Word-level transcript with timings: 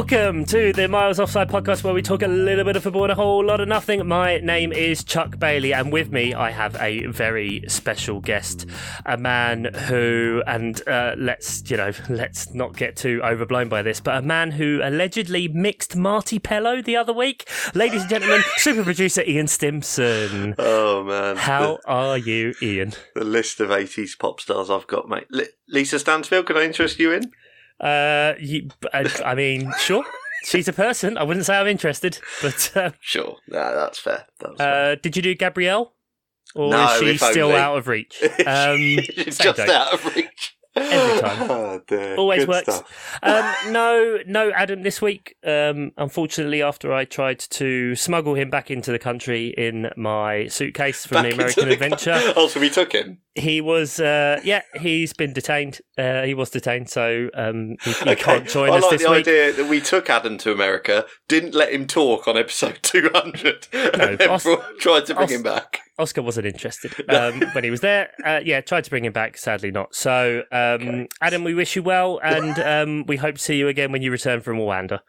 Welcome 0.00 0.46
to 0.46 0.72
the 0.72 0.88
Miles 0.88 1.20
Offside 1.20 1.50
podcast 1.50 1.84
where 1.84 1.92
we 1.92 2.00
talk 2.00 2.22
a 2.22 2.26
little 2.26 2.64
bit 2.64 2.74
of 2.74 2.84
football 2.84 3.02
and 3.02 3.12
a 3.12 3.14
whole 3.14 3.44
lot 3.44 3.60
of 3.60 3.68
nothing. 3.68 4.08
My 4.08 4.38
name 4.38 4.72
is 4.72 5.04
Chuck 5.04 5.38
Bailey, 5.38 5.74
and 5.74 5.92
with 5.92 6.10
me 6.10 6.32
I 6.32 6.50
have 6.52 6.74
a 6.80 7.04
very 7.08 7.62
special 7.68 8.18
guest, 8.18 8.64
a 9.04 9.18
man 9.18 9.66
who, 9.66 10.42
and 10.46 10.80
uh, 10.88 11.16
let's 11.18 11.70
you 11.70 11.76
know, 11.76 11.92
let's 12.08 12.54
not 12.54 12.78
get 12.78 12.96
too 12.96 13.20
overblown 13.22 13.68
by 13.68 13.82
this, 13.82 14.00
but 14.00 14.16
a 14.16 14.22
man 14.22 14.52
who 14.52 14.80
allegedly 14.82 15.48
mixed 15.48 15.94
Marti 15.94 16.38
Pellow 16.38 16.82
the 16.82 16.96
other 16.96 17.12
week. 17.12 17.46
Ladies 17.74 18.00
and 18.00 18.10
gentlemen, 18.10 18.40
super 18.56 18.82
producer 18.82 19.22
Ian 19.26 19.48
Stimson. 19.48 20.54
Oh 20.58 21.04
man, 21.04 21.36
How 21.36 21.78
are 21.84 22.16
you, 22.16 22.54
Ian? 22.62 22.94
the, 23.14 23.20
the 23.20 23.26
list 23.26 23.60
of 23.60 23.68
'80s 23.68 24.18
pop 24.18 24.40
stars 24.40 24.70
I've 24.70 24.86
got, 24.86 25.10
mate. 25.10 25.26
Li- 25.30 25.48
Lisa 25.68 25.98
Stansfield, 25.98 26.46
can 26.46 26.56
I 26.56 26.64
interest 26.64 26.98
you 26.98 27.12
in? 27.12 27.32
Uh, 27.80 28.34
you, 28.38 28.68
I, 28.92 29.10
I 29.24 29.34
mean, 29.34 29.72
sure. 29.78 30.04
She's 30.44 30.68
a 30.68 30.72
person. 30.72 31.18
I 31.18 31.22
wouldn't 31.22 31.44
say 31.46 31.56
I'm 31.58 31.66
interested, 31.66 32.18
but 32.40 32.72
uh, 32.74 32.90
Sure, 33.00 33.36
nah, 33.48 33.74
that's 33.74 33.98
fair. 33.98 34.26
That's 34.38 34.56
fair. 34.56 34.92
uh, 34.92 34.94
did 35.02 35.14
you 35.16 35.22
do 35.22 35.34
Gabrielle, 35.34 35.92
or 36.54 36.70
No, 36.70 36.84
is 36.94 36.98
she 37.00 37.16
still 37.18 37.48
only. 37.48 37.58
out 37.58 37.76
of 37.76 37.88
reach? 37.88 38.22
Um, 38.46 38.76
She's 38.78 39.36
just 39.38 39.58
out 39.60 39.92
of 39.92 40.16
reach 40.16 40.56
Every 40.76 41.20
time. 41.20 41.50
Oh, 41.50 41.80
dear. 41.86 42.16
Always 42.16 42.40
Good 42.44 42.48
works. 42.48 42.82
um, 43.22 43.54
no, 43.72 44.18
no, 44.26 44.50
Adam. 44.50 44.82
This 44.82 45.00
week, 45.02 45.36
um, 45.44 45.92
unfortunately, 45.96 46.62
after 46.62 46.92
I 46.92 47.04
tried 47.04 47.38
to 47.40 47.94
smuggle 47.96 48.34
him 48.34 48.50
back 48.50 48.70
into 48.70 48.92
the 48.92 48.98
country 48.98 49.48
in 49.56 49.90
my 49.96 50.46
suitcase 50.48 51.06
from 51.06 51.16
Back 51.16 51.22
the 51.24 51.28
into 51.30 51.42
American 51.42 51.68
the- 51.68 51.72
Adventure, 51.74 52.32
Oh, 52.36 52.46
so 52.48 52.60
we 52.60 52.70
took 52.70 52.92
him. 52.92 53.18
he 53.34 53.60
was, 53.60 53.98
uh, 54.00 54.40
yeah, 54.44 54.62
he's 54.80 55.12
been 55.12 55.32
detained. 55.32 55.80
Uh, 55.98 56.22
he 56.22 56.34
was 56.34 56.50
detained, 56.50 56.88
so 56.88 57.28
um, 57.34 57.76
he, 57.82 57.92
he 57.92 58.14
can't 58.16 58.48
join 58.48 58.70
I 58.70 58.76
us 58.76 58.82
like 58.82 58.90
this 58.92 59.02
the 59.02 59.10
week. 59.10 59.18
idea 59.28 59.52
that 59.52 59.68
we 59.68 59.80
took 59.80 60.08
Adam 60.10 60.38
to 60.38 60.52
America, 60.52 61.04
didn't 61.28 61.54
let 61.54 61.72
him 61.72 61.86
talk 61.86 62.26
on 62.28 62.36
episode 62.36 62.78
200, 62.82 63.68
and 63.72 64.18
then 64.18 64.38
brought- 64.40 64.78
tried 64.78 65.06
to 65.06 65.14
bring 65.14 65.28
him 65.28 65.42
back. 65.42 65.80
Oscar 66.00 66.22
wasn't 66.22 66.46
interested 66.46 66.92
um, 67.10 67.40
when 67.52 67.64
he 67.64 67.70
was 67.70 67.80
there. 67.80 68.10
Uh, 68.24 68.40
yeah, 68.44 68.60
tried 68.60 68.84
to 68.84 68.90
bring 68.90 69.04
him 69.04 69.12
back. 69.12 69.36
Sadly, 69.36 69.70
not. 69.70 69.94
So, 69.94 70.42
um, 70.50 71.06
Adam, 71.20 71.44
we 71.44 71.54
wish 71.54 71.76
you 71.76 71.82
well, 71.82 72.18
and 72.22 72.58
um, 72.58 73.06
we 73.06 73.16
hope 73.16 73.36
to 73.36 73.40
see 73.40 73.56
you 73.56 73.68
again 73.68 73.92
when 73.92 74.02
you 74.02 74.10
return 74.10 74.40
from 74.40 74.56
Rwanda. 74.56 75.00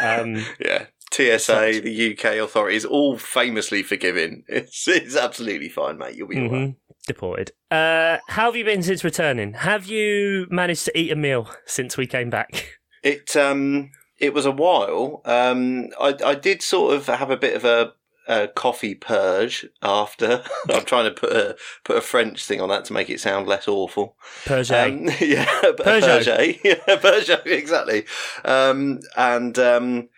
Um, 0.00 0.44
Yeah. 0.58 0.86
TSA, 1.12 1.80
the 1.82 2.12
UK 2.16 2.36
authorities, 2.38 2.86
all 2.86 3.18
famously 3.18 3.82
forgiving. 3.82 4.44
It's, 4.48 4.88
it's 4.88 5.14
absolutely 5.14 5.68
fine, 5.68 5.98
mate. 5.98 6.16
You'll 6.16 6.28
be 6.28 6.38
all 6.38 6.44
right. 6.48 6.68
mhm, 6.70 6.76
deported. 7.06 7.52
Uh, 7.70 8.16
how 8.28 8.46
have 8.46 8.56
you 8.56 8.64
been 8.64 8.82
since 8.82 9.04
returning? 9.04 9.52
Have 9.52 9.84
you 9.84 10.46
managed 10.50 10.86
to 10.86 10.98
eat 10.98 11.12
a 11.12 11.16
meal 11.16 11.50
since 11.66 11.98
we 11.98 12.06
came 12.06 12.30
back? 12.30 12.78
It 13.02 13.36
um 13.36 13.90
it 14.18 14.32
was 14.32 14.46
a 14.46 14.50
while. 14.52 15.20
Um, 15.26 15.88
I 16.00 16.14
I 16.24 16.34
did 16.34 16.62
sort 16.62 16.94
of 16.94 17.06
have 17.08 17.30
a 17.30 17.36
bit 17.36 17.56
of 17.56 17.64
a, 17.66 17.92
a 18.28 18.48
coffee 18.48 18.94
purge 18.94 19.66
after. 19.82 20.42
I'm 20.70 20.84
trying 20.84 21.04
to 21.04 21.10
put 21.10 21.32
a 21.32 21.56
put 21.84 21.96
a 21.96 22.00
French 22.00 22.44
thing 22.44 22.60
on 22.60 22.68
that 22.68 22.84
to 22.86 22.92
make 22.92 23.10
it 23.10 23.20
sound 23.20 23.46
less 23.46 23.68
awful. 23.68 24.16
Peugeot. 24.44 24.88
Um, 24.88 25.04
yeah. 25.20 25.46
Peugeot. 25.72 26.60
Yeah, 26.64 26.96
Peugeot, 26.96 27.46
exactly. 27.46 28.04
Um, 28.44 29.00
and 29.16 29.58
um, 29.58 30.08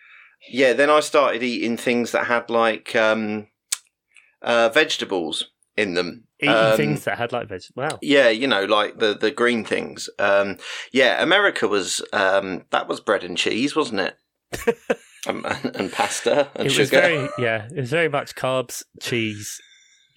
yeah, 0.49 0.73
then 0.73 0.89
I 0.89 0.99
started 0.99 1.43
eating 1.43 1.77
things 1.77 2.11
that 2.11 2.27
had 2.27 2.49
like 2.49 2.95
um, 2.95 3.47
uh, 4.41 4.69
vegetables 4.69 5.51
in 5.75 5.93
them. 5.95 6.23
Eating 6.39 6.55
Um, 6.55 6.77
things 6.77 7.03
that 7.05 7.17
had 7.17 7.31
like 7.31 7.47
veg. 7.47 7.61
Wow. 7.75 7.97
Yeah, 8.01 8.29
you 8.29 8.47
know, 8.47 8.65
like 8.65 8.99
the 8.99 9.13
the 9.13 9.31
green 9.31 9.63
things. 9.63 10.09
Um, 10.19 10.57
yeah, 10.91 11.21
America 11.23 11.67
was 11.67 12.01
um, 12.13 12.65
that 12.71 12.87
was 12.87 12.99
bread 12.99 13.23
and 13.23 13.37
cheese, 13.37 13.75
wasn't 13.75 14.01
it? 14.01 14.17
Um, 15.27 15.45
and, 15.45 15.75
and 15.75 15.91
pasta 15.91 16.49
and 16.55 16.67
it 16.67 16.71
sugar. 16.71 16.81
was 16.81 16.89
very 16.89 17.29
yeah. 17.37 17.67
It 17.75 17.79
was 17.81 17.89
very 17.89 18.09
much 18.09 18.35
carbs, 18.35 18.83
cheese, 19.01 19.59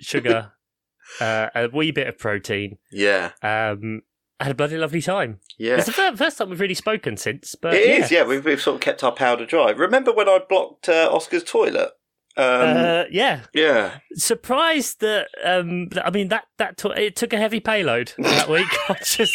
sugar, 0.01 0.53
uh, 1.21 1.49
a 1.55 1.69
wee 1.73 1.91
bit 1.91 2.07
of 2.07 2.19
protein. 2.19 2.79
Yeah, 2.93 3.33
Um, 3.43 4.03
I 4.41 4.45
had 4.45 4.53
a 4.53 4.55
bloody 4.55 4.77
lovely 4.77 5.03
time. 5.03 5.41
yeah. 5.59 5.77
It's 5.77 5.87
the 5.87 5.93
fir- 5.93 6.15
first 6.17 6.39
time 6.39 6.51
we've 6.51 6.61
really 6.61 6.75
spoken 6.75 7.17
since, 7.17 7.55
but 7.61 7.75
It 7.75 7.89
yeah. 7.89 8.05
is, 8.05 8.11
yeah. 8.13 8.25
We've, 8.25 8.45
we've 8.45 8.61
sort 8.61 8.77
of 8.77 8.81
kept 8.81 9.03
our 9.03 9.11
powder 9.13 9.45
dry. 9.47 9.71
Remember 9.71 10.13
when 10.13 10.29
I 10.29 10.39
blocked 10.49 10.89
uh, 10.89 11.09
Oscar's 11.13 11.43
toilet? 11.45 11.91
Um, 12.37 12.77
uh, 12.77 13.05
yeah, 13.11 13.41
yeah, 13.53 13.99
surprised 14.13 15.01
that. 15.01 15.27
Um, 15.45 15.89
I 16.05 16.11
mean 16.11 16.29
that 16.29 16.45
that 16.59 16.81
it 16.97 17.17
took 17.17 17.33
a 17.33 17.37
heavy 17.37 17.59
payload 17.59 18.13
that 18.19 18.49
week. 18.49 18.69
I'll 18.89 18.95
just, 19.03 19.33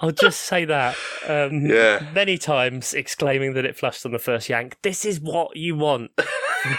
I'll 0.00 0.10
just 0.12 0.40
say 0.40 0.64
that. 0.64 0.96
Um, 1.26 1.66
Yeah. 1.66 2.06
many 2.14 2.38
times 2.38 2.94
exclaiming 2.94 3.54
that 3.54 3.64
it 3.64 3.76
flushed 3.76 4.04
on 4.06 4.12
the 4.12 4.18
first 4.18 4.48
yank. 4.48 4.76
This 4.82 5.04
is 5.04 5.20
what 5.20 5.56
you 5.56 5.76
want. 5.76 6.10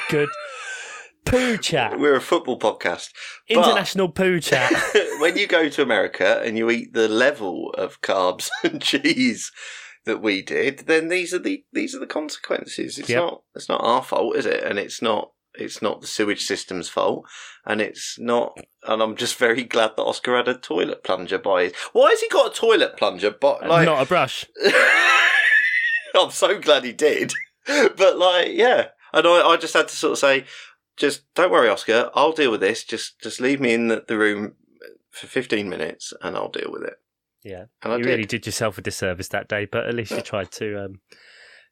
Good 0.10 0.30
poo 1.26 1.58
chat, 1.58 2.00
we're 2.00 2.16
a 2.16 2.22
football 2.22 2.58
podcast. 2.58 3.10
International 3.50 4.08
poo 4.10 4.40
chat. 4.40 4.72
when 5.20 5.38
you 5.38 5.46
go 5.48 5.68
to 5.70 5.82
America 5.82 6.42
and 6.44 6.58
you 6.58 6.70
eat 6.70 6.94
the 6.94 7.08
level 7.10 7.72
of 7.78 8.02
carbs 8.02 8.50
and 8.64 8.82
cheese 8.82 9.52
that 10.06 10.22
we 10.22 10.42
did, 10.42 10.80
then 10.88 11.10
these 11.10 11.34
are 11.34 11.40
the 11.40 11.64
these 11.74 11.94
are 11.94 12.00
the 12.00 12.08
consequences. 12.08 12.98
It's 12.98 13.10
Yep. 13.10 13.22
not 13.22 13.42
it's 13.56 13.68
not 13.70 13.82
our 13.84 14.02
fault, 14.04 14.38
is 14.38 14.46
it? 14.46 14.64
And 14.64 14.80
it's 14.80 15.02
not 15.02 15.32
it's 15.60 15.82
not 15.82 16.02
the 16.02 16.08
sewage 16.08 16.44
system's 16.46 16.90
fault, 16.90 17.26
and 17.66 17.82
it's 17.82 18.18
not. 18.20 18.58
And 18.84 19.02
I'm 19.02 19.16
just 19.16 19.36
very 19.36 19.64
glad 19.64 19.92
that 19.98 20.04
Oscar 20.04 20.38
had 20.38 20.48
a 20.48 20.54
toilet 20.58 21.04
plunger 21.04 21.38
by 21.38 21.64
his. 21.64 21.74
Why 21.94 22.10
has 22.12 22.22
he 22.22 22.30
got 22.30 22.52
a 22.52 22.56
toilet 22.56 22.98
plunger? 22.98 23.32
But 23.32 23.68
like, 23.68 23.86
Not 23.86 24.02
a 24.02 24.06
brush. 24.06 24.46
I'm 26.16 26.32
so 26.32 26.60
glad 26.60 26.84
he 26.84 26.94
did. 26.94 27.34
But 27.68 28.18
like, 28.18 28.50
yeah, 28.54 28.88
and 29.14 29.28
I, 29.28 29.42
I 29.50 29.58
just 29.58 29.74
had 29.74 29.88
to 29.90 29.96
sort 29.96 30.14
of 30.14 30.18
say, 30.20 30.46
just 30.96 31.22
don't 31.36 31.52
worry, 31.52 31.70
Oscar. 31.70 32.10
I'll 32.16 32.32
deal 32.32 32.50
with 32.52 32.62
this. 32.62 32.84
Just 32.84 33.20
just 33.22 33.40
leave 33.42 33.60
me 33.60 33.74
in 33.74 33.88
the, 33.90 34.04
the 34.08 34.18
room 34.18 34.54
for 35.12 35.28
15 35.28 35.68
minutes, 35.68 36.14
and 36.22 36.36
I'll 36.38 36.50
deal 36.50 36.70
with 36.72 36.84
it. 36.84 36.96
Yeah, 37.44 37.66
And 37.84 37.94
I 37.94 37.98
you 37.98 38.04
did. 38.04 38.10
really 38.10 38.26
did 38.26 38.46
yourself 38.46 38.78
a 38.78 38.82
disservice 38.82 39.28
that 39.30 39.48
day, 39.48 39.66
but 39.66 39.86
at 39.88 39.94
least 39.96 40.12
you 40.12 40.22
tried 40.22 40.52
to, 40.54 40.86
um, 40.86 41.02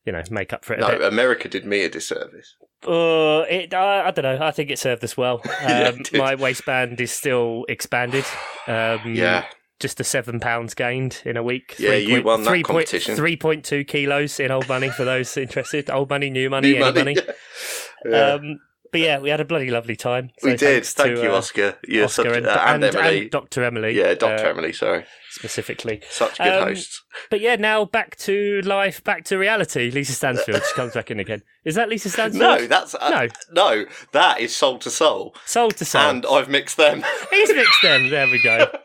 you 0.06 0.12
know, 0.12 0.22
make 0.30 0.54
up 0.54 0.64
for 0.66 0.74
it. 0.74 0.80
A 0.80 0.82
No, 0.82 0.90
bit. 0.90 1.02
America 1.02 1.48
did 1.50 1.66
me 1.66 1.82
a 1.84 1.90
disservice. 1.90 2.56
Uh, 2.88 3.44
it, 3.50 3.74
I, 3.74 4.08
I 4.08 4.12
don't 4.12 4.24
know. 4.24 4.46
I 4.46 4.52
think 4.52 4.70
it 4.70 4.78
served 4.80 5.04
us 5.04 5.18
well. 5.18 5.42
Um, 5.66 6.04
did. 6.04 6.14
my 6.14 6.36
waistband 6.36 7.02
is 7.02 7.12
still 7.12 7.66
expanded. 7.68 8.26
Um, 8.68 9.14
Yeah, 9.16 9.46
just 9.80 9.98
the 9.98 10.04
seven 10.04 10.40
pounds 10.40 10.74
gained 10.76 11.22
in 11.26 11.36
a 11.38 11.44
week. 11.44 11.76
Yeah, 11.80 11.96
you 11.96 12.22
won 12.22 12.44
that 12.44 12.64
competition. 12.64 13.16
Three 13.16 13.36
point 13.36 13.66
two 13.66 13.84
kilos 13.84 14.40
in 14.40 14.52
old 14.52 14.68
money 14.70 14.90
for 14.90 15.04
those 15.04 15.36
interested. 15.46 15.90
Old 15.90 16.10
money, 16.10 16.30
new 16.30 16.50
money, 16.50 16.74
New 16.74 16.84
any 16.84 16.94
money. 16.94 17.16
money. 17.16 17.18
Yeah. 18.08 18.34
Um, 18.34 18.60
but 18.92 19.02
yeah, 19.02 19.18
we 19.20 19.30
had 19.30 19.40
a 19.42 19.46
bloody 19.46 19.72
lovely 19.72 19.96
time. 19.96 20.30
So 20.40 20.50
we 20.52 20.56
did. 20.58 20.86
Thank 20.86 21.16
to, 21.18 21.24
you, 21.24 21.32
uh, 21.32 21.38
Oscar. 21.38 21.76
You're 21.88 22.06
Oscar 22.06 22.24
such, 22.24 22.38
and, 22.38 22.46
uh, 22.46 22.64
and, 22.68 22.84
Emily. 22.84 23.22
and 23.22 23.32
Dr. 23.32 23.64
Emily. 23.64 23.98
yeah, 23.98 24.14
Doctor 24.14 24.46
uh, 24.46 24.50
Emily. 24.52 24.72
Sorry, 24.74 25.06
specifically. 25.46 26.02
such 26.10 26.38
good 26.40 26.48
Um, 26.48 26.68
hosts. 26.70 27.04
But 27.30 27.40
yeah, 27.42 27.56
now 27.56 27.86
back 27.86 28.16
to 28.18 28.62
life, 28.64 29.04
back 29.04 29.24
to 29.26 29.38
reality. 29.38 29.92
Lisa 29.92 30.14
Stansfield 30.14 30.62
she 30.68 30.74
comes 30.74 30.94
back 30.94 31.12
in 31.12 31.20
again. 31.20 31.44
Is 31.64 31.76
that 31.76 31.88
Lisa 31.90 32.10
Stansfield? 32.10 32.42
No, 32.42 32.68
that's 32.68 32.96
uh, 32.96 33.10
No. 33.10 33.28
no, 33.52 33.86
that 34.12 34.40
is 34.40 34.56
Soul 34.56 34.76
II 34.76 34.92
Soul, 34.92 35.36
Soul 35.46 35.72
II 35.72 35.86
Soul. 35.86 36.02
and 36.02 36.26
I've 36.26 36.50
mixed 36.50 36.78
them. 36.78 37.04
He's 37.32 37.54
mixed 37.54 37.82
them. 37.84 38.10
There 38.10 38.28
we 38.28 38.42
go. 38.42 38.68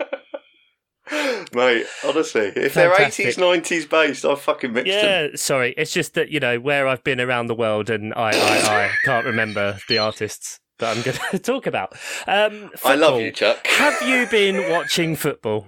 Mate, 1.53 1.87
honestly, 2.05 2.53
if 2.55 2.75
they're 2.75 2.93
80s, 2.95 3.37
90s 3.37 3.89
based, 3.91 4.25
I've 4.25 4.41
fucking 4.41 4.73
mixed 4.73 4.93
them. 4.93 5.31
Yeah, 5.33 5.37
sorry. 5.37 5.75
It's 5.77 5.93
just 5.93 6.15
that, 6.15 6.29
you 6.31 6.39
know, 6.39 6.61
where 6.61 6.87
I've 6.87 7.03
been 7.03 7.21
around 7.21 7.49
the 7.49 7.55
world 7.57 7.91
and 7.91 8.15
I, 8.15 8.31
I, 8.31 8.85
I 8.87 8.95
can't 9.05 9.27
remember 9.27 9.79
the 9.89 9.99
artists 9.99 10.61
that 10.79 10.97
I'm 10.97 11.03
going 11.03 11.19
to 11.33 11.39
talk 11.41 11.67
about. 11.67 11.95
Um, 12.29 12.71
I 12.85 12.95
love 12.95 13.21
you, 13.21 13.33
Chuck. 13.33 13.67
Have 13.67 14.01
you 14.03 14.27
been 14.29 14.71
watching 14.71 15.17
football? 15.17 15.67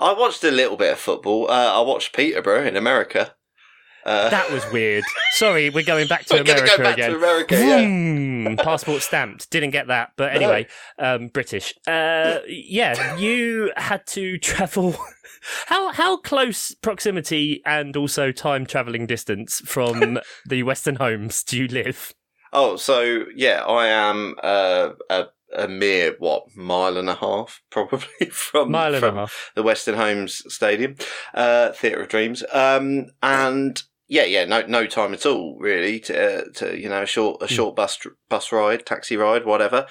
I 0.00 0.12
watched 0.14 0.42
a 0.44 0.50
little 0.50 0.76
bit 0.76 0.92
of 0.92 0.98
football. 0.98 1.50
Uh, 1.50 1.78
I 1.78 1.80
watched 1.82 2.14
Peterborough 2.14 2.66
in 2.66 2.76
America. 2.76 3.34
Uh, 4.04 4.30
That 4.30 4.50
was 4.50 4.64
weird. 4.72 5.04
Sorry, 5.32 5.68
we're 5.68 5.84
going 5.84 6.08
back 6.08 6.24
to 6.26 6.34
we're 6.36 6.40
America 6.40 6.76
go 6.78 6.82
back 6.82 6.94
again. 6.94 7.10
to 7.10 7.16
America, 7.18 7.54
yeah. 7.54 8.54
Passport 8.64 9.02
stamped. 9.02 9.50
Didn't 9.50 9.70
get 9.72 9.88
that, 9.88 10.12
but 10.16 10.32
anyway, 10.34 10.66
um, 10.98 11.28
British. 11.28 11.74
Uh, 11.86 12.38
yeah, 12.48 13.16
you 13.16 13.70
had 13.76 14.06
to 14.08 14.38
travel. 14.50 14.96
How 15.66 15.92
how 15.92 16.16
close 16.16 16.74
proximity 16.74 17.62
and 17.66 17.94
also 17.96 18.32
time 18.32 18.64
traveling 18.66 19.06
distance 19.06 19.60
from 19.60 20.18
the 20.46 20.62
Weston 20.62 20.96
Homes 20.96 21.42
do 21.42 21.58
you 21.58 21.68
live? 21.68 22.14
Oh, 22.54 22.76
so 22.76 23.24
yeah, 23.34 23.62
I 23.66 23.86
am 23.88 24.34
uh, 24.42 24.90
a 25.10 25.26
a 25.56 25.66
mere 25.68 26.14
what 26.18 26.54
mile 26.56 26.96
and 26.96 27.08
a 27.08 27.14
half 27.14 27.60
probably 27.70 28.26
from 28.30 28.72
from 28.72 29.16
half. 29.16 29.50
the 29.54 29.62
Weston 29.62 29.94
Homes 29.96 30.42
Stadium, 30.52 30.96
uh, 31.34 31.70
Theatre 31.72 32.02
of 32.02 32.08
Dreams, 32.08 32.42
um, 32.52 33.06
and 33.22 33.82
yeah, 34.08 34.24
yeah, 34.24 34.44
no, 34.44 34.62
no 34.66 34.86
time 34.86 35.14
at 35.14 35.24
all 35.26 35.56
really 35.60 36.00
to, 36.00 36.40
uh, 36.40 36.44
to 36.56 36.78
you 36.78 36.88
know 36.88 37.02
a 37.02 37.06
short 37.06 37.42
a 37.42 37.46
Hmm. 37.46 37.54
short 37.54 37.76
bus 37.76 37.98
bus 38.28 38.52
ride, 38.52 38.84
taxi 38.86 39.16
ride, 39.16 39.44
whatever. 39.44 39.86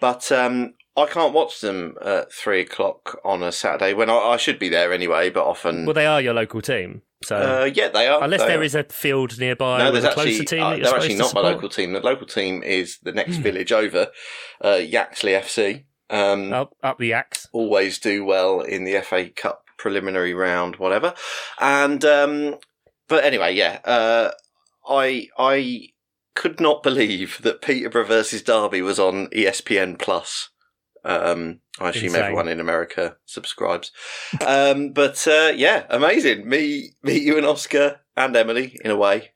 But 0.00 0.30
um, 0.32 0.74
I 0.96 1.06
can't 1.06 1.32
watch 1.34 1.60
them 1.60 1.96
at 2.04 2.32
three 2.32 2.60
o'clock 2.60 3.18
on 3.24 3.42
a 3.42 3.52
Saturday 3.52 3.94
when 3.94 4.10
I, 4.10 4.16
I 4.16 4.36
should 4.36 4.58
be 4.58 4.68
there 4.68 4.92
anyway. 4.92 5.30
But 5.30 5.44
often, 5.46 5.86
Well, 5.86 5.94
they 5.94 6.06
are 6.06 6.20
your 6.20 6.34
local 6.34 6.60
team. 6.60 7.02
So 7.24 7.36
Uh, 7.36 7.64
yeah, 7.72 7.88
they 7.88 8.06
are. 8.06 8.22
unless 8.22 8.40
they 8.42 8.48
there 8.48 8.60
are. 8.60 8.64
is 8.64 8.74
a 8.74 8.84
field 8.84 9.38
nearby 9.38 9.78
No, 9.78 9.84
with 9.92 10.02
there's 10.02 10.12
a 10.12 10.14
closer 10.14 10.28
actually 10.30 10.46
team, 10.46 10.62
uh, 10.62 10.76
they're 10.76 10.94
actually 10.94 11.14
not 11.16 11.34
my 11.34 11.40
local 11.40 11.68
team. 11.68 11.92
The 11.92 12.00
local 12.00 12.26
team 12.26 12.62
is 12.62 12.98
the 13.02 13.12
next 13.12 13.36
village 13.38 13.72
over, 13.72 14.08
uh, 14.64 14.76
Yaxley 14.76 15.32
FC. 15.32 15.84
Um, 16.10 16.52
Up, 16.52 16.74
up 16.82 16.98
the 16.98 17.12
axe. 17.14 17.48
always 17.52 17.98
do 17.98 18.24
well 18.24 18.60
in 18.60 18.84
the 18.84 19.00
FA 19.00 19.30
Cup 19.30 19.62
preliminary 19.78 20.34
round, 20.34 20.76
whatever. 20.76 21.14
And 21.58 22.04
um, 22.04 22.56
but 23.08 23.24
anyway, 23.24 23.54
yeah, 23.54 23.80
uh, 23.84 24.30
I 24.88 25.28
I 25.38 25.88
could 26.34 26.60
not 26.60 26.82
believe 26.88 27.40
that 27.42 27.62
Peterborough 27.62 28.04
versus 28.04 28.42
Derby 28.42 28.82
was 28.82 28.98
on 28.98 29.28
ESPN 29.28 29.98
Plus. 29.98 30.50
Um, 31.04 31.60
I 31.80 31.88
assume 31.90 32.04
Insane. 32.04 32.22
everyone 32.22 32.48
in 32.48 32.60
America 32.60 33.16
subscribes. 33.26 33.90
um, 34.46 34.90
but 34.92 35.26
uh, 35.26 35.52
yeah, 35.54 35.84
amazing. 35.90 36.48
Me, 36.48 36.90
me, 37.02 37.18
you, 37.18 37.36
and 37.36 37.44
Oscar 37.46 38.00
and 38.16 38.36
Emily, 38.36 38.78
in 38.84 38.90
a 38.92 38.96
way, 38.96 39.32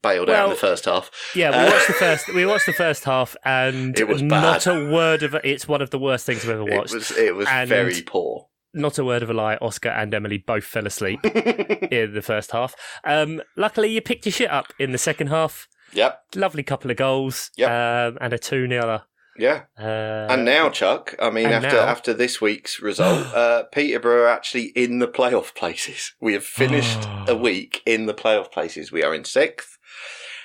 bailed 0.00 0.30
out 0.30 0.44
in 0.44 0.50
the 0.50 0.56
first 0.56 0.84
half. 0.84 1.10
Yeah, 1.34 1.50
we 1.50 1.56
Uh, 1.56 1.70
watched 1.72 1.86
the 1.88 1.92
first. 1.94 2.34
We 2.34 2.46
watched 2.46 2.66
the 2.66 2.72
first 2.72 3.04
half, 3.12 3.34
and 3.44 3.98
It 3.98 4.06
was 4.06 4.22
not 4.22 4.66
a 4.66 4.90
word 4.92 5.22
of. 5.24 5.34
It's 5.42 5.66
one 5.66 5.82
of 5.82 5.90
the 5.90 5.98
worst 5.98 6.24
things 6.26 6.44
I've 6.44 6.50
ever 6.50 6.64
watched. 6.64 6.92
It 6.92 6.96
was 6.96 7.10
it 7.18 7.34
was 7.34 7.48
And- 7.48 7.68
very 7.68 8.00
poor. 8.02 8.48
Not 8.74 8.96
a 8.98 9.04
word 9.04 9.22
of 9.22 9.28
a 9.28 9.34
lie. 9.34 9.56
Oscar 9.60 9.90
and 9.90 10.14
Emily 10.14 10.38
both 10.38 10.64
fell 10.64 10.86
asleep 10.86 11.22
in 11.26 12.14
the 12.14 12.22
first 12.22 12.52
half. 12.52 12.74
Um, 13.04 13.42
luckily, 13.54 13.88
you 13.90 14.00
picked 14.00 14.24
your 14.24 14.32
shit 14.32 14.50
up 14.50 14.72
in 14.78 14.92
the 14.92 14.98
second 14.98 15.26
half. 15.26 15.68
yep, 15.92 16.22
Lovely 16.34 16.62
couple 16.62 16.90
of 16.90 16.96
goals. 16.96 17.50
Yep. 17.58 17.68
Um, 17.70 18.18
and 18.22 18.32
a 18.32 18.38
two 18.38 18.66
0 18.66 19.02
yeah. 19.36 19.62
uh, 19.78 20.26
And 20.30 20.44
now, 20.44 20.68
Chuck, 20.70 21.14
I 21.20 21.30
mean, 21.30 21.46
after 21.46 21.68
now- 21.76 21.86
after 21.86 22.12
this 22.12 22.40
week's 22.40 22.80
result, 22.80 23.26
uh, 23.34 23.64
Peterborough 23.72 24.24
are 24.24 24.28
actually 24.28 24.66
in 24.76 24.98
the 24.98 25.08
playoff 25.08 25.54
places. 25.54 26.14
We 26.20 26.32
have 26.34 26.44
finished 26.44 27.08
a 27.28 27.36
week 27.36 27.82
in 27.86 28.06
the 28.06 28.14
playoff 28.14 28.52
places. 28.52 28.92
We 28.92 29.02
are 29.02 29.14
in 29.14 29.24
sixth, 29.24 29.78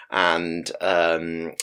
and 0.10 0.72
um, 0.82 1.54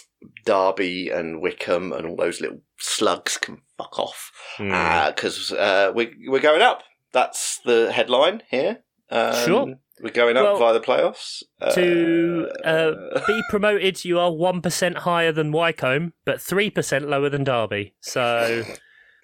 Derby 0.44 1.10
and 1.10 1.40
Wycombe 1.40 1.92
and 1.92 2.06
all 2.06 2.16
those 2.16 2.40
little 2.40 2.60
slugs 2.78 3.38
can 3.38 3.62
fuck 3.78 3.98
off 3.98 4.30
hmm. 4.56 4.70
because 5.08 5.52
uh, 5.52 5.92
we 5.94 6.14
we're 6.26 6.40
going 6.40 6.62
up. 6.62 6.82
That's 7.12 7.60
the 7.64 7.92
headline 7.92 8.42
here. 8.50 8.80
Um, 9.10 9.34
Sure. 9.44 9.74
We're 10.04 10.10
going 10.10 10.36
up 10.36 10.44
Well, 10.44 10.58
via 10.58 10.74
the 10.74 10.80
playoffs. 10.80 11.42
to 11.74 12.48
uh, 12.62 13.20
be 13.26 13.42
promoted, 13.50 14.04
you 14.04 14.18
are 14.20 14.30
one 14.30 14.60
percent 14.60 14.98
higher 14.98 15.32
than 15.32 15.50
Wycombe, 15.50 16.12
but 16.26 16.40
three 16.42 16.68
percent 16.70 17.08
lower 17.08 17.30
than 17.30 17.42
Derby. 17.42 17.94
So 18.00 18.62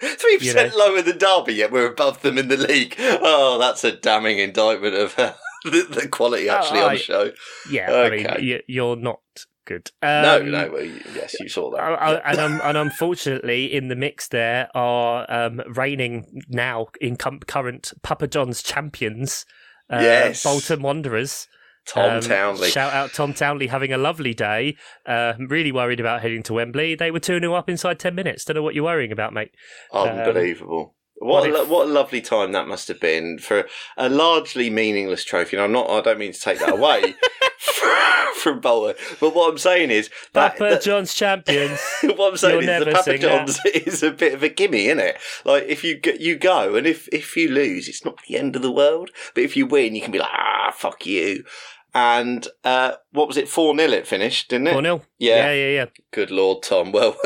Three 0.00 0.32
you 0.32 0.38
percent 0.38 0.74
lower 0.74 1.02
than 1.02 1.18
Derby, 1.18 1.52
yet 1.52 1.70
we're 1.70 1.86
above 1.86 2.22
them 2.22 2.38
in 2.38 2.48
the 2.48 2.56
league. 2.56 2.94
Oh, 2.98 3.58
that's 3.60 3.84
a 3.84 3.92
damning 3.92 4.38
indictment 4.38 4.94
of 4.94 5.18
uh, 5.18 5.34
the, 5.64 5.86
the 5.90 6.08
quality 6.08 6.48
actually 6.48 6.80
Oh, 6.80 6.84
on 6.84 6.90
I- 6.92 6.94
the 6.94 7.00
show. 7.02 7.30
yeah, 7.70 7.92
I 7.92 8.08
mean, 8.10 8.26
you, 8.40 8.60
you're 8.66 8.96
not 8.96 9.20
good. 9.66 9.90
no, 10.02 10.40
Um, 10.40 10.50
no, 10.50 10.70
well, 10.72 10.82
yes, 11.14 11.36
you 11.38 11.50
saw 11.50 11.70
that. 11.72 11.80
I- 11.82 12.14
and, 12.30 12.38
um, 12.40 12.60
and 12.64 12.78
unfortunately, 12.78 13.66
in 13.70 13.88
the 13.88 13.96
mix, 13.96 14.28
there 14.28 14.68
are 14.74 15.26
um, 15.30 15.60
reigning 15.68 16.42
now 16.48 16.86
in 17.02 17.16
current 17.18 17.92
Papa 18.02 18.26
John's 18.26 18.62
champions, 18.62 19.44
uh, 19.92 19.98
Yes. 20.00 20.42
Bolton 20.44 20.82
Wanderers. 20.82 21.46
Tom 21.87 22.16
Um, 22.16 22.20
Townley. 22.20 22.69
Shout 22.70 22.92
out 22.92 23.12
Tom 23.14 23.32
Townley 23.32 23.66
having 23.69 23.92
a 23.92 23.98
lovely 23.98 24.34
day. 24.34 24.76
Uh, 25.06 25.32
really 25.38 25.72
worried 25.72 25.98
about 25.98 26.20
heading 26.20 26.42
to 26.44 26.52
Wembley. 26.52 26.94
They 26.94 27.10
were 27.10 27.19
2 27.20 27.40
0 27.40 27.54
up 27.54 27.69
inside 27.70 27.98
10 27.98 28.14
minutes. 28.14 28.44
Don't 28.44 28.54
know 28.56 28.62
what 28.62 28.75
you're 28.75 28.84
worrying 28.84 29.12
about, 29.12 29.32
mate. 29.32 29.50
Unbelievable. 29.92 30.94
What 31.20 31.43
what 31.43 31.44
a, 31.44 31.49
if- 31.49 31.55
lo- 31.55 31.64
what 31.76 31.87
a 31.87 31.90
lovely 31.90 32.20
time 32.20 32.52
that 32.52 32.67
must 32.67 32.88
have 32.88 32.99
been 33.00 33.38
for 33.38 33.67
a 33.96 34.08
largely 34.08 34.70
meaningless 34.70 35.22
trophy. 35.25 35.56
And 35.56 35.64
I'm 35.64 35.72
not. 35.72 35.88
I 35.88 36.00
don't 36.00 36.19
mean 36.19 36.32
to 36.32 36.40
take 36.40 36.58
that 36.58 36.72
away 36.72 37.14
from 38.37 38.61
Bolton, 38.61 38.94
but 39.20 39.34
what 39.34 39.50
I'm 39.50 39.58
saying 39.58 39.90
is 39.90 40.08
that, 40.32 40.52
Papa 40.52 40.70
that- 40.70 40.82
John's 40.82 41.12
champions. 41.14 41.78
what 42.02 42.31
I'm 42.32 42.37
saying 42.37 42.62
is 42.69 42.84
the 42.84 42.93
Papa. 42.93 43.19
John's 43.19 43.61
is 43.67 44.02
a 44.02 44.11
bit 44.11 44.32
of 44.34 44.43
a 44.43 44.49
gimme, 44.49 44.87
isn't 44.87 44.99
it? 44.99 45.19
Like 45.44 45.64
if 45.69 45.84
you 45.84 45.99
go, 45.99 46.12
you 46.19 46.37
go, 46.37 46.75
and 46.75 46.87
if 46.87 47.08
if 47.08 47.37
you 47.37 47.50
lose, 47.50 47.88
it's 47.88 48.05
not 48.05 48.19
the 48.26 48.37
end 48.37 48.56
of 48.56 48.62
the 48.62 48.73
world. 48.73 49.11
But 49.34 49.44
if 49.44 49.56
you 49.56 49.66
win, 49.66 49.94
you 49.94 50.00
can 50.02 50.12
be 50.12 50.19
like, 50.19 50.31
ah, 50.32 50.73
fuck 50.75 51.05
you. 51.06 51.44
And 51.93 52.46
uh, 52.64 52.93
what 53.12 53.26
was 53.26 53.37
it? 53.37 53.49
Four 53.49 53.76
0 53.76 53.90
It 53.90 54.06
finished, 54.06 54.49
didn't 54.50 54.69
it? 54.69 54.73
4 54.75 54.82
0. 54.82 55.02
Yeah. 55.19 55.37
Yeah, 55.37 55.52
yeah, 55.52 55.69
yeah. 55.75 55.87
Good 56.12 56.31
lord, 56.31 56.62
Tom. 56.62 56.93
Well, 56.93 57.16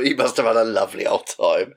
he 0.00 0.14
must 0.14 0.36
have 0.36 0.46
had 0.46 0.56
a 0.56 0.64
lovely 0.64 1.04
old 1.04 1.26
time. 1.26 1.74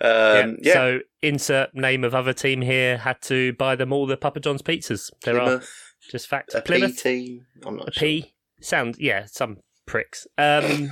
Um, 0.00 0.58
yeah. 0.60 0.72
So, 0.72 1.00
insert 1.22 1.74
name 1.74 2.04
of 2.04 2.14
other 2.14 2.32
team 2.32 2.60
here. 2.60 2.98
Had 2.98 3.20
to 3.22 3.54
buy 3.54 3.76
them 3.76 3.92
all 3.92 4.06
the 4.06 4.16
Papa 4.16 4.40
John's 4.40 4.62
pizzas. 4.62 5.10
There 5.22 5.40
are 5.40 5.62
just 6.10 6.28
facts. 6.28 6.54
a 6.54 6.60
P 6.60 6.66
Plymouth, 6.66 7.02
team. 7.02 7.46
I'm 7.64 7.76
not 7.76 7.88
a 7.88 7.92
sure. 7.92 8.00
P. 8.00 8.34
Sound, 8.60 8.96
yeah, 8.98 9.26
some 9.26 9.58
pricks. 9.86 10.26
Um, 10.38 10.90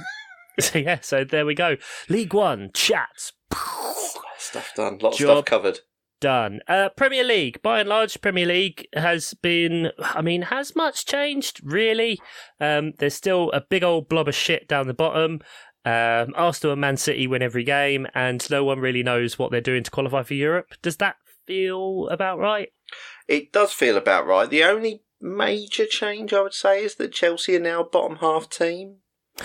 so, 0.59 0.79
yeah, 0.79 1.01
so 1.01 1.25
there 1.25 1.47
we 1.47 1.55
go. 1.55 1.77
League 2.09 2.35
One, 2.35 2.71
chats. 2.75 3.33
Stuff 4.39 4.73
done. 4.77 4.99
Lots 5.01 5.21
of 5.21 5.27
stuff 5.27 5.45
covered. 5.45 5.81
Done. 6.21 6.61
Uh, 6.69 6.89
Premier 6.97 7.25
League, 7.25 7.61
by 7.61 7.81
and 7.81 7.89
large, 7.89 8.21
Premier 8.21 8.47
League 8.47 8.87
has 8.95 9.35
been. 9.35 9.91
I 9.99 10.23
mean, 10.23 10.43
has 10.43 10.75
much 10.75 11.05
changed? 11.05 11.61
Really? 11.63 12.21
Um, 12.61 12.93
there's 12.99 13.15
still 13.15 13.51
a 13.53 13.61
big 13.61 13.83
old 13.83 14.09
blob 14.09 14.29
of 14.29 14.35
shit 14.35 14.69
down 14.69 14.87
the 14.87 14.95
bottom. 14.95 15.41
Um, 15.85 16.33
Arsenal 16.35 16.73
and 16.73 16.81
Man 16.81 16.97
City 16.97 17.27
win 17.27 17.43
every 17.43 17.65
game, 17.65 18.07
and 18.15 18.49
no 18.51 18.65
one 18.65 18.81
really 18.81 19.03
knows 19.03 19.39
what 19.39 19.51
they're 19.51 19.61
doing 19.61 19.83
to 19.83 19.91
qualify 19.91 20.23
for 20.23 20.35
Europe. 20.35 20.75
Does 20.83 20.97
that 20.99 21.17
feel 21.47 22.09
about 22.09 22.39
right? 22.39 22.71
It 23.29 23.53
does 23.53 23.73
feel 23.73 23.97
about 23.97 24.27
right. 24.27 24.49
The 24.49 24.65
only 24.65 25.03
major 25.21 25.87
change 25.87 26.33
I 26.33 26.43
would 26.43 26.55
say 26.55 26.85
is 26.85 26.97
that 26.97 27.13
Chelsea 27.13 27.57
are 27.57 27.61
now 27.61 27.81
a 27.81 27.89
bottom 27.89 28.17
half 28.17 28.49
team. 28.49 28.97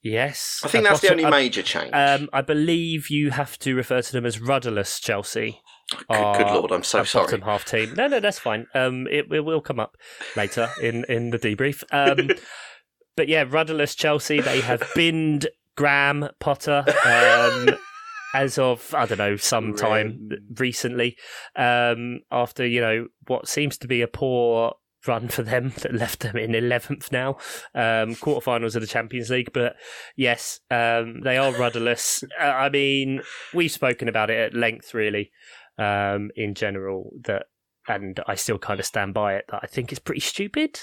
Yes. 0.00 0.60
I 0.64 0.68
think 0.68 0.84
that's 0.84 1.00
the 1.00 1.10
only 1.10 1.24
major 1.24 1.60
change. 1.60 1.90
Um, 1.92 2.30
I 2.32 2.40
believe 2.40 3.10
you 3.10 3.30
have 3.30 3.58
to 3.58 3.74
refer 3.74 4.00
to 4.00 4.12
them 4.12 4.24
as 4.24 4.40
rudderless 4.40 5.00
Chelsea. 5.00 5.60
good, 5.90 6.06
good 6.08 6.46
lord, 6.52 6.70
I'm 6.70 6.84
so 6.84 7.02
sorry. 7.02 7.26
Bottom 7.26 7.42
half 7.42 7.64
team. 7.64 7.94
No, 7.94 8.06
no, 8.06 8.20
that's 8.20 8.38
fine. 8.38 8.68
Um, 8.74 9.08
it, 9.08 9.26
it 9.32 9.44
will 9.44 9.60
come 9.60 9.80
up 9.80 9.96
later 10.36 10.70
in 10.80 11.04
in 11.08 11.30
the 11.30 11.38
debrief. 11.38 11.82
Um, 11.90 12.30
but 13.16 13.28
yeah, 13.28 13.44
rudderless 13.46 13.96
Chelsea. 13.96 14.40
They 14.40 14.60
have 14.60 14.88
binned 14.94 15.48
Graham 15.78 16.28
Potter. 16.40 16.84
Um, 17.06 17.78
as 18.34 18.58
of 18.58 18.92
I 18.94 19.06
don't 19.06 19.18
know, 19.18 19.36
some 19.36 19.74
time 19.74 20.28
recently, 20.56 21.16
um, 21.54 22.20
after 22.32 22.66
you 22.66 22.80
know 22.80 23.06
what 23.28 23.46
seems 23.46 23.78
to 23.78 23.86
be 23.86 24.02
a 24.02 24.08
poor 24.08 24.74
run 25.06 25.28
for 25.28 25.42
them 25.42 25.72
that 25.82 25.94
left 25.94 26.20
them 26.20 26.36
in 26.36 26.56
eleventh 26.56 27.12
now, 27.12 27.36
um, 27.76 28.16
quarterfinals 28.16 28.74
of 28.74 28.80
the 28.80 28.88
Champions 28.88 29.30
League. 29.30 29.52
But 29.52 29.76
yes, 30.16 30.58
um, 30.68 31.20
they 31.22 31.38
are 31.38 31.52
rudderless. 31.52 32.24
Uh, 32.40 32.44
I 32.44 32.68
mean, 32.70 33.22
we've 33.54 33.70
spoken 33.70 34.08
about 34.08 34.30
it 34.30 34.38
at 34.38 34.54
length, 34.54 34.94
really, 34.94 35.30
um, 35.78 36.30
in 36.34 36.54
general. 36.54 37.12
That, 37.24 37.46
and 37.86 38.18
I 38.26 38.34
still 38.34 38.58
kind 38.58 38.80
of 38.80 38.86
stand 38.86 39.14
by 39.14 39.36
it. 39.36 39.44
That 39.48 39.60
I 39.62 39.68
think 39.68 39.92
it's 39.92 40.00
pretty 40.00 40.20
stupid 40.20 40.80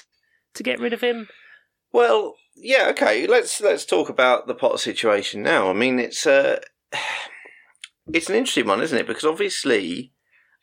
to 0.53 0.63
get 0.63 0.79
rid 0.79 0.93
of 0.93 1.01
him. 1.01 1.27
Well, 1.91 2.35
yeah, 2.55 2.87
okay. 2.89 3.27
Let's 3.27 3.61
let's 3.61 3.85
talk 3.85 4.09
about 4.09 4.47
the 4.47 4.55
Potter 4.55 4.77
situation 4.77 5.41
now. 5.43 5.69
I 5.69 5.73
mean, 5.73 5.99
it's 5.99 6.25
uh, 6.25 6.59
it's 8.13 8.29
an 8.29 8.35
interesting 8.35 8.67
one, 8.67 8.81
isn't 8.81 8.97
it? 8.97 9.07
Because 9.07 9.25
obviously, 9.25 10.13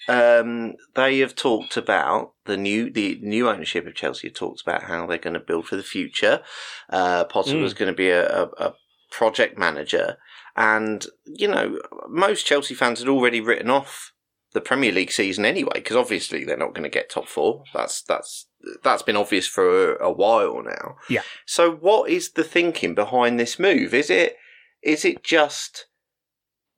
um, 0.09 0.75
they 0.95 1.19
have 1.19 1.35
talked 1.35 1.77
about 1.77 2.33
the 2.47 2.57
new 2.57 2.91
the 2.91 3.19
new 3.23 3.49
ownership 3.49 3.87
of 3.87 3.95
Chelsea. 3.95 4.29
Have 4.29 4.35
talked 4.35 4.63
about 4.63 4.85
how 4.85 5.07
they're 5.07 5.19
going 5.19 5.35
to 5.35 5.41
build 5.41 5.67
for 5.67 5.77
the 5.77 5.83
future. 5.83 6.43
Uh, 6.91 7.25
Potter 7.25 7.55
Mm. 7.57 7.63
was 7.63 7.75
going 7.75 7.91
to 7.93 7.97
be 7.97 8.11
a, 8.11 8.27
a, 8.29 8.43
a 8.59 8.75
project 9.11 9.59
manager, 9.59 10.17
and 10.57 11.07
you 11.25 11.49
know, 11.49 11.79
most 12.09 12.47
Chelsea 12.47 12.75
fans 12.75 13.01
had 13.01 13.09
already 13.09 13.41
written 13.41 13.71
off 13.71 14.13
the 14.53 14.61
Premier 14.61 14.93
League 14.93 15.13
season 15.13 15.45
anyway, 15.45 15.73
because 15.75 15.97
obviously 15.97 16.45
they're 16.45 16.57
not 16.57 16.75
going 16.75 16.85
to 16.85 16.89
get 16.89 17.11
top 17.11 17.29
four. 17.29 17.65
That's 17.75 18.03
that's 18.03 18.47
that's 18.83 19.03
been 19.03 19.17
obvious 19.17 19.47
for 19.47 19.95
a, 19.97 20.07
a 20.09 20.13
while 20.13 20.63
now. 20.63 20.97
Yeah. 21.09 21.23
So, 21.47 21.71
what 21.73 22.11
is 22.11 22.33
the 22.33 22.45
thinking 22.45 22.95
behind 22.95 23.39
this 23.41 23.59
move? 23.59 23.95
Is 23.95 24.11
it 24.11 24.37
is 24.83 25.05
it 25.05 25.23
just 25.23 25.87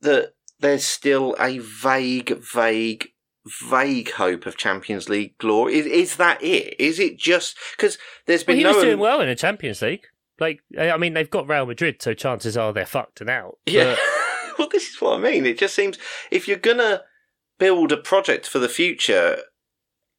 that 0.01 0.35
there's 0.61 0.87
still 0.87 1.35
a 1.41 1.59
vague, 1.59 2.39
vague, 2.39 3.09
vague 3.69 4.13
hope 4.13 4.47
of 4.47 4.57
Champions 4.57 5.09
League 5.09 5.37
glory? 5.39 5.75
Is, 5.77 5.87
is 5.87 6.17
that 6.17 6.43
it? 6.43 6.79
Is 6.81 6.99
it 6.99 7.19
just 7.19 7.57
because 7.77 7.99
there's 8.27 8.47
Well, 8.47 8.55
been 8.55 8.59
he 8.59 8.65
no 8.65 8.75
was 8.75 8.85
doing 8.85 8.99
well 8.99 9.21
in 9.21 9.29
the 9.29 9.35
Champions 9.35 9.83
League. 9.83 10.07
Like, 10.41 10.61
I 10.79 10.97
mean, 10.97 11.15
they've 11.15 11.31
got 11.31 11.49
Real 11.49 11.65
Madrid, 11.67 12.03
so 12.03 12.13
chances 12.13 12.57
are 12.57 12.73
they're 12.73 12.87
fucked 12.87 13.21
and 13.21 13.31
out. 13.31 13.59
Yeah. 13.67 13.95
But- 13.95 14.59
well, 14.59 14.69
this 14.69 14.89
is 14.89 15.01
what 15.01 15.19
I 15.19 15.23
mean. 15.23 15.47
It 15.47 15.59
just 15.59 15.75
seems 15.75 15.99
if 16.31 16.47
you're 16.49 16.57
gonna 16.57 17.03
build 17.59 17.93
a 17.93 17.97
project 17.97 18.47
for 18.47 18.59
the 18.59 18.69
future, 18.69 19.39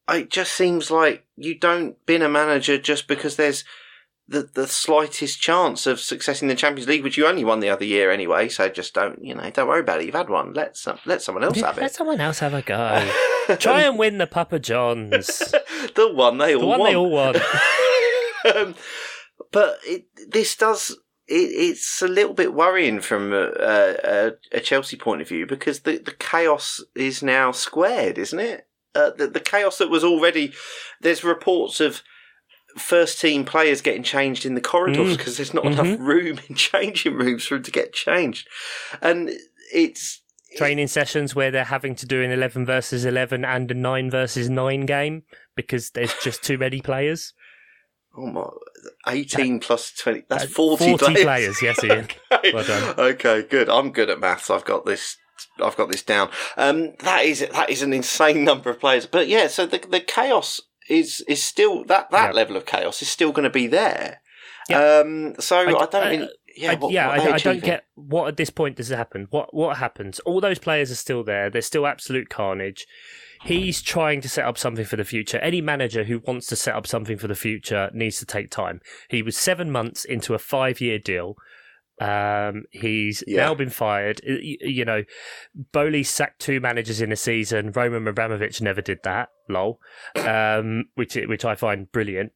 it 0.09 0.29
just 0.29 0.53
seems 0.53 0.91
like 0.91 1.25
you 1.35 1.57
don't 1.57 2.03
bin 2.05 2.21
a 2.21 2.29
manager 2.29 2.77
just 2.77 3.07
because 3.07 3.35
there's 3.35 3.63
the 4.27 4.49
the 4.53 4.67
slightest 4.67 5.39
chance 5.39 5.85
of 5.85 5.99
success 5.99 6.41
in 6.41 6.47
the 6.47 6.55
Champions 6.55 6.87
League, 6.87 7.03
which 7.03 7.17
you 7.17 7.27
only 7.27 7.45
won 7.45 7.59
the 7.59 7.69
other 7.69 7.85
year 7.85 8.11
anyway. 8.11 8.49
So 8.49 8.67
just 8.69 8.93
don't 8.93 9.23
you 9.23 9.35
know? 9.35 9.49
Don't 9.51 9.67
worry 9.67 9.81
about 9.81 10.01
it. 10.01 10.05
You've 10.05 10.15
had 10.15 10.29
one. 10.29 10.53
Let 10.53 10.75
some, 10.77 10.97
let 11.05 11.21
someone 11.21 11.43
else 11.43 11.59
have 11.59 11.77
it. 11.77 11.81
Let 11.81 11.93
someone 11.93 12.19
else 12.19 12.39
have 12.39 12.53
a 12.53 12.61
go. 12.61 13.11
Try 13.59 13.81
and 13.81 13.99
win 13.99 14.17
the 14.17 14.25
Papa 14.27 14.57
Johns. 14.59 15.27
the 15.95 16.11
one 16.11 16.39
they 16.39 16.55
all 16.55 16.61
The 16.61 16.67
one 16.67 16.79
want. 16.79 16.89
they 16.91 16.95
all 16.95 17.11
want. 17.11 17.37
um, 18.55 18.75
but 19.51 19.77
it, 19.83 20.05
this 20.29 20.55
does. 20.55 20.97
It, 21.27 21.33
it's 21.51 22.01
a 22.01 22.07
little 22.07 22.33
bit 22.33 22.53
worrying 22.53 23.01
from 23.01 23.33
a, 23.33 23.51
a, 23.59 24.31
a 24.51 24.59
Chelsea 24.59 24.97
point 24.97 25.21
of 25.21 25.27
view 25.27 25.45
because 25.45 25.81
the, 25.81 25.97
the 25.97 26.11
chaos 26.11 26.83
is 26.95 27.23
now 27.23 27.51
squared, 27.51 28.17
isn't 28.17 28.39
it? 28.39 28.67
Uh, 28.93 29.11
the, 29.17 29.27
the 29.27 29.39
chaos 29.39 29.77
that 29.79 29.89
was 29.89 30.03
already. 30.03 30.53
There's 31.01 31.23
reports 31.23 31.79
of 31.81 32.01
first 32.77 33.19
team 33.21 33.45
players 33.45 33.81
getting 33.81 34.03
changed 34.03 34.45
in 34.45 34.53
the 34.55 34.61
corridors 34.61 35.15
Mm. 35.15 35.17
because 35.17 35.37
there's 35.37 35.53
not 35.53 35.63
Mhm. 35.63 35.71
enough 35.79 35.99
room 35.99 36.39
in 36.49 36.55
changing 36.69 37.13
rooms 37.15 37.45
for 37.45 37.55
them 37.55 37.63
to 37.63 37.71
get 37.71 37.93
changed, 37.93 38.47
and 39.01 39.31
it's 39.73 40.21
Training 40.57 40.87
sessions 40.87 41.35
where 41.35 41.51
they're 41.51 41.65
having 41.65 41.95
to 41.95 42.05
do 42.05 42.23
an 42.23 42.31
11 42.31 42.65
versus 42.65 43.03
11 43.03 43.43
and 43.43 43.69
a 43.71 43.73
9 43.73 44.09
versus 44.09 44.49
9 44.49 44.85
game 44.85 45.23
because 45.53 45.89
there's 45.89 46.13
just 46.23 46.43
too 46.43 46.57
many 46.57 46.79
players. 46.81 47.33
Oh 48.17 48.27
my, 48.27 48.45
eighteen 49.13 49.59
plus 49.59 49.91
twenty. 49.91 50.23
That's 50.29 50.45
Uh, 50.45 50.47
forty, 50.47 50.97
40 50.97 51.23
players, 51.23 51.61
yes, 51.61 51.83
Ian. 51.83 52.07
okay. 52.31 52.53
Well 52.53 52.63
done. 52.63 52.99
okay, 52.99 53.43
good. 53.43 53.69
I'm 53.69 53.91
good 53.91 54.09
at 54.09 54.19
maths. 54.19 54.49
I've 54.49 54.65
got 54.65 54.85
this. 54.85 55.17
I've 55.61 55.75
got 55.77 55.89
this 55.91 56.03
down. 56.03 56.29
Um, 56.57 56.93
that 56.99 57.25
is 57.25 57.45
that 57.51 57.69
is 57.69 57.81
an 57.81 57.93
insane 57.93 58.43
number 58.49 58.69
of 58.69 58.79
players. 58.79 59.05
But 59.05 59.27
yeah, 59.27 59.47
so 59.47 59.65
the 59.65 59.79
the 59.79 59.99
chaos 59.99 60.61
is 60.89 61.21
is 61.27 61.43
still 61.43 61.83
that 61.85 62.11
that 62.11 62.27
Yeah. 62.29 62.31
level 62.35 62.55
of 62.57 62.65
chaos 62.65 63.01
is 63.01 63.07
still 63.09 63.31
going 63.31 63.43
to 63.43 63.49
be 63.49 63.67
there. 63.67 64.21
Yeah. 64.69 64.99
Um, 65.01 65.35
so 65.39 65.57
I, 65.57 65.61
I- 65.61 65.85
don't. 65.85 65.95
I- 65.95 66.09
really, 66.09 66.29
yeah, 66.57 66.71
I, 66.71 66.75
what, 66.75 66.93
yeah, 66.93 67.07
what 67.17 67.19
I, 67.31 67.33
I 67.33 67.37
don't 67.37 67.61
get 67.61 67.83
what 67.95 68.29
at 68.29 68.37
this 68.37 68.49
point 68.49 68.77
does 68.77 68.87
happen. 68.87 69.27
What 69.29 69.53
what 69.53 69.77
happens? 69.77 70.19
All 70.21 70.39
those 70.39 70.57
players 70.59 70.89
are 70.89 70.95
still 70.95 71.21
there. 71.23 71.49
There's 71.49 71.65
still 71.65 71.85
absolute 71.85 72.29
carnage. 72.29 72.87
He's 73.45 73.81
trying 73.81 74.21
to 74.21 74.29
set 74.29 74.45
up 74.45 74.57
something 74.57 74.85
for 74.85 74.95
the 74.95 75.03
future. 75.03 75.37
Any 75.37 75.61
manager 75.61 76.03
who 76.03 76.19
wants 76.19 76.47
to 76.47 76.55
set 76.55 76.73
up 76.75 76.87
something 76.87 77.17
for 77.17 77.27
the 77.27 77.35
future 77.35 77.91
needs 77.93 78.17
to 78.19 78.25
take 78.25 78.49
time. 78.49 78.81
He 79.07 79.21
was 79.21 79.37
seven 79.37 79.69
months 79.71 80.03
into 80.03 80.33
a 80.33 80.39
five 80.39 80.81
year 80.81 80.97
deal. 80.97 81.35
Um, 82.01 82.63
he's 82.71 83.23
Yeah. 83.27 83.45
now 83.45 83.53
been 83.53 83.69
fired. 83.69 84.19
You 84.25 84.83
know, 84.83 85.03
Boehly 85.71 86.03
sacked 86.03 86.39
two 86.41 86.59
managers 86.59 87.01
in 87.01 87.11
a 87.11 87.15
season. 87.15 87.71
Roman 87.71 88.07
Abramovich 88.07 88.61
never 88.61 88.81
did 88.81 88.99
that. 89.03 89.29
Lol. 89.47 89.79
Um, 90.15 90.85
which 90.95 91.15
which 91.15 91.45
I 91.45 91.53
find 91.55 91.91
brilliant. 91.91 92.31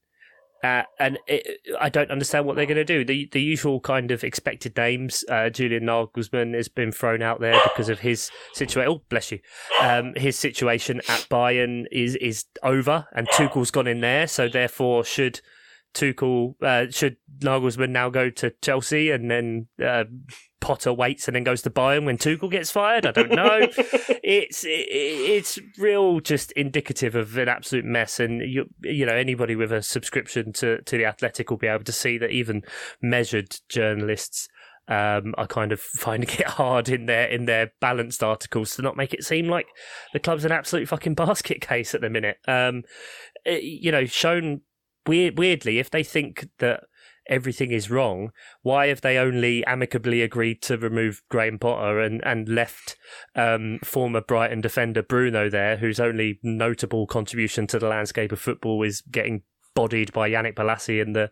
Uh, 0.64 0.84
and 1.00 1.18
it, 1.28 1.62
I 1.80 1.90
don't 1.90 2.12
understand 2.12 2.46
what 2.46 2.56
they're 2.56 2.66
going 2.66 2.76
to 2.78 2.86
do. 2.86 3.06
The 3.06 3.30
the 3.32 3.42
usual 3.42 3.80
kind 3.80 4.12
of 4.12 4.24
expected 4.24 4.76
names. 4.76 5.24
Uh, 5.30 5.50
Julian 5.50 5.84
Nagelsmann 5.84 6.54
has 6.54 6.68
been 6.68 6.92
thrown 6.92 7.22
out 7.22 7.40
there 7.40 7.60
because 7.64 7.90
of 7.90 8.00
his 8.00 8.30
situation. 8.54 8.92
Oh, 8.92 9.02
bless 9.10 9.32
you. 9.32 9.40
Um, 9.82 10.14
his 10.16 10.38
situation 10.38 11.00
at 11.08 11.28
Bayern 11.30 11.86
is 11.92 12.16
is 12.18 12.46
over, 12.64 13.08
and 13.14 13.28
Tuchel's 13.30 13.72
gone 13.72 13.88
in 13.88 14.02
there. 14.02 14.28
So 14.28 14.50
therefore, 14.50 15.04
should 15.06 15.42
Tuchel 15.94 16.56
uh, 16.62 16.92
should 16.92 17.18
Nagelsmann 17.40 17.90
now 17.90 18.10
go 18.10 18.30
to 18.30 18.54
Chelsea 18.62 19.12
and 19.12 19.30
then 19.30 19.68
uh, 19.84 20.06
Potter 20.60 20.94
waits 20.94 21.28
and 21.28 21.36
then 21.36 21.44
goes 21.44 21.62
to 21.62 21.70
Bayern 21.70 22.06
when 22.06 22.18
Tuchel 22.18 22.52
gets 22.52 22.72
fired? 22.72 23.06
I 23.06 23.12
don't 23.12 23.32
know. 23.32 23.60
it's 24.24 24.64
it, 24.64 24.88
it's 24.90 25.60
real 25.78 26.20
just 26.20 26.52
indicative 26.54 27.16
of 27.16 27.38
an 27.38 27.48
absolute 27.48 27.86
mess 27.86 28.20
and 28.20 28.42
you 28.42 28.66
you 28.82 29.06
know 29.06 29.16
anybody 29.16 29.56
with 29.56 29.72
a 29.72 29.82
subscription 29.82 30.54
to 30.54 30.82
to 30.82 30.98
the 30.98 31.06
athletic 31.06 31.50
will 31.50 31.58
be 31.58 31.68
able 31.68 31.84
to 31.84 31.92
see 31.92 32.18
that 32.18 32.32
even 32.32 32.64
measured 33.02 33.58
journalists 33.70 34.48
um, 34.90 35.36
are 35.38 35.48
kind 35.48 35.72
of 35.72 35.80
finding 35.80 36.30
it 36.30 36.48
hard 36.48 36.90
in 36.90 37.06
their 37.06 37.28
in 37.28 37.46
their 37.46 37.72
balanced 37.80 38.24
articles 38.24 38.76
to 38.76 38.82
not 38.82 38.98
make 38.98 39.14
it 39.14 39.24
seem 39.24 39.48
like 39.48 39.68
the 40.14 40.20
club's 40.20 40.46
an 40.46 40.52
absolute 40.52 40.88
fucking 40.88 41.14
basket 41.14 41.62
case 41.62 41.94
at 41.94 42.02
the 42.02 42.10
minute. 42.10 42.38
Um, 42.48 42.84
you 43.46 43.92
know, 43.92 44.06
shown 44.06 44.62
weird, 45.08 45.38
weirdly, 45.38 45.80
if 45.80 45.92
they 45.92 46.04
think 46.04 46.50
that 46.58 46.82
everything 47.30 47.72
is 47.72 47.90
wrong, 47.90 48.32
why 48.62 48.88
have 48.88 49.02
they 49.02 49.18
only 49.18 49.64
amicably 49.66 50.22
agreed 50.22 50.62
to 50.64 50.78
remove 50.78 51.22
Graham 51.30 51.58
Potter 51.60 52.00
and, 52.02 52.22
and 52.26 52.50
left 52.50 52.98
um, 53.36 53.80
former 53.84 54.20
Brighton 54.22 54.60
defender 54.62 55.02
Bruno 55.04 55.50
there, 55.50 55.78
whose 55.78 56.00
only 56.00 56.40
notable 56.44 57.08
contribution 57.08 57.68
to 57.68 57.80
the 57.80 57.88
landscape 57.88 58.32
of 58.32 58.40
football 58.42 58.84
is 58.84 59.02
getting 59.02 59.44
bodied 59.76 60.12
by 60.12 60.30
Yannick 60.30 60.56
Bolasie 60.56 61.00
in 61.02 61.14
the 61.14 61.30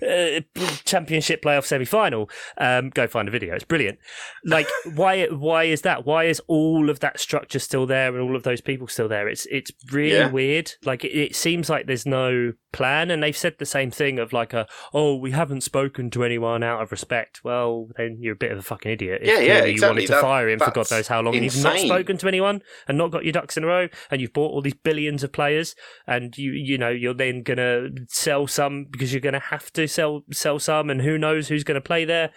uh, 0.00 0.62
championship 0.84 1.42
playoff 1.42 1.64
semi-final. 1.64 2.30
Um, 2.56 2.88
go 2.90 3.06
find 3.06 3.28
a 3.28 3.30
video; 3.30 3.54
it's 3.54 3.64
brilliant. 3.64 3.98
Like, 4.44 4.68
why? 4.94 5.26
Why 5.26 5.64
is 5.64 5.82
that? 5.82 6.06
Why 6.06 6.24
is 6.24 6.40
all 6.46 6.88
of 6.88 7.00
that 7.00 7.20
structure 7.20 7.58
still 7.58 7.84
there 7.86 8.08
and 8.16 8.22
all 8.22 8.36
of 8.36 8.44
those 8.44 8.60
people 8.60 8.86
still 8.86 9.08
there? 9.08 9.28
It's 9.28 9.46
it's 9.46 9.72
really 9.90 10.16
Yeah. 10.16 10.30
weird. 10.30 10.72
Like, 10.84 11.04
it, 11.04 11.12
it 11.12 11.36
seems 11.36 11.68
like 11.68 11.86
there's 11.86 12.06
no 12.06 12.52
plan, 12.72 13.10
and 13.10 13.22
they've 13.22 13.36
said 13.36 13.56
the 13.58 13.66
same 13.66 13.90
thing 13.90 14.18
of 14.18 14.32
like 14.32 14.52
a 14.52 14.66
oh, 14.92 15.14
we 15.16 15.30
haven't 15.30 15.60
spoken 15.62 16.10
to 16.10 16.24
anyone 16.24 16.62
out 16.62 16.82
of 16.82 16.90
respect. 16.90 17.42
Well, 17.44 17.88
then 17.96 18.18
you're 18.20 18.32
a 18.34 18.36
bit 18.36 18.50
of 18.52 18.58
a 18.58 18.62
fucking 18.62 18.90
idiot. 18.92 19.20
If 19.22 19.28
Yeah, 19.28 19.34
yeah, 19.34 19.40
clearly 19.40 19.70
exactly. 19.70 19.74
You 19.74 19.88
wanted 19.88 20.06
to 20.06 20.12
That- 20.12 20.20
fire 20.22 20.48
him 20.48 20.58
for 20.58 20.70
God 20.70 20.90
knows 20.90 21.08
how 21.08 21.20
long, 21.20 21.34
and 21.34 21.44
you've 21.44 21.62
not 21.62 21.78
spoken 21.78 22.16
to 22.18 22.28
anyone 22.28 22.62
and 22.88 22.98
not 22.98 23.10
got 23.10 23.24
your 23.24 23.32
ducks 23.32 23.56
in 23.56 23.64
a 23.64 23.66
row, 23.66 23.88
and 24.10 24.20
you've 24.20 24.32
bought 24.32 24.50
all 24.52 24.62
these 24.62 24.74
billions 24.74 25.22
of 25.22 25.32
players, 25.32 25.74
and 26.06 26.36
you 26.38 26.52
you 26.52 26.78
know 26.78 26.90
you're 26.90 27.14
then 27.14 27.42
gonna 27.42 27.88
sell 28.08 28.46
some 28.46 28.86
because 28.90 29.12
you're 29.12 29.20
gonna 29.20 29.38
have 29.40 29.72
to 29.74 29.86
sell 29.86 30.24
sell 30.32 30.58
some, 30.58 30.90
and 30.90 31.02
who 31.02 31.18
knows 31.18 31.48
who's 31.48 31.64
gonna 31.64 31.80
play 31.80 32.04
there. 32.04 32.30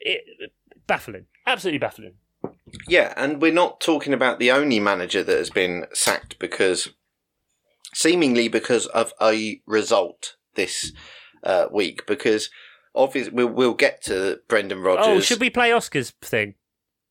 It, 0.00 0.22
baffling, 0.86 1.26
absolutely 1.46 1.78
baffling. 1.78 2.14
Yeah, 2.88 3.14
and 3.16 3.40
we're 3.40 3.52
not 3.52 3.80
talking 3.80 4.12
about 4.12 4.38
the 4.38 4.50
only 4.50 4.80
manager 4.80 5.22
that 5.22 5.36
has 5.36 5.50
been 5.50 5.86
sacked 5.92 6.38
because, 6.38 6.90
seemingly 7.94 8.48
because 8.48 8.86
of 8.86 9.12
a 9.20 9.60
result 9.66 10.36
this 10.54 10.92
uh, 11.42 11.66
week. 11.72 12.06
Because 12.06 12.50
obviously 12.94 13.32
we'll, 13.32 13.48
we'll 13.48 13.74
get 13.74 14.02
to 14.02 14.40
Brendan 14.48 14.82
Rodgers. 14.82 15.06
Oh, 15.06 15.20
should 15.20 15.40
we 15.40 15.50
play 15.50 15.70
Oscars 15.70 16.12
thing? 16.20 16.54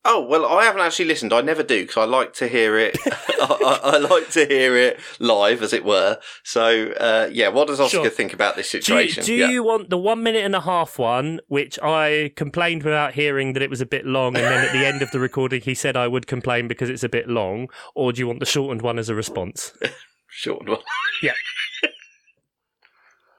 Oh 0.06 0.22
well, 0.22 0.46
I 0.46 0.66
haven't 0.66 0.82
actually 0.82 1.06
listened. 1.06 1.32
I 1.32 1.40
never 1.40 1.64
do 1.64 1.84
because 1.84 1.96
I 1.96 2.04
like 2.04 2.34
to 2.34 2.50
hear 2.50 2.78
it. 2.78 2.98
I, 3.06 3.80
I, 3.84 3.90
I 3.94 3.98
like 4.00 4.30
to 4.32 4.46
hear 4.46 4.76
it 4.76 5.00
live, 5.20 5.62
as 5.62 5.72
it 5.72 5.86
were. 5.86 6.20
So 6.44 6.88
uh, 7.00 7.30
yeah, 7.32 7.48
what 7.48 7.68
does 7.68 7.80
Oscar 7.80 7.98
Sure. 7.98 8.10
think 8.10 8.34
about 8.34 8.58
this 8.58 8.70
Do, 8.72 8.78
you, 8.78 8.82
situation? 8.82 9.24
do 9.24 9.34
yeah. 9.34 9.50
you 9.50 9.64
want 9.64 9.90
the 9.90 9.98
one 9.98 10.22
minute 10.22 10.44
and 10.44 10.56
a 10.56 10.62
half 10.62 11.00
one, 11.00 11.40
which 11.48 11.80
I 11.82 12.34
complained 12.36 12.84
without 12.84 13.14
hearing 13.14 13.54
that 13.54 13.62
it 13.62 13.70
was 13.70 13.80
a 13.80 13.86
bit 13.86 14.06
long, 14.06 14.36
and 14.36 14.44
then 14.44 14.66
at 14.66 14.74
the 14.74 14.86
end 14.86 15.02
of 15.02 15.12
the 15.12 15.20
recording 15.22 15.62
he 15.62 15.74
said 15.74 15.96
I 15.96 16.10
would 16.10 16.28
complain 16.28 16.68
because 16.68 16.90
it's 16.90 17.04
a 17.04 17.10
bit 17.10 17.30
long, 17.30 17.70
or 17.96 18.12
do 18.12 18.20
you 18.20 18.28
want 18.28 18.42
the 18.42 18.46
shortened 18.46 18.82
one 18.82 19.00
as 19.00 19.08
a 19.08 19.16
response? 19.16 19.74
Short 20.36 20.68
one. 20.68 20.80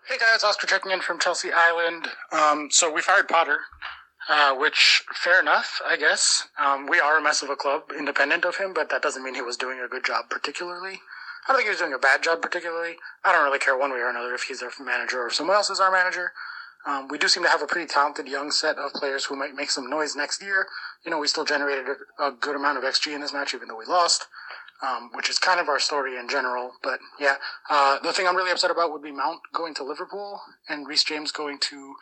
Hey 0.06 0.18
guys, 0.18 0.44
Oscar 0.44 0.66
checking 0.66 0.92
in 0.92 1.00
from 1.00 1.18
Chelsea 1.18 1.48
Island. 1.50 2.08
Um, 2.30 2.68
so 2.70 2.92
we 2.92 3.00
fired 3.00 3.26
Potter, 3.26 3.60
uh, 4.28 4.54
which 4.54 5.02
fair 5.14 5.40
enough, 5.40 5.80
I 5.84 5.96
guess. 5.96 6.46
Um, 6.60 6.86
we 6.86 7.00
are 7.00 7.18
a 7.18 7.22
mess 7.22 7.42
of 7.42 7.48
a 7.48 7.56
club, 7.56 7.84
independent 7.98 8.44
of 8.44 8.56
him, 8.58 8.74
but 8.74 8.90
that 8.90 9.00
doesn't 9.00 9.24
mean 9.24 9.34
he 9.34 9.40
was 9.40 9.56
doing 9.56 9.80
a 9.80 9.88
good 9.88 10.04
job 10.04 10.26
particularly. 10.28 11.00
I 11.48 11.52
don't 11.52 11.56
think 11.56 11.66
he 11.66 11.70
was 11.70 11.78
doing 11.78 11.94
a 11.94 11.98
bad 11.98 12.22
job 12.22 12.42
particularly. 12.42 12.96
I 13.24 13.32
don't 13.32 13.44
really 13.44 13.58
care 13.58 13.76
one 13.78 13.92
way 13.92 13.98
or 13.98 14.10
another 14.10 14.34
if 14.34 14.42
he's 14.42 14.62
our 14.62 14.70
manager 14.78 15.22
or 15.22 15.28
if 15.28 15.34
someone 15.34 15.56
else 15.56 15.70
is 15.70 15.80
our 15.80 15.90
manager. 15.90 16.32
Um, 16.86 17.08
we 17.08 17.16
do 17.16 17.26
seem 17.28 17.42
to 17.44 17.48
have 17.48 17.62
a 17.62 17.66
pretty 17.66 17.86
talented 17.86 18.28
young 18.28 18.50
set 18.50 18.76
of 18.76 18.92
players 18.92 19.24
who 19.24 19.36
might 19.36 19.54
make 19.54 19.70
some 19.70 19.88
noise 19.88 20.14
next 20.14 20.42
year. 20.42 20.66
You 21.04 21.10
know, 21.10 21.18
we 21.18 21.28
still 21.28 21.46
generated 21.46 21.86
a, 22.18 22.24
a 22.24 22.32
good 22.32 22.56
amount 22.56 22.76
of 22.76 22.84
XG 22.84 23.14
in 23.14 23.22
this 23.22 23.32
match, 23.32 23.54
even 23.54 23.68
though 23.68 23.78
we 23.78 23.86
lost. 23.86 24.26
Um, 24.82 25.08
which 25.14 25.30
is 25.30 25.38
kind 25.38 25.60
of 25.60 25.68
our 25.68 25.78
story 25.78 26.18
in 26.18 26.28
general, 26.28 26.72
but 26.82 26.98
yeah, 27.18 27.36
uh, 27.70 27.98
the 28.00 28.12
thing 28.12 28.26
I'm 28.26 28.36
really 28.36 28.50
upset 28.50 28.70
about 28.70 28.92
would 28.92 29.02
be 29.02 29.12
Mount 29.12 29.40
going 29.52 29.72
to 29.74 29.84
Liverpool 29.84 30.40
and 30.68 30.86
Reece 30.86 31.04
James 31.04 31.32
going 31.32 31.58
to 31.70 31.94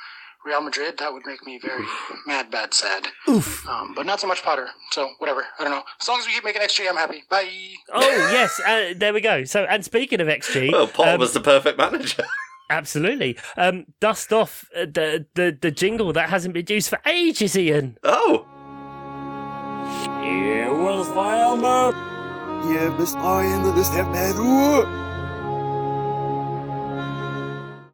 Real 0.45 0.61
Madrid. 0.63 0.99
That 0.99 1.13
would 1.13 1.25
make 1.25 1.47
me 1.47 1.61
very 1.63 1.85
mad, 2.27 2.51
bad, 2.51 2.75
sad. 2.75 3.07
Oof. 3.29 3.65
Um, 3.69 3.93
but 3.95 4.05
not 4.05 4.19
so 4.21 4.27
much 4.27 4.43
Potter. 4.43 4.69
So 4.91 5.11
whatever. 5.19 5.45
I 5.61 5.63
don't 5.63 5.71
know. 5.71 5.83
As 6.01 6.09
long 6.09 6.19
as 6.19 6.27
we 6.27 6.33
keep 6.33 6.45
making 6.45 6.63
XG, 6.63 6.89
I'm 6.89 6.97
happy. 6.97 7.23
Bye. 7.31 7.49
Oh 7.93 8.01
yes, 8.33 8.59
uh, 8.67 8.95
there 8.97 9.13
we 9.13 9.21
go. 9.21 9.45
So, 9.45 9.65
and 9.65 9.85
speaking 9.85 10.21
of 10.21 10.27
XG, 10.27 10.73
Well, 10.73 10.89
Potter 10.89 11.11
um, 11.13 11.21
was 11.21 11.35
the 11.35 11.41
perfect 11.41 11.79
manager. 11.79 12.25
absolutely. 12.71 13.39
Um, 13.57 13.87
dust 14.01 14.33
off 14.33 14.69
uh, 14.75 14.87
the 14.87 15.27
the 15.35 15.57
the 15.61 15.71
jingle 15.71 16.13
that 16.15 16.31
hasn't 16.31 16.55
been 16.55 16.67
used 16.69 16.89
for 16.89 16.99
ages, 17.07 17.57
Ian. 17.57 17.99
oh, 18.03 18.47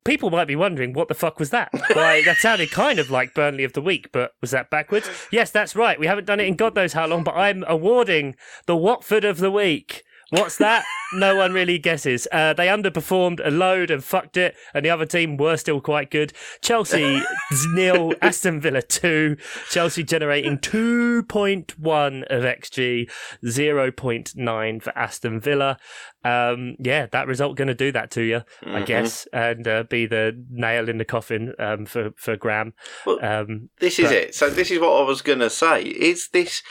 People 0.05 0.31
might 0.31 0.47
be 0.47 0.57
wondering 0.57 0.95
what 0.95 1.09
the 1.09 1.15
fuck 1.15 1.39
was 1.39 1.51
that. 1.51 1.69
Why 1.93 2.23
that 2.25 2.39
sounded 2.39 2.71
kind 2.71 2.99
of 2.99 3.11
like 3.11 3.35
Burnley 3.35 3.65
of 3.65 3.75
the 3.75 3.83
week, 3.83 4.11
but 4.11 4.33
was 4.41 4.53
that 4.53 4.71
backwards? 4.71 5.11
Yes, 5.31 5.51
that's 5.51 5.77
right. 5.77 6.01
We 6.01 6.07
haven't 6.07 6.25
done 6.25 6.41
it 6.41 6.47
in 6.47 6.57
God 6.57 6.75
knows 6.75 6.95
how 6.95 7.07
long, 7.07 7.25
but 7.25 7.35
I'm 7.35 7.63
awarding 7.69 8.35
the 8.65 8.77
Watford 8.77 9.25
of 9.27 9.37
the 9.37 9.51
week. 9.51 10.05
What's 10.31 10.59
that? 10.59 10.85
no 11.15 11.35
one 11.37 11.55
really 11.55 11.79
guesses. 11.79 12.29
Uh, 12.31 12.53
they 12.53 12.67
underperformed 12.67 13.41
a 13.43 13.51
load 13.51 13.91
and 13.91 14.05
fucked 14.05 14.37
it, 14.37 14.55
and 14.75 14.85
the 14.85 14.91
other 14.91 15.07
team 15.07 15.39
were 15.39 15.57
still 15.57 15.81
quite 15.81 16.11
good. 16.11 16.35
Chelsea 16.61 17.23
nil, 17.73 18.13
Aston 18.21 18.61
Villa 18.61 18.83
two. 18.83 19.39
Chelsea 19.71 20.03
generating 20.05 20.59
two 20.59 21.23
point 21.25 21.79
one 21.79 22.25
of 22.29 22.43
xG, 22.43 23.11
zero 23.47 23.91
point 23.91 24.33
nine 24.37 24.81
for 24.81 24.97
Aston 24.99 25.41
Villa. 25.41 25.79
Um, 26.25 26.77
yeah, 26.79 27.07
that 27.07 27.27
result 27.27 27.57
going 27.57 27.69
to 27.69 27.75
do 27.75 27.91
that 27.93 28.11
to 28.11 28.23
you, 28.23 28.43
I 28.67 28.83
Mhm. 28.83 28.87
guess, 28.87 29.27
and 29.33 29.67
uh, 29.67 29.85
be 29.85 30.05
the 30.05 30.45
nail 30.51 30.91
in 30.91 30.99
the 30.99 31.05
coffin 31.07 31.55
um, 31.59 31.87
for 31.87 32.11
for 32.17 32.37
Graham. 32.37 32.75
Well, 33.07 33.19
Um, 33.25 33.71
This 33.81 33.99
is 33.99 34.07
But- 34.07 34.15
it. 34.15 34.35
So 34.35 34.51
this 34.51 34.71
is 34.71 34.79
what 34.79 35.01
I 35.01 35.05
was 35.05 35.23
going 35.23 35.39
to 35.39 35.49
say. 35.49 35.83
Is 35.85 36.29
this 36.35 36.63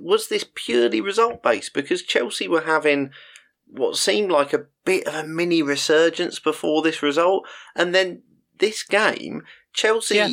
was 0.00 0.28
this 0.28 0.44
purely 0.54 1.00
result 1.00 1.42
based 1.42 1.72
because 1.74 2.02
Chelsea 2.02 2.48
were 2.48 2.62
having 2.62 3.10
what 3.66 3.96
seemed 3.96 4.30
like 4.30 4.52
a 4.52 4.66
bit 4.84 5.06
of 5.06 5.14
a 5.14 5.26
mini 5.26 5.62
resurgence 5.62 6.38
before 6.38 6.82
this 6.82 7.02
result, 7.02 7.46
and 7.74 7.94
then 7.94 8.22
this 8.58 8.82
game 8.82 9.42
Chelsea 9.72 10.16
Yeah. 10.16 10.28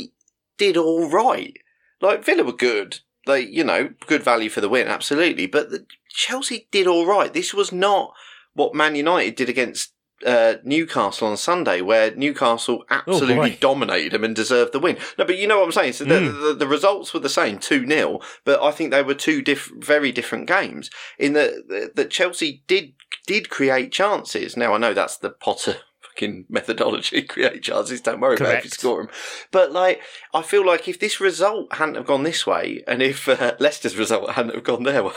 did 0.58 0.76
all 0.78 1.10
right. 1.10 1.56
Like 2.02 2.24
Villa 2.24 2.44
were 2.44 2.54
good. 2.54 3.00
They, 3.26 3.42
you 3.42 3.64
know, 3.64 3.90
good 4.08 4.24
value 4.24 4.50
for 4.50 4.62
the 4.62 4.70
win, 4.70 4.88
absolutely. 4.88 5.46
But 5.46 5.70
the, 5.70 5.86
Chelsea 6.10 6.68
did 6.72 6.88
all 6.88 7.06
right. 7.06 7.32
This 7.34 7.54
was 7.54 7.72
not 7.72 8.14
what 8.54 8.74
Man 8.76 8.96
United 8.96 9.36
did 9.36 9.50
against 9.50 9.94
uh, 10.26 10.56
Newcastle 10.64 11.28
on 11.28 11.38
Sunday, 11.38 11.82
where 11.82 12.16
Newcastle 12.16 12.84
absolutely 12.90 13.52
boy. 13.52 13.58
dominated 13.60 14.14
them 14.14 14.24
and 14.24 14.36
deserved 14.36 14.74
the 14.74 14.80
win. 14.80 14.98
No, 15.18 15.26
but 15.26 15.38
you 15.38 15.48
know 15.48 15.60
what 15.60 15.66
I'm 15.66 15.72
saying. 15.72 15.94
So 15.94 16.06
the, 16.06 16.20
the, 16.20 16.56
the 16.60 16.68
results 16.68 17.14
were 17.14 17.20
the 17.20 17.30
same, 17.30 17.60
two 17.60 17.86
0 17.88 18.20
but 18.46 18.62
I 18.62 18.72
think 18.72 18.92
they 18.92 19.04
were 19.04 19.14
two 19.14 19.42
diff- 19.42 19.72
very 19.78 20.12
different 20.12 20.48
games. 20.48 20.90
In 21.18 21.34
that 21.34 21.92
that 21.96 22.10
Chelsea 22.10 22.64
did 22.68 22.94
did 23.26 23.50
create 23.50 23.92
chances. 23.92 24.58
Now 24.58 24.74
I 24.74 24.78
know 24.78 24.94
that's 24.94 25.18
the 25.18 25.30
Potter. 25.30 25.78
Fucking 26.02 26.46
methodology, 26.50 27.22
create 27.24 27.62
chances. 27.62 28.02
Don't 28.02 28.20
worry 28.20 28.36
about 28.36 28.56
if 28.56 28.64
you 28.66 28.70
score 28.72 29.04
them. 29.04 29.12
But 29.52 29.72
like, 29.72 30.02
I 30.34 30.42
feel 30.42 30.66
like 30.66 30.88
if 30.88 31.00
this 31.00 31.20
result 31.20 31.74
hadn't 31.76 31.96
have 31.96 32.08
gone 32.08 32.24
this 32.24 32.48
way, 32.48 32.84
and 32.88 33.02
if 33.02 33.28
uh, 33.30 33.56
Leicester's 33.60 33.96
result 33.96 34.32
hadn't 34.32 34.56
have 34.56 34.64
gone 34.64 34.84
their 34.84 35.04
way, 35.04 35.14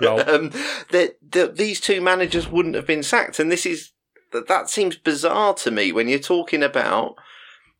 well, 0.00 0.20
um, 0.28 0.50
that 0.90 1.16
that 1.30 1.56
these 1.56 1.80
two 1.80 2.00
managers 2.00 2.48
wouldn't 2.48 2.74
have 2.74 2.86
been 2.86 3.02
sacked, 3.02 3.38
and 3.38 3.50
this 3.50 3.66
is 3.66 3.92
that 4.34 4.48
that 4.48 4.68
seems 4.68 4.96
bizarre 4.96 5.54
to 5.54 5.70
me 5.70 5.92
when 5.92 6.08
you're 6.08 6.18
talking 6.18 6.62
about 6.62 7.16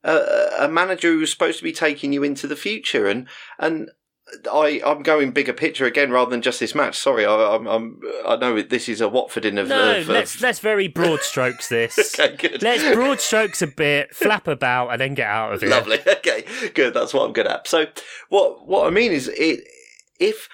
a, 0.02 0.49
a 0.61 0.68
manager 0.68 1.12
who's 1.12 1.30
supposed 1.30 1.58
to 1.58 1.64
be 1.64 1.73
taking 1.73 2.12
you 2.12 2.23
into 2.23 2.46
the 2.46 2.56
future, 2.56 3.06
and 3.06 3.28
and 3.58 3.90
I 4.50 4.80
I'm 4.84 5.02
going 5.02 5.32
bigger 5.32 5.52
picture 5.52 5.84
again 5.84 6.11
rather 6.11 6.30
than 6.30 6.42
just 6.42 6.61
this 6.61 6.75
match. 6.75 6.96
Sorry, 6.99 7.26
I, 7.26 7.54
I'm, 7.54 7.66
I'm 7.66 8.00
I 8.26 8.37
know 8.37 8.62
this 8.62 8.88
is 8.88 9.00
a 9.00 9.08
Watford 9.08 9.44
in 9.44 9.58
of, 9.58 9.68
no, 9.68 9.99
of, 9.99 10.08
let's 10.08 10.37
of 10.37 10.40
let's 10.40 10.61
very 10.61 10.88
broad 10.88 11.20
strokes 11.20 11.68
this. 11.68 11.99
okay 12.18 12.37
good 12.37 12.62
Let's 12.62 12.94
broad 12.94 13.20
strokes 13.20 13.61
a 13.62 13.66
bit, 13.66 14.14
flap 14.14 14.49
about, 14.49 14.90
and 14.90 15.00
then 15.00 15.14
get 15.14 15.26
out 15.26 15.52
of 15.52 15.62
it. 15.62 15.68
Lovely. 15.68 15.99
Okay, 16.25 16.44
good. 16.75 16.94
That's 16.94 17.12
what 17.12 17.26
I'm 17.26 17.34
good 17.34 17.46
at. 17.46 17.68
So, 17.68 17.87
what 18.30 18.66
what 18.66 18.87
I 18.87 18.90
mean 18.90 19.12
is, 19.12 19.28
it 19.28 19.61
if 20.18 20.49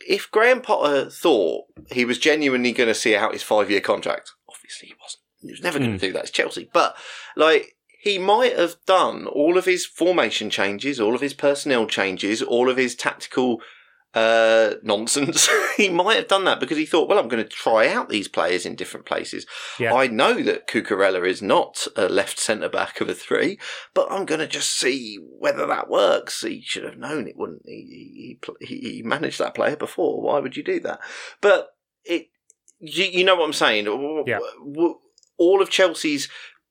if 0.00 0.30
Graham 0.30 0.60
Potter 0.60 1.08
thought 1.08 1.66
he 1.92 2.04
was 2.04 2.18
genuinely 2.18 2.72
going 2.72 2.88
to 2.88 2.94
see 2.94 3.14
out 3.14 3.32
his 3.32 3.42
five 3.42 3.70
year 3.70 3.80
contract, 3.80 4.32
obviously 4.68 4.88
he 4.88 4.94
wasn't. 5.00 5.22
He 5.40 5.50
was 5.50 5.62
never 5.62 5.78
going 5.78 5.92
Mm. 5.92 6.00
to 6.00 6.06
do 6.08 6.12
that. 6.12 6.22
It's 6.24 6.30
Chelsea, 6.30 6.68
but 6.72 6.96
like 7.36 7.76
he 8.02 8.18
might 8.18 8.56
have 8.56 8.76
done 8.86 9.26
all 9.26 9.56
of 9.56 9.64
his 9.64 9.86
formation 9.86 10.50
changes, 10.50 11.00
all 11.00 11.14
of 11.14 11.20
his 11.20 11.34
personnel 11.34 11.86
changes, 11.86 12.42
all 12.42 12.68
of 12.68 12.76
his 12.76 12.94
tactical 12.94 13.60
uh, 14.14 14.74
nonsense. 14.82 15.48
he 15.76 15.88
might 15.88 16.16
have 16.16 16.28
done 16.28 16.44
that 16.44 16.58
because 16.60 16.76
he 16.78 16.86
thought, 16.86 17.08
well, 17.08 17.18
I'm 17.18 17.28
going 17.28 17.42
to 17.42 17.48
try 17.48 17.88
out 17.88 18.08
these 18.08 18.26
players 18.28 18.64
in 18.66 18.74
different 18.74 19.06
places. 19.06 19.46
Yeah. 19.78 19.94
I 19.94 20.06
know 20.06 20.42
that 20.42 20.66
Cucurella 20.66 21.26
is 21.28 21.40
not 21.42 21.86
a 21.96 22.08
left 22.08 22.38
centre 22.38 22.68
back 22.68 23.00
of 23.00 23.08
a 23.08 23.14
three, 23.14 23.58
but 23.94 24.10
I'm 24.10 24.24
going 24.26 24.40
to 24.40 24.46
just 24.46 24.70
see 24.78 25.18
whether 25.38 25.66
that 25.66 25.88
works. 25.90 26.40
He 26.42 26.62
should 26.62 26.84
have 26.84 26.98
known 26.98 27.28
it 27.28 27.36
wouldn't. 27.36 27.62
He, 27.66 28.38
he, 28.60 28.76
he 28.78 29.02
managed 29.04 29.38
that 29.40 29.54
player 29.54 29.76
before. 29.76 30.20
Why 30.22 30.40
would 30.40 30.56
you 30.56 30.64
do 30.64 30.80
that? 30.80 31.00
But 31.40 31.68
it, 32.04 32.28
you, 32.80 33.04
you 33.04 33.24
know 33.24 33.36
what 33.36 33.46
I'm 33.46 33.52
saying? 33.52 33.86
Yeah. 34.26 34.38
All 35.36 35.62
of 35.62 35.70
Chelsea's 35.70 36.28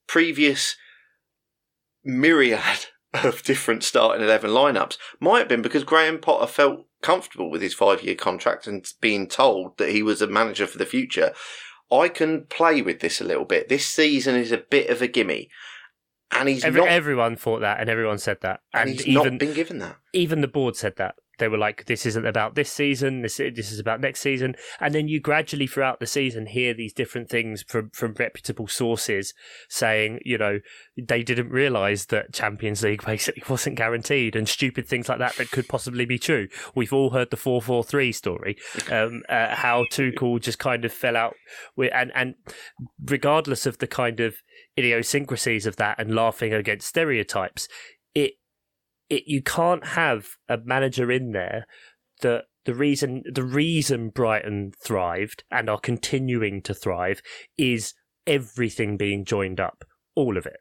previous 0.07 0.75
myriad 2.03 2.87
of 3.13 3.43
different 3.43 3.83
starting 3.83 4.23
11 4.23 4.49
lineups 4.51 4.97
might 5.19 5.39
have 5.39 5.47
been 5.47 5.61
because 5.61 5.83
Graham 5.83 6.19
Potter 6.19 6.47
felt 6.47 6.85
comfortable 7.01 7.49
with 7.49 7.61
his 7.61 7.73
five 7.73 8.03
year 8.03 8.15
contract 8.15 8.67
and 8.67 8.85
being 9.01 9.27
told 9.27 9.77
that 9.77 9.89
he 9.89 10.01
was 10.01 10.21
a 10.21 10.27
manager 10.27 10.67
for 10.67 10.77
the 10.77 10.85
future. 10.85 11.33
I 11.91 12.09
can 12.09 12.45
play 12.45 12.81
with 12.81 12.99
this 12.99 13.21
a 13.21 13.23
little 13.23 13.45
bit. 13.45 13.69
This 13.69 13.85
season 13.85 14.35
is 14.35 14.51
a 14.51 14.57
bit 14.57 14.89
of 14.89 15.01
a 15.01 15.07
gimme. 15.07 15.49
And 16.31 16.49
he's 16.49 16.65
Every, 16.65 16.81
not, 16.81 16.89
everyone 16.89 17.37
thought 17.37 17.61
that, 17.61 17.79
and 17.79 17.89
everyone 17.89 18.17
said 18.17 18.39
that, 18.41 18.59
and 18.73 18.89
and 18.89 18.99
he's 18.99 19.07
even 19.07 19.33
not 19.33 19.39
been 19.39 19.53
given 19.53 19.77
that. 19.79 19.95
even 20.11 20.41
the 20.41 20.49
board 20.49 20.75
said 20.75 20.97
that 20.97 21.15
they 21.37 21.47
were 21.47 21.57
like, 21.57 21.85
"This 21.85 22.05
isn't 22.05 22.25
about 22.25 22.55
this 22.55 22.71
season. 22.71 23.21
This 23.21 23.37
this 23.37 23.71
is 23.71 23.79
about 23.79 24.01
next 24.01 24.21
season." 24.21 24.55
And 24.79 24.93
then 24.93 25.07
you 25.07 25.19
gradually 25.19 25.67
throughout 25.67 25.99
the 25.99 26.07
season 26.07 26.47
hear 26.47 26.73
these 26.73 26.93
different 26.93 27.29
things 27.29 27.63
from 27.67 27.89
from 27.91 28.13
reputable 28.17 28.67
sources 28.67 29.33
saying, 29.69 30.19
you 30.23 30.37
know, 30.37 30.59
they 30.97 31.23
didn't 31.23 31.49
realize 31.49 32.07
that 32.07 32.33
Champions 32.33 32.83
League 32.83 33.03
basically 33.05 33.43
wasn't 33.49 33.77
guaranteed, 33.77 34.35
and 34.35 34.47
stupid 34.47 34.87
things 34.87 35.09
like 35.09 35.19
that 35.19 35.35
that 35.35 35.51
could 35.51 35.67
possibly 35.67 36.05
be 36.05 36.19
true. 36.19 36.47
We've 36.75 36.93
all 36.93 37.11
heard 37.11 37.29
the 37.29 37.37
four 37.37 37.61
four 37.61 37.83
three 37.83 38.11
story, 38.11 38.57
um, 38.91 39.23
uh, 39.29 39.55
how 39.55 39.85
Tuchel 39.91 40.41
just 40.41 40.59
kind 40.59 40.85
of 40.85 40.93
fell 40.93 41.17
out 41.17 41.35
with, 41.75 41.91
and 41.93 42.11
and 42.15 42.35
regardless 43.05 43.65
of 43.65 43.77
the 43.77 43.87
kind 43.87 44.19
of 44.19 44.35
idiosyncrasies 44.77 45.65
of 45.65 45.75
that 45.77 45.99
and 45.99 46.13
laughing 46.13 46.53
against 46.53 46.87
stereotypes, 46.87 47.67
it 48.13 48.33
it 49.09 49.23
you 49.25 49.41
can't 49.41 49.85
have 49.87 50.27
a 50.49 50.57
manager 50.63 51.11
in 51.11 51.31
there 51.31 51.65
that 52.21 52.45
the 52.65 52.73
reason 52.73 53.23
the 53.31 53.43
reason 53.43 54.09
Brighton 54.09 54.73
thrived 54.83 55.43
and 55.49 55.69
are 55.69 55.79
continuing 55.79 56.61
to 56.63 56.73
thrive 56.73 57.21
is 57.57 57.93
everything 58.25 58.97
being 58.97 59.23
joined 59.23 59.59
up, 59.59 59.85
all 60.15 60.37
of 60.37 60.45
it. 60.45 60.59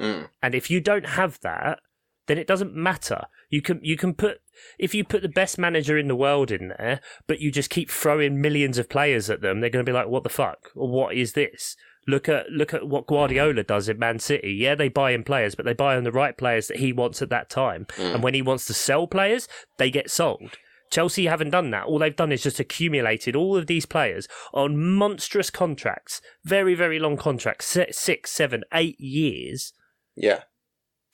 Mm. 0.00 0.28
And 0.40 0.54
if 0.54 0.70
you 0.70 0.80
don't 0.80 1.06
have 1.06 1.40
that, 1.42 1.80
then 2.28 2.38
it 2.38 2.46
doesn't 2.46 2.74
matter. 2.74 3.22
You 3.50 3.60
can 3.60 3.80
you 3.82 3.96
can 3.96 4.14
put 4.14 4.38
if 4.78 4.94
you 4.94 5.02
put 5.02 5.22
the 5.22 5.28
best 5.28 5.58
manager 5.58 5.98
in 5.98 6.06
the 6.06 6.14
world 6.14 6.52
in 6.52 6.68
there, 6.78 7.00
but 7.26 7.40
you 7.40 7.50
just 7.50 7.70
keep 7.70 7.90
throwing 7.90 8.40
millions 8.40 8.78
of 8.78 8.88
players 8.88 9.28
at 9.28 9.40
them, 9.40 9.60
they're 9.60 9.70
going 9.70 9.84
to 9.84 9.90
be 9.90 9.94
like, 9.94 10.08
"What 10.08 10.22
the 10.22 10.28
fuck? 10.28 10.70
Or 10.76 10.88
what 10.88 11.16
is 11.16 11.32
this?" 11.32 11.74
Look 12.08 12.28
at 12.28 12.50
look 12.50 12.72
at 12.72 12.88
what 12.88 13.06
Guardiola 13.06 13.62
does 13.62 13.88
at 13.90 13.98
Man 13.98 14.18
City. 14.18 14.50
Yeah, 14.52 14.74
they 14.74 14.88
buy 14.88 15.10
in 15.10 15.22
players, 15.24 15.54
but 15.54 15.66
they 15.66 15.74
buy 15.74 15.94
on 15.94 16.04
the 16.04 16.10
right 16.10 16.36
players 16.36 16.66
that 16.68 16.78
he 16.78 16.90
wants 16.92 17.20
at 17.20 17.28
that 17.28 17.50
time. 17.50 17.84
Mm. 17.96 18.14
And 18.14 18.22
when 18.22 18.32
he 18.32 18.40
wants 18.40 18.64
to 18.66 18.74
sell 18.74 19.06
players, 19.06 19.46
they 19.76 19.90
get 19.90 20.10
sold. 20.10 20.56
Chelsea 20.90 21.26
haven't 21.26 21.50
done 21.50 21.70
that. 21.72 21.84
All 21.84 21.98
they've 21.98 22.16
done 22.16 22.32
is 22.32 22.42
just 22.42 22.58
accumulated 22.58 23.36
all 23.36 23.58
of 23.58 23.66
these 23.66 23.84
players 23.84 24.26
on 24.54 24.82
monstrous 24.94 25.50
contracts, 25.50 26.22
very 26.42 26.74
very 26.74 26.98
long 26.98 27.18
contracts, 27.18 27.66
six, 27.92 28.30
seven, 28.30 28.64
eight 28.72 28.98
years 28.98 29.74
Yeah. 30.16 30.44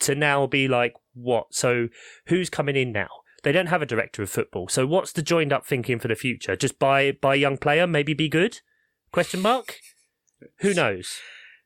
to 0.01 0.15
now 0.15 0.47
be 0.47 0.69
like, 0.69 0.95
what? 1.13 1.47
So 1.51 1.89
who's 2.27 2.49
coming 2.49 2.77
in 2.77 2.93
now? 2.93 3.09
They 3.43 3.51
don't 3.51 3.67
have 3.67 3.83
a 3.83 3.87
director 3.87 4.23
of 4.23 4.31
football. 4.31 4.69
So 4.69 4.87
what's 4.87 5.11
the 5.13 5.23
joined 5.23 5.53
up 5.53 5.67
thinking 5.67 5.99
for 5.99 6.07
the 6.07 6.15
future? 6.15 6.55
Just 6.55 6.79
buy 6.79 7.11
buy 7.11 7.35
a 7.35 7.39
young 7.39 7.59
player, 7.59 7.87
maybe 7.89 8.15
be 8.15 8.29
good? 8.29 8.61
Question 9.11 9.43
mark. 9.43 9.81
Who 10.61 10.75
knows? 10.75 11.19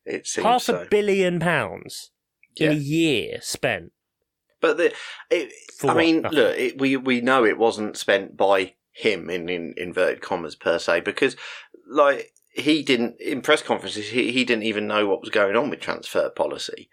It 0.04 0.26
seems 0.26 0.46
Half 0.46 0.62
so. 0.62 0.82
a 0.82 0.86
billion 0.86 1.40
pounds 1.40 2.10
in 2.56 2.72
a 2.72 2.74
year 2.74 3.38
spent. 3.42 3.92
But 4.60 4.76
the, 4.76 4.92
it, 5.30 5.52
I 5.82 5.86
what? 5.86 5.96
mean, 5.96 6.22
Nothing. 6.22 6.38
look, 6.38 6.56
it, 6.58 6.80
we 6.80 6.96
we 6.96 7.20
know 7.20 7.44
it 7.44 7.58
wasn't 7.58 7.96
spent 7.96 8.36
by 8.36 8.74
him 8.90 9.30
in, 9.30 9.48
in 9.48 9.74
inverted 9.76 10.20
commas 10.20 10.56
per 10.56 10.78
se 10.78 11.00
because, 11.00 11.36
like, 11.88 12.32
he 12.52 12.82
didn't 12.82 13.20
in 13.20 13.40
press 13.40 13.62
conferences 13.62 14.08
he, 14.08 14.32
he 14.32 14.44
didn't 14.44 14.64
even 14.64 14.88
know 14.88 15.06
what 15.06 15.20
was 15.20 15.30
going 15.30 15.54
on 15.54 15.70
with 15.70 15.80
transfer 15.80 16.28
policy. 16.28 16.88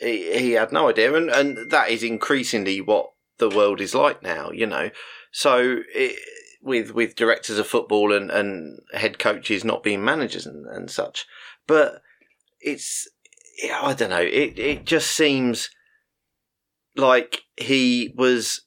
He, 0.00 0.36
he 0.38 0.50
had 0.52 0.72
no 0.72 0.88
idea, 0.88 1.14
and 1.14 1.30
and 1.30 1.70
that 1.70 1.90
is 1.90 2.02
increasingly 2.02 2.80
what 2.80 3.12
the 3.38 3.48
world 3.48 3.80
is 3.80 3.94
like 3.94 4.22
now. 4.22 4.50
You 4.50 4.66
know, 4.66 4.90
so 5.30 5.82
it, 5.94 6.18
with 6.64 6.92
with 6.92 7.14
directors 7.14 7.58
of 7.58 7.66
football 7.66 8.12
and 8.12 8.30
and 8.30 8.80
head 8.94 9.18
coaches 9.18 9.64
not 9.64 9.82
being 9.82 10.04
managers 10.04 10.46
and, 10.46 10.66
and 10.66 10.90
such, 10.90 11.26
but 11.66 12.02
it's 12.60 13.08
I 13.72 13.92
don't 13.94 14.10
know. 14.10 14.22
It 14.22 14.58
it 14.58 14.84
just 14.86 15.10
seems 15.10 15.70
like 16.96 17.42
he 17.56 18.12
was 18.16 18.62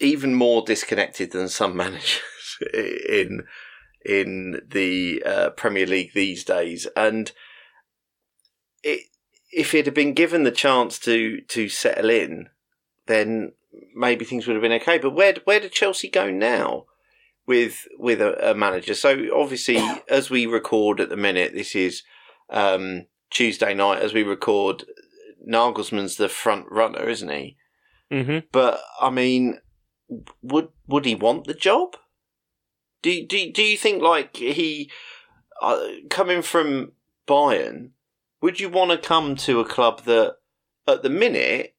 even 0.00 0.34
more 0.34 0.62
disconnected 0.64 1.32
than 1.32 1.48
some 1.48 1.76
managers 1.84 2.58
in 2.62 3.44
in 4.04 4.60
the 4.68 5.22
uh, 5.24 5.50
Premier 5.50 5.86
League 5.86 6.12
these 6.14 6.44
days, 6.44 6.86
and 6.96 7.32
it, 8.82 9.02
if 9.52 9.72
he'd 9.72 9.86
have 9.86 9.94
been 9.94 10.12
given 10.12 10.42
the 10.42 10.50
chance 10.50 10.98
to 11.00 11.40
to 11.42 11.68
settle 11.68 12.10
in, 12.10 12.48
then 13.06 13.52
maybe 13.94 14.24
things 14.24 14.46
would 14.46 14.54
have 14.54 14.62
been 14.62 14.72
okay. 14.72 14.98
But 14.98 15.14
where 15.14 15.34
where 15.44 15.60
did 15.60 15.72
Chelsea 15.72 16.08
go 16.08 16.30
now? 16.30 16.86
With 17.48 17.88
with 17.98 18.20
a, 18.20 18.50
a 18.50 18.54
manager. 18.54 18.94
So 18.94 19.34
obviously, 19.34 19.80
as 20.08 20.30
we 20.30 20.46
record 20.46 21.00
at 21.00 21.08
the 21.08 21.16
minute, 21.16 21.54
this 21.54 21.74
is 21.74 22.02
um, 22.50 23.06
Tuesday 23.30 23.74
night. 23.74 24.02
As 24.02 24.12
we 24.12 24.22
record, 24.22 24.84
Nagelsmann's 25.48 26.16
the 26.16 26.28
front 26.28 26.66
runner, 26.70 27.08
isn't 27.08 27.30
he? 27.30 27.56
Mm-hmm. 28.12 28.46
But 28.52 28.80
I 29.00 29.10
mean, 29.10 29.60
would 30.42 30.68
would 30.86 31.06
he 31.06 31.14
want 31.14 31.46
the 31.46 31.54
job? 31.54 31.96
Do 33.02 33.26
do 33.26 33.50
do 33.50 33.62
you 33.62 33.78
think 33.78 34.02
like 34.02 34.36
he 34.36 34.90
uh, 35.62 35.80
coming 36.10 36.42
from 36.42 36.92
Bayern? 37.26 37.90
Would 38.42 38.60
you 38.60 38.68
want 38.68 38.90
to 38.90 38.98
come 38.98 39.34
to 39.36 39.58
a 39.58 39.64
club 39.64 40.04
that, 40.04 40.36
at 40.86 41.02
the 41.02 41.10
minute, 41.10 41.74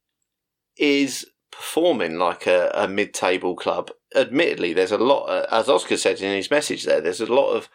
is 0.75 1.25
performing 1.51 2.17
like 2.17 2.47
a, 2.47 2.69
a 2.73 2.88
mid-table 2.88 3.55
club? 3.55 3.91
Admittedly, 4.15 4.74
there's 4.74 4.91
a 4.91 4.98
lot, 4.98 5.26
uh, 5.26 5.45
as 5.52 5.69
Oscar 5.69 5.98
said 5.98 6.19
in 6.22 6.36
his 6.36 6.50
message. 6.50 6.84
There, 6.86 7.02
there's 7.02 7.22
a 7.22 7.32
lot 7.32 7.52
of 7.52 7.69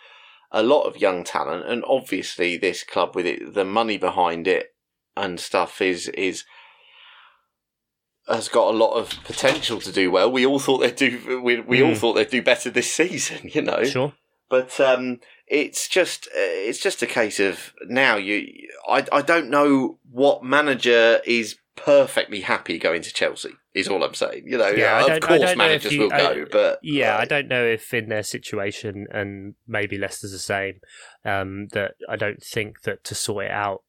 a 0.51 0.63
lot 0.63 0.83
of 0.83 0.97
young 0.97 1.25
talent, 1.25 1.67
and 1.67 1.83
obviously, 1.87 2.57
this 2.57 2.85
club 2.85 3.15
with 3.17 3.27
it, 3.27 3.55
the 3.55 3.65
money 3.65 3.97
behind 3.99 4.47
it 4.49 4.75
and 5.17 5.39
stuff 5.39 5.81
is 5.81 6.09
is 6.09 6.45
has 8.29 8.49
got 8.49 8.73
a 8.75 8.77
lot 8.77 8.95
of 8.95 9.11
potential 9.25 9.81
to 9.81 9.93
do 9.93 10.11
well. 10.11 10.31
We 10.33 10.47
all 10.47 10.59
thought 10.59 10.79
they'd 10.79 10.97
do. 10.97 11.41
We, 11.43 11.61
we 11.61 11.83
all 11.83 11.93
Mm. 11.93 11.97
thought 11.99 12.15
they'd 12.15 12.31
do 12.31 12.43
better 12.43 12.71
this 12.71 12.93
season, 12.93 13.41
you 13.53 13.63
know. 13.63 13.85
Sure. 13.85 14.13
But 14.49 14.79
um, 14.81 15.21
it's 15.47 15.89
just 15.89 16.27
uh, 16.29 16.31
it's 16.39 16.79
just 16.81 17.03
a 17.03 17.07
case 17.07 17.39
of 17.41 17.73
now 17.87 18.17
you. 18.17 18.69
I 18.89 19.07
I 19.13 19.23
don't 19.23 19.51
know 19.51 19.99
what 20.11 20.43
manager 20.45 21.21
is 21.25 21.57
perfectly 21.77 22.41
happy 22.41 22.79
going 22.79 23.03
to 23.03 23.13
Chelsea. 23.13 23.51
Is 23.75 23.89
all 23.89 24.05
I'm 24.05 24.15
saying. 24.15 24.45
You 24.47 24.59
know, 24.59 24.69
Yeah, 24.69 25.05
of 25.05 25.21
course 25.21 25.57
managers 25.57 25.93
you- 25.93 26.03
will 26.03 26.13
I- 26.13 26.19
go, 26.19 26.47
but 26.51 26.79
Yeah, 26.83 27.19
I 27.19 27.25
don't 27.25 27.49
know 27.49 27.65
if 27.67 27.93
in 27.93 28.09
their 28.09 28.23
situation, 28.23 29.09
and 29.11 29.55
maybe 29.67 29.99
Leicester's 29.99 30.31
the 30.31 30.39
same, 30.39 30.81
um, 31.25 31.67
that 31.73 31.95
I 32.09 32.15
don't 32.15 32.41
think 32.41 32.83
that 32.83 33.03
to 33.05 33.17
sort 33.17 33.47
it 33.47 33.51
out. 33.51 33.83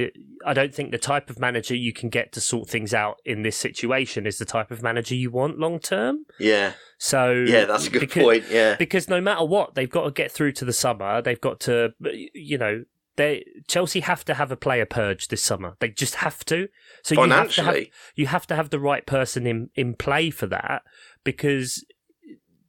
It, 0.00 0.16
I 0.46 0.54
don't 0.54 0.74
think 0.74 0.90
the 0.90 0.98
type 0.98 1.30
of 1.30 1.38
manager 1.38 1.74
you 1.74 1.92
can 1.92 2.08
get 2.08 2.32
to 2.32 2.40
sort 2.40 2.68
things 2.68 2.94
out 2.94 3.16
in 3.24 3.42
this 3.42 3.56
situation 3.56 4.26
is 4.26 4.38
the 4.38 4.44
type 4.44 4.70
of 4.70 4.82
manager 4.82 5.14
you 5.14 5.30
want 5.30 5.58
long 5.58 5.78
term. 5.78 6.24
yeah, 6.38 6.72
So 6.98 7.32
yeah, 7.32 7.64
that's 7.66 7.86
a 7.86 7.90
good 7.90 8.00
because, 8.00 8.22
point. 8.22 8.44
Yeah, 8.50 8.76
because 8.76 9.08
no 9.08 9.20
matter 9.20 9.44
what, 9.44 9.74
they've 9.74 9.90
got 9.90 10.04
to 10.04 10.10
get 10.10 10.32
through 10.32 10.52
to 10.52 10.64
the 10.64 10.72
summer. 10.72 11.20
They've 11.22 11.40
got 11.40 11.60
to, 11.60 11.90
you 12.34 12.58
know, 12.58 12.84
they 13.16 13.44
Chelsea 13.68 14.00
have 14.00 14.24
to 14.24 14.34
have 14.34 14.50
a 14.50 14.56
player 14.56 14.86
purge 14.86 15.28
this 15.28 15.42
summer. 15.42 15.76
They 15.80 15.90
just 15.90 16.16
have 16.16 16.44
to. 16.46 16.68
So 17.02 17.22
you 17.22 17.30
have 17.30 17.52
to 17.54 17.62
have 17.62 17.76
you 18.14 18.26
have 18.26 18.46
to 18.46 18.56
have 18.56 18.70
the 18.70 18.80
right 18.80 19.04
person 19.04 19.46
in 19.46 19.70
in 19.74 19.94
play 19.94 20.30
for 20.30 20.46
that 20.46 20.82
because 21.22 21.84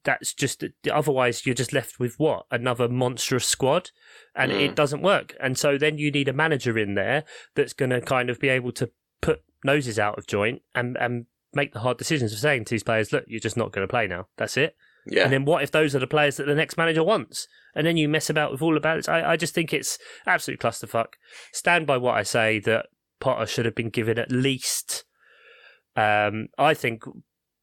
that's 0.04 0.34
just 0.34 0.64
otherwise 0.92 1.46
you're 1.46 1.56
just 1.56 1.74
left 1.74 2.00
with 2.00 2.16
what 2.20 2.46
another 2.52 2.88
monstrous 2.90 3.46
squad 3.46 3.92
and 4.36 4.52
Mm. 4.52 4.62
it 4.62 4.76
doesn't 4.76 5.02
work 5.02 5.36
and 5.40 5.58
so 5.58 5.78
then 5.78 5.98
you 5.98 6.12
need 6.12 6.28
a 6.28 6.34
manager 6.34 6.78
in 6.78 6.96
there 6.96 7.24
that's 7.56 7.74
going 7.74 7.92
to 7.92 8.02
kind 8.02 8.30
of 8.30 8.40
be 8.40 8.50
able 8.50 8.72
to 8.72 8.90
put 9.22 9.44
noses 9.64 10.00
out 10.00 10.18
of 10.18 10.26
joint 10.26 10.62
and 10.74 10.98
and 10.98 11.26
make 11.54 11.74
the 11.74 11.80
hard 11.80 11.98
decisions 11.98 12.34
of 12.34 12.40
saying 12.40 12.66
to 12.66 12.72
these 12.72 12.84
players 12.84 13.12
look 13.14 13.26
you're 13.28 13.40
just 13.40 13.58
not 13.58 13.72
going 13.72 13.86
to 13.86 13.92
play 13.92 14.08
now 14.08 14.28
that's 14.38 14.58
it 14.58 14.76
yeah, 15.06 15.24
and 15.24 15.34
then 15.34 15.46
what 15.46 15.64
if 15.64 15.72
those 15.72 15.96
are 15.96 16.00
the 16.00 16.08
players 16.08 16.38
that 16.38 16.46
the 16.46 16.54
next 16.54 16.78
manager 16.78 17.04
wants? 17.04 17.48
And 17.74 17.88
then 17.88 17.98
you 17.98 18.08
mess 18.08 18.30
about 18.30 18.52
with 18.52 18.62
all 18.62 18.78
about 18.78 19.00
it. 19.00 19.10
I, 19.10 19.32
I 19.32 19.36
just 19.36 19.56
think 19.56 19.74
it's 19.74 19.98
absolute 20.28 20.60
clusterfuck. 20.60 21.14
Stand 21.52 21.88
by 21.88 21.98
what 21.98 22.16
I 22.16 22.22
say 22.22 22.60
that 22.60 22.88
Potter 23.20 23.48
should 23.48 23.66
have 23.66 23.74
been 23.74 23.90
given 23.90 24.20
at 24.20 24.32
least, 24.32 25.06
um, 25.96 26.50
I 26.58 26.76
think, 26.76 27.04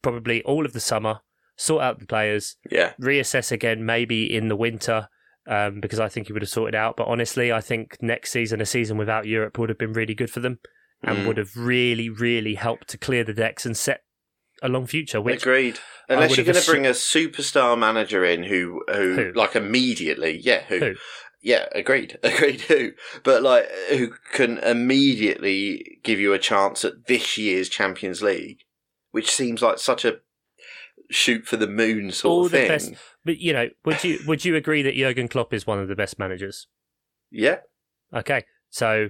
probably 0.01 0.43
all 0.43 0.65
of 0.65 0.73
the 0.73 0.79
summer, 0.81 1.21
sort 1.59 1.83
out 1.83 1.99
the 1.99 2.05
players, 2.07 2.55
yeah, 2.71 2.93
reassess 2.99 3.51
again 3.51 3.85
maybe 3.85 4.33
in 4.35 4.47
the 4.47 4.55
winter. 4.55 5.09
Um, 5.47 5.79
because 5.79 5.99
I 5.99 6.09
think 6.09 6.27
he 6.27 6.33
would 6.33 6.43
have 6.43 6.49
sorted 6.49 6.75
out. 6.75 6.95
But 6.95 7.07
honestly, 7.07 7.51
I 7.51 7.59
think 7.59 7.97
next 8.03 8.31
season, 8.31 8.61
a 8.61 8.67
season 8.67 8.97
without 8.97 9.25
Europe 9.25 9.57
would 9.57 9.69
have 9.69 9.79
been 9.79 9.93
really 9.93 10.13
good 10.13 10.29
for 10.29 10.41
them 10.41 10.59
and 11.01 11.19
Mm. 11.19 11.25
would 11.27 11.37
have 11.37 11.55
really, 11.57 12.07
really 12.07 12.53
helped 12.53 12.87
to 12.89 12.99
clear 12.99 13.23
the 13.23 13.33
decks 13.33 13.65
and 13.65 13.75
set 13.75 14.01
a 14.61 14.69
long 14.69 14.85
future. 14.85 15.19
Which 15.19 15.41
agreed. 15.41 15.79
Unless 16.07 16.37
you're 16.37 16.43
going 16.45 16.53
to 16.53 16.61
assu- 16.61 16.69
bring 16.69 16.85
a 16.85 16.91
superstar 16.91 17.75
manager 17.79 18.23
in 18.23 18.43
who, 18.43 18.83
who, 18.93 19.15
Who? 19.15 19.31
like 19.33 19.55
immediately, 19.55 20.39
yeah, 20.43 20.61
who, 20.67 20.77
Who? 20.79 20.95
yeah, 21.41 21.65
agreed, 21.73 22.19
agreed, 22.23 22.61
who, 22.61 22.91
but 23.23 23.41
like 23.41 23.67
who 23.89 24.13
can 24.33 24.59
immediately 24.59 25.99
give 26.03 26.19
you 26.19 26.33
a 26.33 26.39
chance 26.39 26.85
at 26.85 27.07
this 27.07 27.37
year's 27.37 27.69
Champions 27.69 28.21
League, 28.21 28.59
which 29.11 29.31
seems 29.31 29.61
like 29.63 29.79
such 29.79 30.05
a 30.05 30.19
shoot 31.09 31.45
for 31.47 31.57
the 31.57 31.67
moon 31.67 32.11
sort 32.11 32.31
All 32.31 32.45
of 32.45 32.51
the 32.51 32.57
thing. 32.59 32.67
best- 32.67 32.93
But 33.25 33.37
you 33.39 33.53
know, 33.53 33.69
would 33.85 34.03
you 34.03 34.19
would 34.27 34.45
you 34.45 34.55
agree 34.55 34.81
that 34.83 34.95
Jurgen 34.95 35.27
Klopp 35.27 35.53
is 35.53 35.65
one 35.67 35.79
of 35.79 35.87
the 35.87 35.95
best 35.95 36.17
managers? 36.19 36.67
Yeah, 37.31 37.57
Okay, 38.13 38.43
so 38.69 39.09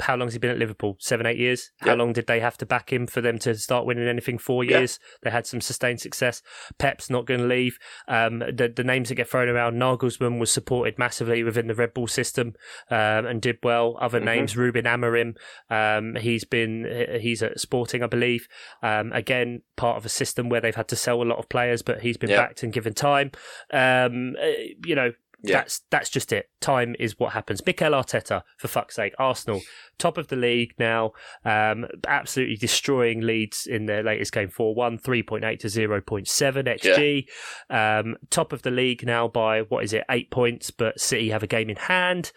how 0.00 0.16
long 0.16 0.26
has 0.26 0.32
he 0.32 0.40
been 0.40 0.50
at 0.50 0.58
Liverpool? 0.58 0.96
Seven, 0.98 1.26
eight 1.26 1.36
years. 1.38 1.70
How 1.78 1.94
long 1.94 2.12
did 2.12 2.26
they 2.26 2.40
have 2.40 2.58
to 2.58 2.66
back 2.66 2.92
him 2.92 3.06
for 3.06 3.20
them 3.20 3.38
to 3.38 3.54
start 3.54 3.86
winning 3.86 4.08
anything? 4.08 4.36
Four 4.36 4.64
years. 4.64 4.98
They 5.22 5.30
had 5.30 5.46
some 5.46 5.60
sustained 5.60 6.00
success. 6.00 6.42
Pep's 6.76 7.08
not 7.08 7.24
going 7.24 7.38
to 7.38 7.46
leave. 7.46 7.78
Um, 8.08 8.40
the 8.40 8.72
the 8.74 8.82
names 8.82 9.08
that 9.10 9.14
get 9.14 9.28
thrown 9.28 9.48
around. 9.48 9.74
Nagelsmann 9.76 10.40
was 10.40 10.50
supported 10.50 10.98
massively 10.98 11.44
within 11.44 11.68
the 11.68 11.74
Red 11.76 11.94
Bull 11.94 12.08
system 12.08 12.54
um, 12.90 13.26
and 13.26 13.40
did 13.40 13.58
well. 13.62 13.96
Other 14.00 14.20
Mhm. 14.20 14.24
names, 14.24 14.56
Ruben 14.56 14.86
Amorim. 14.86 15.36
Um, 15.70 16.16
he's 16.16 16.44
been 16.44 17.18
he's 17.20 17.40
at 17.44 17.60
Sporting, 17.60 18.02
I 18.02 18.08
believe. 18.08 18.48
Um, 18.82 19.12
again, 19.12 19.62
part 19.76 19.98
of 19.98 20.04
a 20.04 20.08
system 20.08 20.48
where 20.48 20.60
they've 20.60 20.74
had 20.74 20.88
to 20.88 20.96
sell 20.96 21.22
a 21.22 21.24
lot 21.24 21.38
of 21.38 21.48
players, 21.48 21.82
but 21.82 22.00
he's 22.00 22.16
been 22.16 22.30
Yeah. 22.30 22.38
backed 22.38 22.64
and 22.64 22.72
given 22.72 22.92
time. 22.92 23.30
Um, 23.72 24.34
uh, 24.40 24.46
you 24.84 24.96
know, 24.96 25.12
Yeah. 25.48 25.58
that's 25.58 25.82
that's 25.90 26.10
just 26.10 26.32
it. 26.32 26.50
Time 26.60 26.94
is 26.98 27.18
what 27.18 27.32
happens. 27.32 27.64
Mikel 27.64 27.92
Arteta, 27.92 28.42
for 28.58 28.68
fuck's 28.68 28.96
sake, 28.96 29.14
Arsenal, 29.18 29.60
top 29.98 30.18
of 30.18 30.28
the 30.28 30.36
league 30.36 30.74
now, 30.78 31.12
um, 31.44 31.86
absolutely 32.06 32.56
destroying 32.56 33.20
leads 33.20 33.66
in 33.66 33.86
their 33.86 34.02
latest 34.02 34.32
game 34.32 34.48
4 34.48 34.74
1, 34.74 34.98
3.8 34.98 35.58
to 35.60 35.66
0.7 35.68 36.78
XG. 36.80 37.26
Um, 37.70 38.16
top 38.30 38.52
of 38.52 38.62
the 38.62 38.70
league 38.70 39.06
now 39.06 39.28
by, 39.28 39.62
what 39.62 39.84
is 39.84 39.92
it, 39.92 40.04
eight 40.10 40.30
points, 40.30 40.70
but 40.70 41.00
City 41.00 41.30
have 41.30 41.42
a 41.42 41.46
game 41.46 41.70
in 41.70 41.76
hand. 41.76 42.32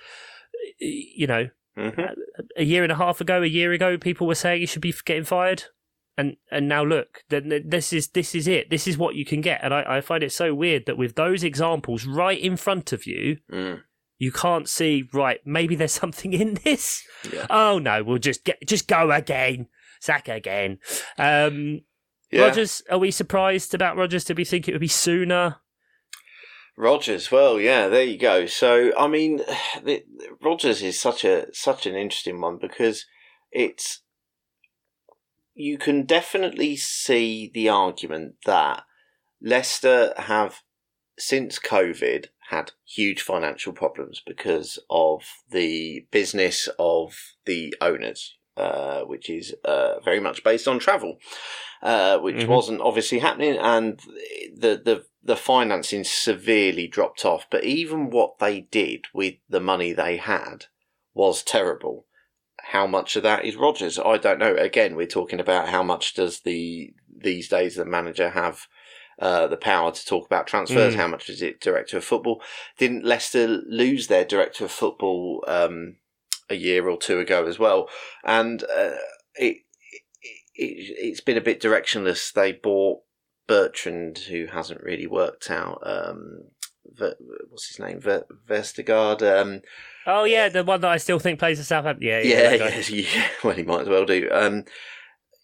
You 0.80 1.28
know, 1.28 1.50
hmm 1.78 2.02
a 2.58 2.64
year 2.64 2.84
and 2.84 2.92
a 2.92 2.96
half 2.96 3.22
ago, 3.22 3.42
a 3.42 3.48
year 3.48 3.72
ago, 3.72 3.98
people 3.98 4.28
were 4.28 4.36
saying 4.36 4.62
he 4.62 4.66
should 4.66 4.82
be 4.82 4.94
getting 5.06 5.24
fired. 5.24 5.66
And 6.20 6.36
and 6.52 6.68
now 6.68 6.84
look, 6.84 7.24
then 7.30 7.64
this 7.66 7.94
is 7.94 8.10
this 8.10 8.36
is 8.36 8.46
it. 8.46 8.70
This 8.70 8.90
is 8.90 8.98
what 8.98 9.16
you 9.16 9.24
can 9.24 9.40
get. 9.40 9.62
And 9.64 9.74
I, 9.74 9.86
I 9.88 10.02
find 10.02 10.22
it 10.22 10.34
so 10.34 10.54
weird 10.54 10.86
that 10.86 10.98
with 10.98 11.16
those 11.16 11.46
examples 11.46 12.06
right 12.06 12.38
in 12.38 12.58
front 12.58 12.92
of 12.92 13.08
you, 13.08 13.38
mm. 13.50 13.80
you 14.18 14.30
can't 14.34 14.68
see 14.68 15.08
right. 15.14 15.40
Maybe 15.46 15.76
there's 15.76 15.94
something 15.94 16.34
in 16.34 16.56
this. 16.66 17.08
Yeah. 17.32 17.48
Oh 17.50 17.80
no, 17.80 18.04
we'll 18.04 18.18
just 18.18 18.44
get 18.44 18.60
just 18.68 18.90
go 18.90 19.12
again, 19.12 19.68
sack 20.02 20.28
again. 20.28 20.80
Um, 21.18 21.84
yeah. 22.30 22.42
Rodgers, 22.42 22.84
are 22.92 23.00
we 23.00 23.12
surprised 23.12 23.74
about 23.74 23.96
Rodgers? 23.96 24.26
Did 24.26 24.38
we 24.38 24.44
think 24.44 24.68
it 24.68 24.74
would 24.74 24.82
be 24.82 24.90
sooner? 24.90 25.62
Rodgers, 26.76 27.32
well, 27.32 27.62
yeah, 27.62 27.88
there 27.88 28.04
you 28.04 28.18
go. 28.18 28.46
So, 28.46 28.92
I 28.98 29.08
mean, 29.08 29.38
the, 29.84 30.04
Rodgers 30.42 30.82
is 30.82 31.00
such 31.00 31.24
a 31.24 31.46
such 31.54 31.86
an 31.86 31.96
interesting 31.96 32.42
one 32.42 32.58
because 32.58 33.06
it's 33.54 34.02
you 35.60 35.78
can 35.78 36.06
definitely 36.06 36.78
see 36.78 37.52
the 37.54 37.68
argument 37.68 38.36
that 38.46 38.84
Leicester 39.42 40.14
have 40.16 40.62
since 41.18 41.60
COVID 41.60 42.28
had 42.50 42.72
huge 42.86 43.22
financial 43.22 43.74
problems 43.74 44.22
because 44.26 44.80
of 44.90 45.22
the 45.52 46.08
business 46.12 46.70
of 46.80 47.14
the 47.46 47.76
owners, 47.82 48.38
uh, 48.56 49.02
which 49.02 49.30
is 49.30 49.54
uh, 49.66 50.00
very 50.00 50.22
much 50.22 50.46
based 50.46 50.66
on 50.66 50.80
travel, 50.80 51.18
uh, 51.84 52.18
which 52.20 52.38
Mhm. 52.38 52.48
wasn't 52.48 52.82
obviously 52.82 53.20
happening, 53.20 53.58
and 53.58 54.00
the 54.56 54.82
the 54.84 55.06
the 55.22 55.36
financing 55.36 56.06
severely 56.06 56.88
dropped 56.88 57.26
off. 57.26 57.46
But 57.52 57.66
even 57.66 58.10
what 58.10 58.40
they 58.40 58.62
did 58.62 59.08
with 59.14 59.36
the 59.50 59.60
money 59.60 59.92
they 59.92 60.16
had 60.16 60.68
was 61.14 61.44
terrible. 61.44 62.06
How 62.70 62.86
much 62.86 63.16
of 63.16 63.24
that 63.24 63.46
is 63.46 63.56
Rodgers? 63.56 63.98
I 63.98 64.18
don't 64.18 64.38
know. 64.38 64.56
Again, 64.56 64.96
we're 64.96 65.08
talking 65.08 65.40
about 65.40 65.70
how 65.70 65.82
much 65.82 66.14
does 66.14 66.42
the 66.42 66.94
these 67.10 67.50
days 67.50 67.76
the 67.76 67.84
manager 67.84 68.30
have 68.30 68.68
uh, 69.18 69.48
the 69.48 69.58
power 69.58 69.92
to 69.92 70.06
talk 70.06 70.28
about 70.28 70.46
transfers? 70.46 70.94
Mm. 70.94 70.98
How 70.98 71.08
much 71.08 71.30
is 71.30 71.42
it 71.42 71.62
director 71.62 71.98
of 71.98 72.04
football? 72.04 72.44
Didn't 72.78 73.04
Leicester 73.04 73.48
lose 73.48 74.06
their 74.06 74.24
director 74.24 74.66
of 74.66 74.72
football 74.72 75.44
um, 75.48 75.96
a 76.48 76.56
year 76.56 76.88
or 76.88 76.98
two 76.98 77.20
ago 77.20 77.48
as 77.48 77.58
well? 77.58 77.90
And 78.24 78.62
uh, 78.64 78.98
it, 79.34 79.58
it 80.22 80.38
it's 80.54 81.22
been 81.22 81.38
a 81.38 81.42
bit 81.42 81.60
directionless. 81.60 82.32
They 82.32 82.52
bought 82.52 83.00
Bertrand, 83.48 84.20
who 84.30 84.46
hasn't 84.46 84.84
really 84.84 85.08
worked 85.08 85.50
out. 85.50 85.80
Um, 85.84 86.52
what's 86.98 87.68
his 87.68 87.80
name? 87.80 88.00
Ver, 88.00 88.26
Vestergaard. 88.48 89.22
Um, 89.22 89.62
Oh 90.06 90.24
yeah, 90.24 90.50
the 90.50 90.64
one 90.64 90.82
that 90.82 90.90
I 90.90 90.98
still 90.98 91.20
think 91.20 91.40
plays 91.40 91.60
for 91.60 91.64
Southampton. 91.64 92.08
Yeah, 92.08 92.20
yeah. 92.22 92.52
yeah, 92.54 92.82
yeah, 92.90 93.06
yeah. 93.14 93.28
Well, 93.44 93.56
he 93.56 93.64
might 93.64 93.82
as 93.82 93.90
well 93.90 94.06
do. 94.06 94.30
Um, 94.32 94.66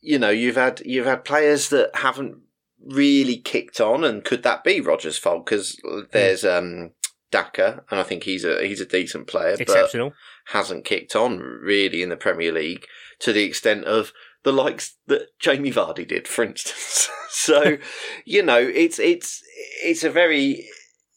you 0.01 0.17
know, 0.17 0.29
you've 0.29 0.55
had 0.55 0.81
you've 0.85 1.05
had 1.05 1.23
players 1.23 1.69
that 1.69 1.91
haven't 1.95 2.37
really 2.83 3.37
kicked 3.37 3.79
on, 3.79 4.03
and 4.03 4.23
could 4.23 4.43
that 4.43 4.63
be 4.63 4.81
Rodgers' 4.81 5.17
fault? 5.17 5.45
Because 5.45 5.79
there's 6.11 6.43
um, 6.43 6.91
Daka, 7.31 7.83
and 7.91 7.99
I 7.99 8.03
think 8.03 8.23
he's 8.23 8.45
a 8.45 8.65
he's 8.65 8.81
a 8.81 8.85
decent 8.85 9.27
player, 9.27 9.53
but 9.53 9.61
Exceptional. 9.61 10.13
hasn't 10.47 10.85
kicked 10.85 11.15
on 11.15 11.39
really 11.39 12.01
in 12.01 12.09
the 12.09 12.17
Premier 12.17 12.51
League 12.51 12.85
to 13.19 13.33
the 13.33 13.43
extent 13.43 13.85
of 13.85 14.13
the 14.43 14.53
likes 14.53 14.95
that 15.07 15.37
Jamie 15.39 15.71
Vardy 15.71 16.07
did, 16.07 16.27
for 16.27 16.43
instance. 16.43 17.09
so, 17.29 17.77
you 18.25 18.41
know, 18.41 18.59
it's 18.59 18.99
it's 18.99 19.43
it's 19.83 20.03
a 20.03 20.09
very 20.09 20.67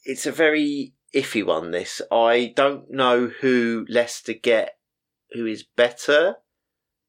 it's 0.09 0.25
a 0.25 0.31
very 0.31 0.93
iffy 1.15 1.45
one. 1.45 1.71
This 1.71 2.01
I 2.11 2.53
don't 2.55 2.91
know 2.91 3.27
who 3.41 3.85
Leicester 3.89 4.33
get 4.33 4.77
who 5.31 5.45
is 5.45 5.63
better 5.75 6.35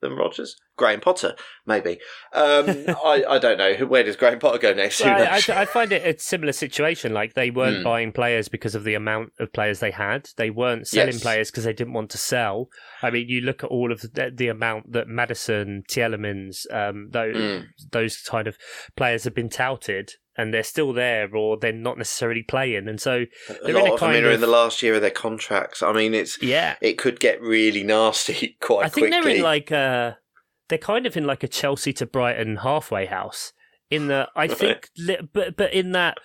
than 0.03 0.17
Rodgers. 0.17 0.57
Graham 0.77 1.01
Potter, 1.01 1.37
maybe. 1.67 1.99
Um, 2.33 2.65
I 3.05 3.23
I 3.29 3.39
don't 3.39 3.59
know. 3.59 3.75
Where 3.87 4.03
does 4.03 4.17
Graham 4.17 4.39
Potter 4.39 4.57
go 4.57 4.73
next? 4.73 5.01
Well, 5.03 5.21
I. 5.23 5.43
I, 5.47 5.61
I 5.61 5.65
find 5.67 5.93
it 5.93 6.07
a 6.07 6.19
similar 6.19 6.53
situation. 6.53 7.13
Like 7.13 7.35
they 7.35 7.51
weren't 7.51 7.79
Hmm. 7.79 7.85
buying 7.85 8.13
players 8.13 8.49
because 8.49 8.75
of 8.75 8.85
the 8.85 8.95
amount 8.95 9.33
of 9.39 9.53
players 9.53 9.81
they 9.81 9.91
had. 9.91 10.31
They 10.39 10.49
weren't 10.49 10.89
selling 10.89 11.13
Yes. 11.13 11.23
players 11.23 11.51
because 11.51 11.65
they 11.65 11.75
didn't 11.75 11.93
want 11.93 12.09
to 12.13 12.19
sell. 12.19 12.69
I 13.03 13.11
mean, 13.11 13.29
you 13.29 13.43
look 13.43 13.63
at 13.63 13.69
all 13.69 13.93
of 13.93 14.01
the, 14.01 14.33
the 14.35 14.49
amount 14.49 14.93
that 14.93 15.07
Maddison, 15.07 15.83
Tielemans, 15.91 16.65
um, 16.73 17.09
those 17.11 17.37
Mm. 17.37 17.67
those 17.93 18.17
kind 18.23 18.47
of 18.49 18.57
players 18.97 19.25
have 19.25 19.35
been 19.35 19.51
touted, 19.51 20.13
and 20.41 20.53
they're 20.55 20.63
still 20.63 20.93
there, 20.93 21.35
or 21.35 21.57
they're 21.57 21.73
not 21.73 21.99
necessarily 21.99 22.43
playing. 22.43 22.89
And 22.89 23.01
so, 23.01 23.25
a 23.49 23.55
they're 23.63 23.69
in 23.69 23.75
lot 23.75 23.89
a 23.89 23.93
of 23.95 24.01
them 24.01 24.25
are 24.25 24.31
in 24.31 24.41
the 24.41 24.47
last 24.47 24.83
year 24.83 24.95
of 24.95 25.01
their 25.03 25.11
contracts. 25.11 25.83
I 25.83 25.93
mean, 25.93 26.15
it's 26.15 26.43
yeah, 26.43 26.77
it 26.81 26.99
could 26.99 27.21
get 27.21 27.41
really 27.41 27.83
nasty 27.85 28.57
quite 28.61 28.87
I 28.87 28.89
think 28.89 29.09
quickly. 29.09 29.21
they're 29.31 29.37
in 29.37 29.43
like 29.43 29.71
a 29.71 30.19
they're 30.69 30.79
kind 30.79 31.07
of 31.07 31.17
in 31.17 31.25
like 31.25 31.43
a 31.43 31.49
Chelsea 31.49 31.93
to 31.95 32.07
Brighton 32.07 32.57
halfway 32.57 33.07
house. 33.07 33.53
In 33.91 34.07
the 34.07 34.29
I 34.37 34.47
think, 34.61 34.89
but 35.33 35.57
but 35.57 35.73
in 35.73 35.93
that 35.93 36.19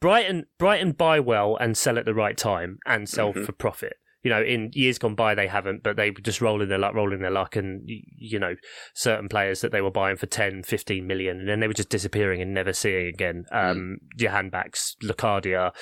Brighton 0.00 0.46
Brighton 0.58 0.92
buy 0.92 1.20
well 1.20 1.56
and 1.56 1.76
sell 1.76 1.98
at 1.98 2.04
the 2.04 2.14
right 2.14 2.36
time 2.36 2.78
and 2.86 3.08
sell 3.08 3.32
Mhm. 3.32 3.46
for 3.46 3.52
profit. 3.52 3.94
You 4.24 4.30
know, 4.30 4.42
in 4.42 4.70
years 4.72 4.98
gone 4.98 5.14
by 5.14 5.36
they 5.36 5.46
haven't, 5.46 5.82
but 5.84 5.96
they 5.96 6.10
were 6.10 6.20
just 6.20 6.40
rolling 6.40 6.68
their 6.68 6.78
luck, 6.78 6.94
rolling 6.94 7.20
their 7.20 7.30
luck, 7.30 7.54
and 7.54 7.82
you 7.86 8.38
know, 8.38 8.56
certain 8.94 9.28
players 9.28 9.60
that 9.60 9.70
they 9.70 9.80
were 9.80 9.90
buying 9.92 10.16
for 10.16 10.26
10, 10.26 10.64
15 10.64 11.06
million, 11.06 11.40
and 11.40 11.48
then 11.48 11.60
they 11.60 11.68
were 11.68 11.74
just 11.74 11.90
disappearing 11.90 12.42
and 12.42 12.52
never 12.52 12.72
seeing 12.72 13.06
again. 13.06 13.44
Um, 13.52 13.98
Jahanbakhsh, 14.18 14.96
Locadia, 15.04 15.72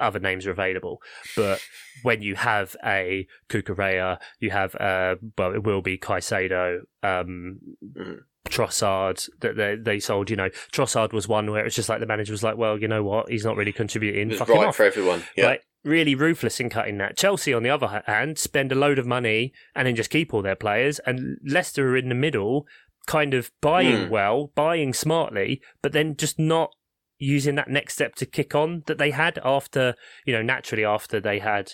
other 0.00 0.18
names 0.18 0.46
are 0.46 0.50
available, 0.50 1.00
but 1.36 1.60
when 2.02 2.22
you 2.22 2.34
have 2.34 2.74
a 2.84 3.26
Cucurella, 3.48 4.18
you 4.40 4.50
have 4.50 4.74
uh, 4.76 5.16
well, 5.38 5.54
it 5.54 5.62
will 5.62 5.82
be 5.82 5.98
Caicedo, 5.98 6.80
um, 7.02 7.58
Mhm. 7.96 8.20
Trossard 8.50 9.28
that 9.40 9.56
they 9.56 9.76
they 9.76 10.00
sold. 10.00 10.28
You 10.30 10.36
know, 10.36 10.50
Trossard 10.72 11.12
was 11.12 11.26
one 11.28 11.50
where 11.50 11.64
it's 11.64 11.76
just 11.76 11.88
like 11.88 12.00
the 12.00 12.06
manager 12.06 12.32
was 12.32 12.42
like, 12.42 12.56
well, 12.56 12.78
you 12.78 12.88
know 12.88 13.02
what, 13.02 13.28
he's 13.30 13.44
not 13.44 13.56
really 13.56 13.72
contributing. 13.72 14.30
It 14.30 14.40
was 14.40 14.48
him 14.48 14.56
right 14.58 14.68
off. 14.68 14.76
for 14.76 14.84
everyone. 14.84 15.22
Yeah. 15.36 15.46
Like 15.46 15.62
really 15.84 16.14
ruthless 16.14 16.60
in 16.60 16.68
cutting 16.68 16.98
that. 16.98 17.16
Chelsea, 17.16 17.54
on 17.54 17.62
the 17.62 17.70
other 17.70 18.02
hand, 18.06 18.38
spend 18.38 18.70
a 18.70 18.74
load 18.74 18.98
of 18.98 19.06
money 19.06 19.52
and 19.74 19.86
then 19.86 19.96
just 19.96 20.10
keep 20.10 20.34
all 20.34 20.42
their 20.42 20.56
players. 20.56 20.98
And 21.06 21.38
Leicester 21.46 21.88
are 21.90 21.96
in 21.96 22.10
the 22.10 22.14
middle, 22.14 22.66
kind 23.06 23.32
of 23.32 23.50
buying 23.62 24.04
Hmm. 24.06 24.10
well, 24.10 24.52
buying 24.54 24.92
smartly, 24.92 25.62
but 25.82 25.92
then 25.92 26.16
just 26.16 26.38
not 26.38 26.72
using 27.18 27.54
that 27.54 27.68
next 27.68 27.94
step 27.94 28.14
to 28.16 28.26
kick 28.26 28.54
on 28.54 28.82
that 28.86 28.98
they 28.98 29.10
had 29.10 29.38
after, 29.44 29.94
you 30.26 30.34
know, 30.34 30.42
naturally 30.42 30.84
after 30.84 31.18
they 31.20 31.38
had, 31.38 31.72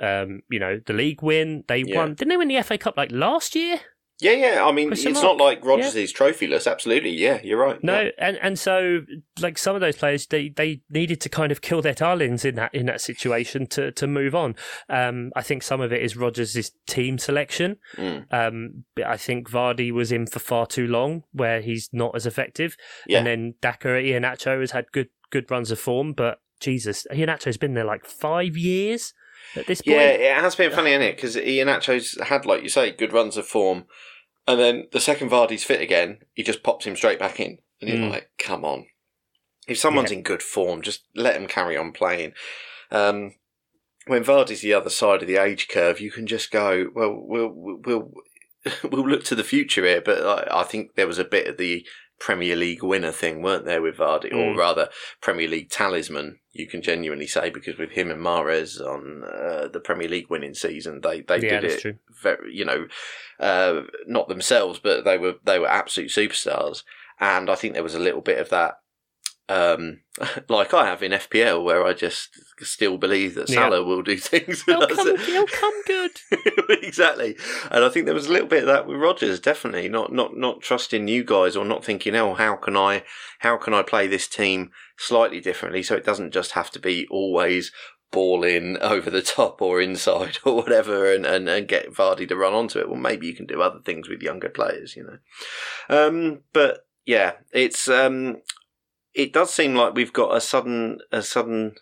um, 0.00 0.40
you 0.50 0.58
know, 0.58 0.80
the 0.86 0.92
league 0.92 1.22
win. 1.22 1.64
They 1.68 1.82
Yeah. 1.86 1.96
won. 1.96 2.14
Didn't 2.14 2.28
they 2.30 2.36
win 2.36 2.48
the 2.48 2.56
FA 2.56 2.78
Cup 2.78 2.96
like 2.96 3.10
last 3.12 3.54
year? 3.54 3.80
Yeah, 4.20 4.32
yeah. 4.32 4.64
I 4.64 4.72
mean, 4.72 4.92
it's 4.92 5.04
mark. 5.04 5.22
not 5.22 5.36
like 5.38 5.64
Rodgers 5.64 5.94
is 5.96 6.12
trophyless. 6.12 6.70
Absolutely. 6.70 7.10
Yeah, 7.10 7.40
you're 7.42 7.58
right. 7.58 7.82
No, 7.82 8.00
Yeah. 8.00 8.10
and 8.18 8.38
and 8.42 8.58
so 8.58 9.00
like 9.40 9.58
some 9.58 9.74
of 9.74 9.80
those 9.80 9.96
players, 9.96 10.26
they, 10.26 10.48
they 10.50 10.82
needed 10.90 11.20
to 11.22 11.28
kind 11.28 11.50
of 11.52 11.60
kill 11.60 11.82
their 11.82 11.94
darlings 11.94 12.44
in 12.44 12.54
that 12.56 12.74
in 12.74 12.86
that 12.86 13.00
situation 13.00 13.66
to 13.68 13.92
to 13.92 14.06
move 14.06 14.34
on. 14.34 14.54
Um, 14.88 15.30
I 15.34 15.42
think 15.42 15.62
some 15.62 15.80
of 15.80 15.92
it 15.92 16.02
is 16.02 16.16
Rodgers' 16.16 16.70
team 16.86 17.18
selection. 17.18 17.76
Mm. 17.96 18.26
Um, 18.32 18.84
but 18.94 19.06
I 19.06 19.16
think 19.16 19.50
Vardy 19.50 19.92
was 19.92 20.12
in 20.12 20.26
for 20.26 20.38
far 20.38 20.66
too 20.66 20.86
long, 20.86 21.24
where 21.32 21.60
he's 21.60 21.88
not 21.92 22.14
as 22.14 22.26
effective. 22.26 22.76
Yeah. 23.06 23.18
And 23.18 23.26
then 23.26 23.54
Daka 23.60 23.88
Iheanacho 23.88 24.60
has 24.60 24.72
had 24.72 24.92
good 24.92 25.08
good 25.30 25.50
runs 25.50 25.70
of 25.70 25.78
form, 25.78 26.12
but 26.12 26.40
Jesus, 26.60 27.06
Iheanacho's 27.10 27.56
been 27.56 27.74
there 27.74 27.84
like 27.84 28.04
five 28.04 28.56
years 28.56 29.14
at 29.56 29.66
this 29.66 29.80
point. 29.82 29.96
Yeah, 29.96 30.08
it 30.08 30.36
has 30.42 30.54
been 30.54 30.70
funny, 30.72 30.90
hasn't 30.92 31.10
it? 31.10 31.16
Because 31.16 31.36
Iheanacho's 31.36 32.18
had, 32.22 32.46
like 32.46 32.62
you 32.62 32.68
say, 32.68 32.90
good 32.92 33.12
runs 33.12 33.36
of 33.36 33.46
form, 33.46 33.84
and 34.48 34.58
then 34.60 34.86
the 34.92 35.00
second 35.00 35.30
Vardy's 35.30 35.64
fit 35.64 35.80
again, 35.80 36.18
he 36.34 36.42
just 36.42 36.62
pops 36.62 36.86
him 36.86 36.96
straight 36.96 37.18
back 37.18 37.38
in, 37.40 37.58
and 37.80 37.90
you're 37.90 37.98
Mm. 37.98 38.10
like, 38.10 38.30
"Come 38.38 38.64
on!" 38.64 38.86
If 39.68 39.78
someone's 39.78 40.10
in 40.10 40.22
good 40.22 40.42
form, 40.42 40.82
just 40.82 41.04
let 41.14 41.36
him 41.36 41.46
carry 41.46 41.76
on 41.76 41.92
playing. 41.92 42.32
Um, 42.90 43.34
when 44.06 44.24
Vardy's 44.24 44.62
the 44.62 44.74
other 44.74 44.90
side 44.90 45.22
of 45.22 45.28
the 45.28 45.36
age 45.36 45.68
curve, 45.68 46.00
you 46.00 46.10
can 46.10 46.26
just 46.26 46.50
go, 46.50 46.90
"Well, 46.94 47.12
we'll 47.14 47.48
we'll 47.52 48.12
we'll 48.82 49.08
look 49.08 49.24
to 49.24 49.34
the 49.34 49.44
future 49.44 49.84
here." 49.84 50.00
But 50.00 50.24
I, 50.50 50.60
I 50.60 50.62
think 50.64 50.94
there 50.94 51.06
was 51.06 51.18
a 51.18 51.24
bit 51.24 51.46
of 51.46 51.56
the 51.56 51.86
Premier 52.20 52.54
League 52.54 52.82
winner 52.82 53.10
thing, 53.10 53.42
weren't 53.42 53.64
there, 53.64 53.82
with 53.82 53.96
Vardy, 53.96 54.30
or 54.32 54.54
Mm. 54.54 54.56
rather 54.56 54.88
Premier 55.20 55.48
League 55.48 55.70
talisman? 55.70 56.38
You 56.52 56.66
can 56.66 56.82
genuinely 56.82 57.26
say 57.26 57.48
because 57.50 57.78
with 57.78 57.90
him 57.92 58.10
and 58.10 58.22
Mahrez 58.22 58.78
on 58.80 59.24
uh, 59.24 59.68
the 59.68 59.80
Premier 59.80 60.08
League 60.08 60.28
winning 60.30 60.54
season, 60.54 61.00
they 61.00 61.22
they 61.22 61.40
Yeah, 61.40 61.60
did 61.60 61.64
it 61.64 61.96
very, 62.22 62.54
you 62.54 62.64
know, 62.64 62.86
uh, 63.40 63.82
not 64.06 64.28
themselves, 64.28 64.78
but 64.78 65.04
they 65.04 65.16
were 65.18 65.36
they 65.44 65.58
were 65.58 65.68
absolute 65.68 66.10
superstars. 66.10 66.82
And 67.18 67.50
I 67.50 67.54
think 67.54 67.74
there 67.74 67.82
was 67.82 67.94
a 67.94 67.98
little 68.00 68.20
bit 68.22 68.38
of 68.38 68.48
that, 68.50 68.79
um, 69.50 70.00
like 70.48 70.72
I 70.72 70.86
have 70.86 71.02
in 71.02 71.12
FPL, 71.12 71.62
where 71.62 71.84
I 71.84 71.92
just 71.92 72.30
still 72.60 72.98
believe 72.98 73.34
that 73.34 73.48
Yeah. 73.48 73.56
Salah 73.56 73.82
will 73.82 74.02
do 74.02 74.16
things. 74.18 74.62
He'll 74.62 74.86
come, 74.86 75.18
he'll 75.18 75.46
come 75.46 75.82
good. 75.86 76.12
exactly. 76.82 77.36
And 77.70 77.84
I 77.84 77.88
think 77.88 78.06
there 78.06 78.14
was 78.14 78.26
a 78.26 78.32
little 78.32 78.46
bit 78.48 78.62
of 78.62 78.68
that 78.68 78.86
with 78.86 78.98
Rodgers, 78.98 79.40
definitely. 79.40 79.88
Not 79.88 80.12
not 80.12 80.36
not 80.36 80.62
trusting 80.62 81.08
you 81.08 81.24
guys 81.24 81.56
or 81.56 81.64
not 81.64 81.84
thinking, 81.84 82.14
oh, 82.14 82.34
how 82.34 82.54
can 82.54 82.76
I 82.76 83.02
how 83.40 83.56
can 83.56 83.74
I 83.74 83.82
play 83.82 84.06
this 84.06 84.28
team 84.28 84.70
slightly 84.96 85.40
differently 85.40 85.82
so 85.82 85.96
it 85.96 86.04
doesn't 86.04 86.32
just 86.32 86.52
have 86.52 86.70
to 86.70 86.78
be 86.78 87.06
always 87.10 87.72
ball 88.12 88.44
in 88.44 88.76
over 88.78 89.08
the 89.08 89.22
top 89.22 89.62
or 89.62 89.80
inside 89.80 90.38
or 90.44 90.56
whatever 90.56 91.12
and, 91.12 91.24
and, 91.24 91.48
and 91.48 91.68
get 91.68 91.92
Vardy 91.92 92.28
to 92.28 92.36
run 92.36 92.52
onto 92.52 92.78
it. 92.78 92.88
Well 92.88 92.98
maybe 92.98 93.26
you 93.26 93.34
can 93.34 93.46
do 93.46 93.62
other 93.62 93.80
things 93.84 94.08
with 94.08 94.22
younger 94.22 94.48
players, 94.48 94.94
you 94.94 95.04
know. 95.04 95.18
Um 95.88 96.40
but 96.52 96.86
yeah, 97.06 97.32
it's 97.52 97.88
um 97.88 98.42
it 99.22 99.32
does 99.32 99.52
seem 99.52 99.74
like 99.74 99.94
we've 99.94 100.12
got 100.12 100.36
a 100.36 100.40
sudden 100.40 100.98
a 101.12 101.22
sudden 101.22 101.74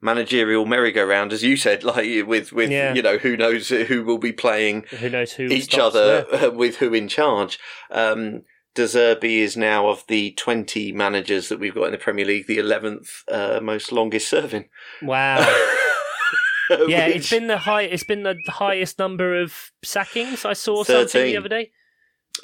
managerial 0.00 0.64
merry-go-round, 0.66 1.32
as 1.32 1.42
you 1.42 1.56
said, 1.56 1.82
like 1.92 2.26
with 2.26 2.52
with 2.52 2.70
Yeah. 2.70 2.94
you 2.94 3.02
know 3.02 3.18
who 3.18 3.36
knows 3.36 3.68
who 3.68 4.04
will 4.04 4.18
be 4.18 4.32
playing 4.32 4.84
Who 5.00 5.08
knows 5.10 5.32
who 5.32 5.44
each 5.44 5.76
other 5.78 6.26
where. 6.30 6.50
with 6.50 6.76
who 6.76 6.94
in 6.94 7.08
charge. 7.08 7.58
Um, 7.90 8.42
De 8.74 8.84
Zerbi 8.84 9.38
is 9.38 9.56
now 9.56 9.88
of 9.88 10.04
the 10.06 10.32
twenty 10.32 10.92
managers 10.92 11.48
that 11.48 11.58
we've 11.58 11.74
got 11.74 11.84
in 11.86 11.92
the 11.92 11.98
Premier 11.98 12.24
League, 12.24 12.46
the 12.46 12.58
eleventh 12.58 13.24
uh, 13.30 13.58
most 13.62 13.90
longest 13.92 14.28
serving. 14.28 14.68
Wow. 15.02 15.38
Yeah, 16.86 17.06
Which- 17.06 17.16
it's 17.16 17.30
been 17.30 17.46
the 17.46 17.56
high. 17.56 17.82
It's 17.82 18.04
been 18.04 18.24
the 18.24 18.36
highest 18.46 18.98
number 18.98 19.40
of 19.40 19.72
sackings. 19.82 20.44
I 20.44 20.52
saw 20.52 20.84
something 20.84 21.22
the 21.24 21.38
other 21.38 21.48
day. 21.48 21.70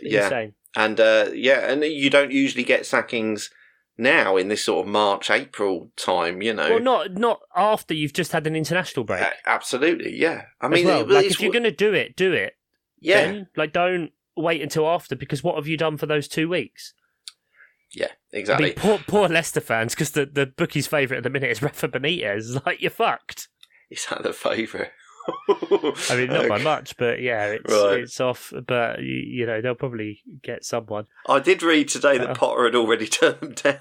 yeah, 0.00 0.24
Insane. 0.24 0.54
and 0.74 0.98
uh, 0.98 1.26
yeah, 1.34 1.70
and 1.70 1.84
you 1.84 2.08
don't 2.08 2.30
usually 2.32 2.64
get 2.64 2.86
sackings 2.86 3.50
now 3.96 4.36
in 4.36 4.48
this 4.48 4.64
sort 4.64 4.86
of 4.86 4.90
March 4.92 5.30
April 5.30 5.90
time. 5.96 6.42
You 6.42 6.54
know, 6.54 6.70
Well, 6.70 6.80
not 6.80 7.12
not 7.14 7.40
after 7.54 7.94
you've 7.94 8.12
just 8.12 8.32
had 8.32 8.46
an 8.46 8.56
international 8.56 9.04
break. 9.04 9.22
A- 9.22 9.32
absolutely, 9.48 10.16
yeah. 10.18 10.46
I 10.60 10.68
mean, 10.68 10.86
well. 10.86 11.00
it- 11.02 11.08
like 11.10 11.26
if 11.26 11.40
you're 11.40 11.52
going 11.52 11.62
to 11.64 11.70
do 11.70 11.92
it, 11.94 12.16
do 12.16 12.32
it. 12.32 12.56
yeah, 13.00 13.24
Then. 13.26 13.46
Like 13.56 13.72
don't 13.72 14.12
wait 14.36 14.60
until 14.62 14.88
after 14.88 15.14
because 15.14 15.44
what 15.44 15.54
have 15.56 15.66
you 15.68 15.76
done 15.76 15.96
for 15.96 16.06
those 16.06 16.26
two 16.28 16.48
weeks? 16.48 16.94
yeah, 17.96 18.08
I 18.32 18.36
exactly. 18.38 18.66
mean, 18.70 18.74
poor 18.74 18.98
poor 19.06 19.28
Leicester 19.28 19.60
fans 19.60 19.94
because 19.94 20.10
the 20.12 20.26
the 20.26 20.46
bookie's 20.46 20.86
favourite 20.88 21.18
at 21.18 21.22
the 21.22 21.30
minute 21.30 21.50
is 21.50 21.62
Rafa 21.62 21.88
Benitez. 21.88 22.60
Like 22.66 22.80
you're 22.82 22.90
fucked. 22.90 23.48
Is 23.90 24.06
that 24.10 24.22
the 24.24 24.32
favourite? 24.32 24.90
I 26.10 26.16
mean, 26.16 26.28
not 26.28 26.48
by 26.48 26.58
much, 26.62 26.96
but 26.96 27.20
yeah, 27.20 27.46
it's 27.46 27.72
Right. 27.72 28.00
it's 28.00 28.20
off. 28.20 28.52
But 28.66 29.00
you, 29.02 29.46
know, 29.46 29.60
they'll 29.60 29.74
probably 29.74 30.20
get 30.42 30.64
someone. 30.64 31.06
I 31.28 31.40
did 31.40 31.62
read 31.62 31.88
today 31.88 32.18
that 32.18 32.30
Uh. 32.30 32.34
Potter 32.34 32.64
had 32.64 32.74
already 32.74 33.06
turned 33.18 33.40
them 33.40 33.52
down, 33.52 33.78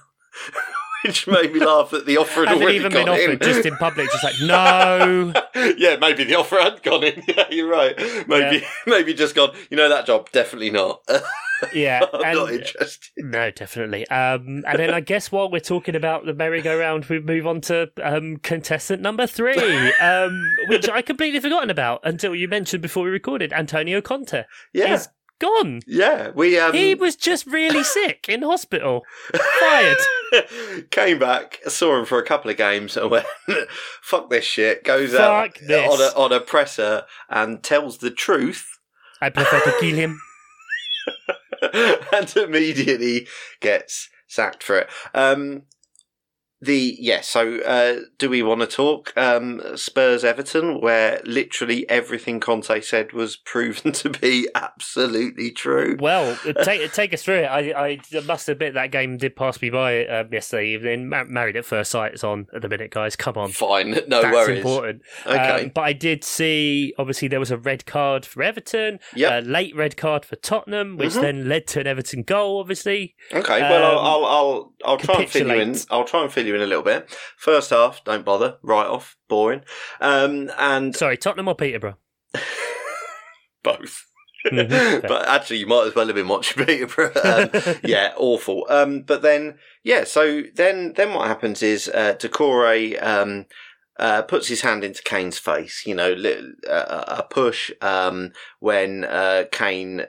which 1.03 1.27
made 1.27 1.53
me 1.53 1.59
laugh 1.59 1.89
that 1.91 2.05
the 2.05 2.17
offer 2.17 2.45
had 2.45 2.55
already 2.57 2.77
even 2.77 2.91
been 2.91 3.07
in. 3.07 3.09
offered, 3.09 3.41
just 3.41 3.65
in 3.65 3.75
public, 3.77 4.09
just 4.11 4.23
like 4.23 4.35
no. 4.43 5.33
yeah, 5.77 5.97
maybe 5.97 6.23
the 6.23 6.35
offer 6.35 6.59
had 6.61 6.81
gone 6.83 7.03
in. 7.03 7.23
Yeah, 7.27 7.45
you're 7.49 7.69
right. 7.69 7.97
Maybe, 8.27 8.65
maybe 8.87 9.13
just 9.13 9.35
gone. 9.35 9.55
You 9.69 9.77
know 9.77 9.89
that 9.89 10.05
job? 10.05 10.29
Definitely 10.31 10.69
not. 10.71 11.01
Yeah, 11.73 12.05
I'm 12.13 12.35
not 12.35 12.51
interested. 12.51 13.11
No, 13.17 13.51
definitely. 13.51 14.07
Um, 14.07 14.63
and 14.67 14.79
then 14.79 14.93
I 14.93 14.99
guess 14.99 15.31
while 15.31 15.49
we're 15.49 15.59
talking 15.59 15.95
about 15.95 16.25
the 16.25 16.33
merry-go-round, 16.33 17.05
we 17.05 17.19
move 17.19 17.47
on 17.47 17.61
to 17.61 17.91
um, 18.01 18.37
contestant 18.37 19.01
number 19.01 19.27
three, 19.27 19.93
um, 20.01 20.47
which 20.67 20.89
I 20.89 21.01
completely 21.01 21.39
forgotten 21.39 21.69
about 21.69 22.01
until 22.03 22.35
you 22.35 22.47
mentioned 22.47 22.81
before 22.81 23.03
we 23.05 23.09
recorded. 23.09 23.53
Antonio 23.53 24.01
Conte 24.01 24.43
Yeah, 24.73 24.93
is 24.93 25.09
gone. 25.39 25.81
Yeah, 25.85 26.31
we 26.33 26.57
um, 26.57 26.73
He 26.73 26.95
was 26.95 27.15
just 27.15 27.45
really 27.45 27.83
sick 27.97 28.27
in 28.29 28.41
hospital. 28.41 29.03
Fired. 29.59 29.97
Came 30.89 31.19
back, 31.19 31.59
saw 31.67 31.99
him 31.99 32.05
for 32.05 32.17
a 32.17 32.25
couple 32.25 32.49
of 32.49 32.57
games, 32.57 32.97
and 32.97 33.11
went, 33.11 33.25
"Fuck 34.01 34.29
this 34.29 34.45
shit." 34.45 34.83
Goes 34.83 35.13
out 35.13 35.55
this. 35.67 35.91
on 35.91 36.01
a 36.01 36.17
on 36.17 36.31
a 36.31 36.39
presser 36.39 37.03
and 37.29 37.61
tells 37.61 37.99
the 37.99 38.09
truth, 38.09 38.79
I 39.21 39.29
prefer 39.29 39.59
to 39.59 39.77
kill 39.79 39.95
him. 39.95 40.19
and 42.13 42.35
immediately 42.37 43.27
gets 43.59 44.09
sacked 44.27 44.63
for 44.63 44.79
it. 44.79 44.89
Um, 45.13 45.63
the 46.63 46.95
yeah. 46.99 47.21
So, 47.21 47.59
uh, 47.59 48.01
do 48.17 48.29
we 48.29 48.41
want 48.43 48.61
to 48.61 48.67
talk 48.67 49.13
um, 49.17 49.61
Spurs 49.75 50.23
Everton, 50.23 50.81
where 50.81 51.21
literally 51.25 51.87
everything 51.89 52.39
Conte 52.39 52.81
said 52.81 53.13
was 53.13 53.35
proven 53.35 53.91
to 54.03 54.09
be 54.09 54.47
absolutely 54.55 55.51
true? 55.51 55.97
Well, 55.99 56.37
take 56.63 56.91
take 56.93 57.13
us 57.13 57.23
through 57.23 57.39
it. 57.39 57.45
I, 57.45 57.99
I 58.13 58.21
must 58.25 58.49
admit 58.49 58.73
that 58.75 58.91
game 58.91 59.17
did 59.17 59.35
pass 59.35 59.61
me 59.61 59.69
by 59.69 60.05
um, 60.07 60.29
yesterday 60.31 60.69
evening. 60.69 61.09
Ma- 61.09 61.23
married 61.25 61.55
at 61.55 61.65
first 61.65 61.91
sight 61.91 62.13
is 62.13 62.23
on 62.23 62.47
at 62.53 62.61
the 62.61 62.69
minute, 62.69 62.91
guys. 62.91 63.15
Come 63.15 63.37
on. 63.37 63.49
Fine, 63.51 63.91
no 64.07 64.21
That's 64.21 64.33
worries. 64.33 64.57
important. 64.57 65.01
Okay. 65.25 65.63
Um, 65.65 65.71
but 65.73 65.81
I 65.81 65.93
did 65.93 66.23
see, 66.23 66.93
obviously, 66.97 67.27
there 67.27 67.39
was 67.39 67.51
a 67.51 67.57
red 67.57 67.85
card 67.85 68.25
for 68.25 68.41
Everton, 68.43 68.99
Yep. 69.15 69.31
a 69.31 69.47
late 69.47 69.75
red 69.75 69.97
card 69.97 70.25
for 70.25 70.35
Tottenham, 70.37 70.97
which 70.97 71.11
Mhm. 71.13 71.21
then 71.21 71.49
led 71.49 71.67
to 71.67 71.79
an 71.79 71.87
Everton 71.87 72.23
goal, 72.23 72.59
obviously. 72.59 73.15
Okay, 73.31 73.61
well, 73.61 73.83
I'll, 73.83 73.97
Um, 73.99 74.05
I'll, 74.05 74.25
I'll, 74.25 74.73
I'll 74.85 74.97
try 74.97 75.21
and 75.21 75.29
fill 75.29 75.47
you 75.47 75.59
in. 75.61 75.75
I'll 75.89 76.03
try 76.05 76.23
and 76.23 76.31
fill 76.31 76.45
you 76.45 76.52
in 76.55 76.61
a 76.61 76.65
little 76.67 76.83
bit. 76.83 77.09
First 77.37 77.69
half, 77.71 78.03
don't 78.03 78.25
bother. 78.25 78.57
Right 78.61 78.87
off, 78.87 79.17
boring. 79.27 79.61
Um, 80.01 80.51
and 80.57 80.95
Sorry, 80.95 81.17
Tottenham 81.17 81.47
or 81.47 81.55
Peterborough? 81.55 81.97
both. 83.63 84.05
Mhm, 84.51 85.07
but 85.07 85.25
actually, 85.29 85.59
you 85.59 85.67
might 85.67 85.87
as 85.87 85.95
well 85.95 86.05
have 86.07 86.17
been 86.17 86.27
watching 86.27 86.65
Peterborough. 86.65 87.13
Um, 87.23 87.49
yeah, 87.85 88.11
awful. 88.17 88.65
Um, 88.67 89.01
but 89.03 89.21
then, 89.21 89.57
yeah, 89.85 90.03
so 90.03 90.41
then, 90.53 90.91
then 90.97 91.13
what 91.13 91.27
happens 91.27 91.63
is 91.63 91.87
uh, 91.87 92.15
Doucouré 92.19 93.01
um, 93.01 93.45
uh, 93.97 94.21
puts 94.23 94.49
his 94.49 94.59
hand 94.59 94.83
into 94.83 95.01
Kane's 95.01 95.39
face. 95.39 95.83
You 95.85 95.95
know, 95.95 96.11
li- 96.11 96.55
uh, 96.69 97.05
a 97.07 97.23
push 97.23 97.71
um, 97.79 98.33
when 98.59 99.05
uh, 99.05 99.45
Kane. 99.49 100.07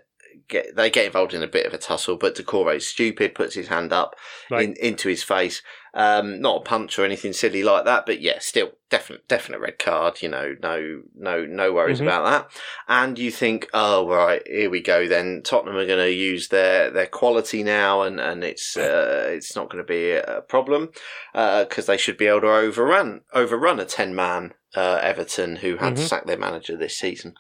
Get, 0.49 0.77
they 0.77 0.91
get 0.91 1.07
involved 1.07 1.33
in 1.35 1.43
a 1.43 1.47
bit 1.49 1.67
of 1.67 1.73
a 1.73 1.79
tussle, 1.79 2.17
but 2.17 2.37
Doucouré 2.37 2.77
is 2.77 2.89
stupid, 2.89 3.35
puts 3.35 3.55
his 3.55 3.69
hand 3.69 3.93
up 3.93 4.15
Right. 4.51 4.65
in, 4.65 4.75
into 4.77 5.09
his 5.09 5.23
face. 5.23 5.63
Um, 5.97 6.41
not 6.41 6.57
a 6.57 6.65
punch 6.65 6.99
or 6.99 7.05
anything 7.05 7.33
silly 7.33 7.63
like 7.63 7.85
that, 7.85 8.05
but 8.05 8.21
yeah, 8.21 8.41
still 8.41 8.73
definite, 8.91 9.29
definite 9.29 9.61
red 9.61 9.79
card. 9.79 10.21
You 10.23 10.29
know, 10.29 10.57
no, 10.61 11.03
no, 11.17 11.47
no 11.47 11.73
worries 11.73 12.01
Mhm. 12.01 12.03
about 12.03 12.25
that. 12.31 12.61
And 12.89 13.17
you 13.19 13.31
think, 13.31 13.69
oh 13.73 14.09
right, 14.09 14.43
here 14.45 14.69
we 14.71 14.81
go. 14.83 15.07
Then 15.07 15.43
Tottenham 15.45 15.77
are 15.77 15.87
going 15.87 16.05
to 16.05 16.13
use 16.13 16.49
their 16.49 16.91
their 16.91 17.07
quality 17.07 17.63
now, 17.63 18.03
and 18.03 18.19
and 18.21 18.43
it's 18.43 18.77
uh, 18.77 19.27
it's 19.31 19.55
not 19.55 19.71
going 19.71 19.85
to 19.85 19.87
be 19.89 20.11
a 20.11 20.43
problem 20.49 20.91
because 21.33 21.87
they 21.87 21.97
should 21.97 22.17
be 22.19 22.27
able 22.27 22.41
to 22.43 22.49
overrun 22.49 23.21
overrun 23.33 23.79
a 23.79 23.85
ten 23.85 24.15
man 24.17 24.53
uh, 24.75 24.99
Everton 25.01 25.57
who 25.57 25.77
had 25.77 25.95
to 25.97 26.03
Mhm. 26.03 26.09
sack 26.09 26.27
their 26.27 26.37
manager 26.37 26.77
this 26.77 26.99
season. 26.99 27.35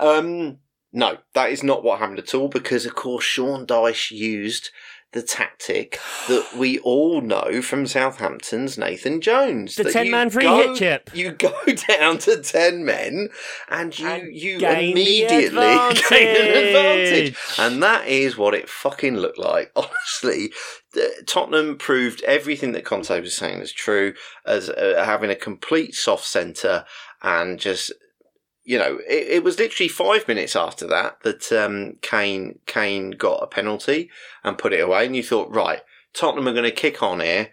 Um, 0.00 0.58
no, 0.92 1.18
that 1.34 1.50
is 1.50 1.62
not 1.62 1.82
what 1.82 1.98
happened 1.98 2.18
at 2.18 2.34
all 2.34 2.48
because, 2.48 2.84
of 2.86 2.94
course, 2.94 3.24
Sean 3.24 3.66
Dyche 3.66 4.10
used 4.10 4.70
the 5.12 5.22
tactic 5.22 6.00
that 6.26 6.56
we 6.56 6.78
all 6.78 7.20
know 7.20 7.60
from 7.60 7.86
Southampton's 7.86 8.78
Nathan 8.78 9.20
Jones. 9.20 9.76
The 9.76 9.84
ten 9.92 10.10
man 10.10 10.30
free 10.30 10.44
go- 10.44 10.68
hit 10.68 10.76
chip. 10.78 11.10
You 11.14 11.32
go 11.32 11.52
down 11.88 12.16
to 12.20 12.40
10 12.42 12.82
men 12.82 13.28
and 13.68 13.98
you, 13.98 14.06
And 14.08 14.34
you 14.34 14.56
immediately 14.56 15.50
gain 16.08 16.28
an 16.28 16.46
advantage. 16.56 17.28
advantage. 17.28 17.36
And 17.58 17.82
that 17.82 18.06
is 18.08 18.38
what 18.38 18.54
it 18.54 18.70
fucking 18.70 19.16
looked 19.18 19.38
like. 19.38 19.70
Honestly, 19.76 20.50
Tottenham 21.26 21.76
proved 21.76 22.22
everything 22.24 22.72
that 22.72 22.86
Conte 22.86 23.20
was 23.20 23.36
saying 23.36 23.60
is 23.60 23.72
true 23.72 24.14
as 24.46 24.70
uh, 24.70 25.02
having 25.04 25.28
a 25.30 25.34
complete 25.36 25.94
soft 25.94 26.24
centre 26.24 26.86
and 27.22 27.58
just 27.58 27.92
you 28.64 28.78
know, 28.78 28.98
it, 29.08 29.28
it 29.28 29.44
was 29.44 29.58
literally 29.58 29.88
five 29.88 30.28
minutes 30.28 30.54
after 30.54 30.86
that 30.86 31.20
that 31.22 31.50
um, 31.52 31.96
Kane 32.02 32.58
Kane 32.66 33.12
got 33.12 33.42
a 33.42 33.46
penalty 33.46 34.10
and 34.44 34.58
put 34.58 34.72
it 34.72 34.80
away, 34.80 35.06
and 35.06 35.16
you 35.16 35.22
thought, 35.22 35.54
right, 35.54 35.80
Tottenham 36.14 36.48
are 36.48 36.52
going 36.52 36.64
to 36.64 36.70
kick 36.70 37.02
on 37.02 37.20
here, 37.20 37.50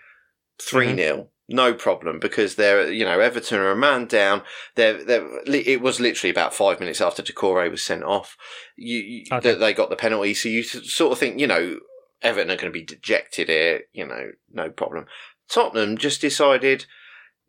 three 0.59 0.95
0 0.95 1.29
no 1.51 1.73
problem, 1.73 2.19
because 2.19 2.55
they're 2.55 2.91
you 2.91 3.03
know 3.03 3.19
Everton 3.19 3.59
are 3.59 3.71
a 3.71 3.75
man 3.75 4.05
down. 4.05 4.43
They're, 4.75 5.03
they're 5.03 5.27
it 5.47 5.81
was 5.81 5.99
literally 5.99 6.29
about 6.29 6.53
five 6.53 6.79
minutes 6.79 7.01
after 7.01 7.23
Doucouré 7.23 7.71
was 7.71 7.81
sent 7.83 8.03
off. 8.03 8.37
You, 8.75 8.97
you 8.99 9.23
Okay. 9.31 9.51
that 9.51 9.59
they 9.59 9.73
got 9.73 9.89
the 9.89 9.95
penalty, 9.95 10.35
so 10.35 10.47
you 10.47 10.61
sort 10.63 11.11
of 11.11 11.17
think, 11.17 11.39
you 11.39 11.47
know, 11.47 11.79
Everton 12.21 12.51
are 12.51 12.55
going 12.55 12.71
to 12.71 12.79
be 12.79 12.85
dejected 12.85 13.49
here. 13.49 13.81
You 13.93 14.05
know, 14.05 14.31
no 14.53 14.69
problem. 14.69 15.07
Tottenham 15.49 15.97
just 15.97 16.21
decided. 16.21 16.85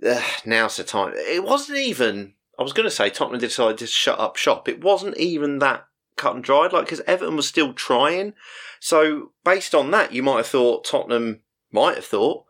"Ugh, 0.03 0.25
now's 0.47 0.79
the 0.79 0.85
time. 0.85 1.13
It 1.15 1.45
wasn't 1.45 1.79
even. 1.79 2.33
I 2.61 2.63
was 2.63 2.75
going 2.75 2.85
to 2.85 2.95
say 2.95 3.09
Tottenham 3.09 3.41
decided 3.41 3.79
to 3.79 3.87
shut 3.87 4.21
up 4.21 4.37
shop. 4.37 4.69
It 4.69 4.85
wasn't 4.85 5.17
even 5.17 5.61
that 5.61 5.87
cut 6.17 6.35
and 6.35 6.45
dried, 6.45 6.75
like 6.75 6.85
because 6.85 7.01
Everton 7.07 7.35
was 7.35 7.49
still 7.49 7.73
trying. 7.73 8.35
So 8.79 9.33
based 9.45 9.75
on 9.75 9.91
that, 9.93 10.13
you 10.13 10.23
might 10.23 10.37
have 10.37 10.47
thought 10.47 10.85
Tottenham 10.85 11.41
might 11.73 11.97
have 11.97 12.05
thought, 12.05 12.45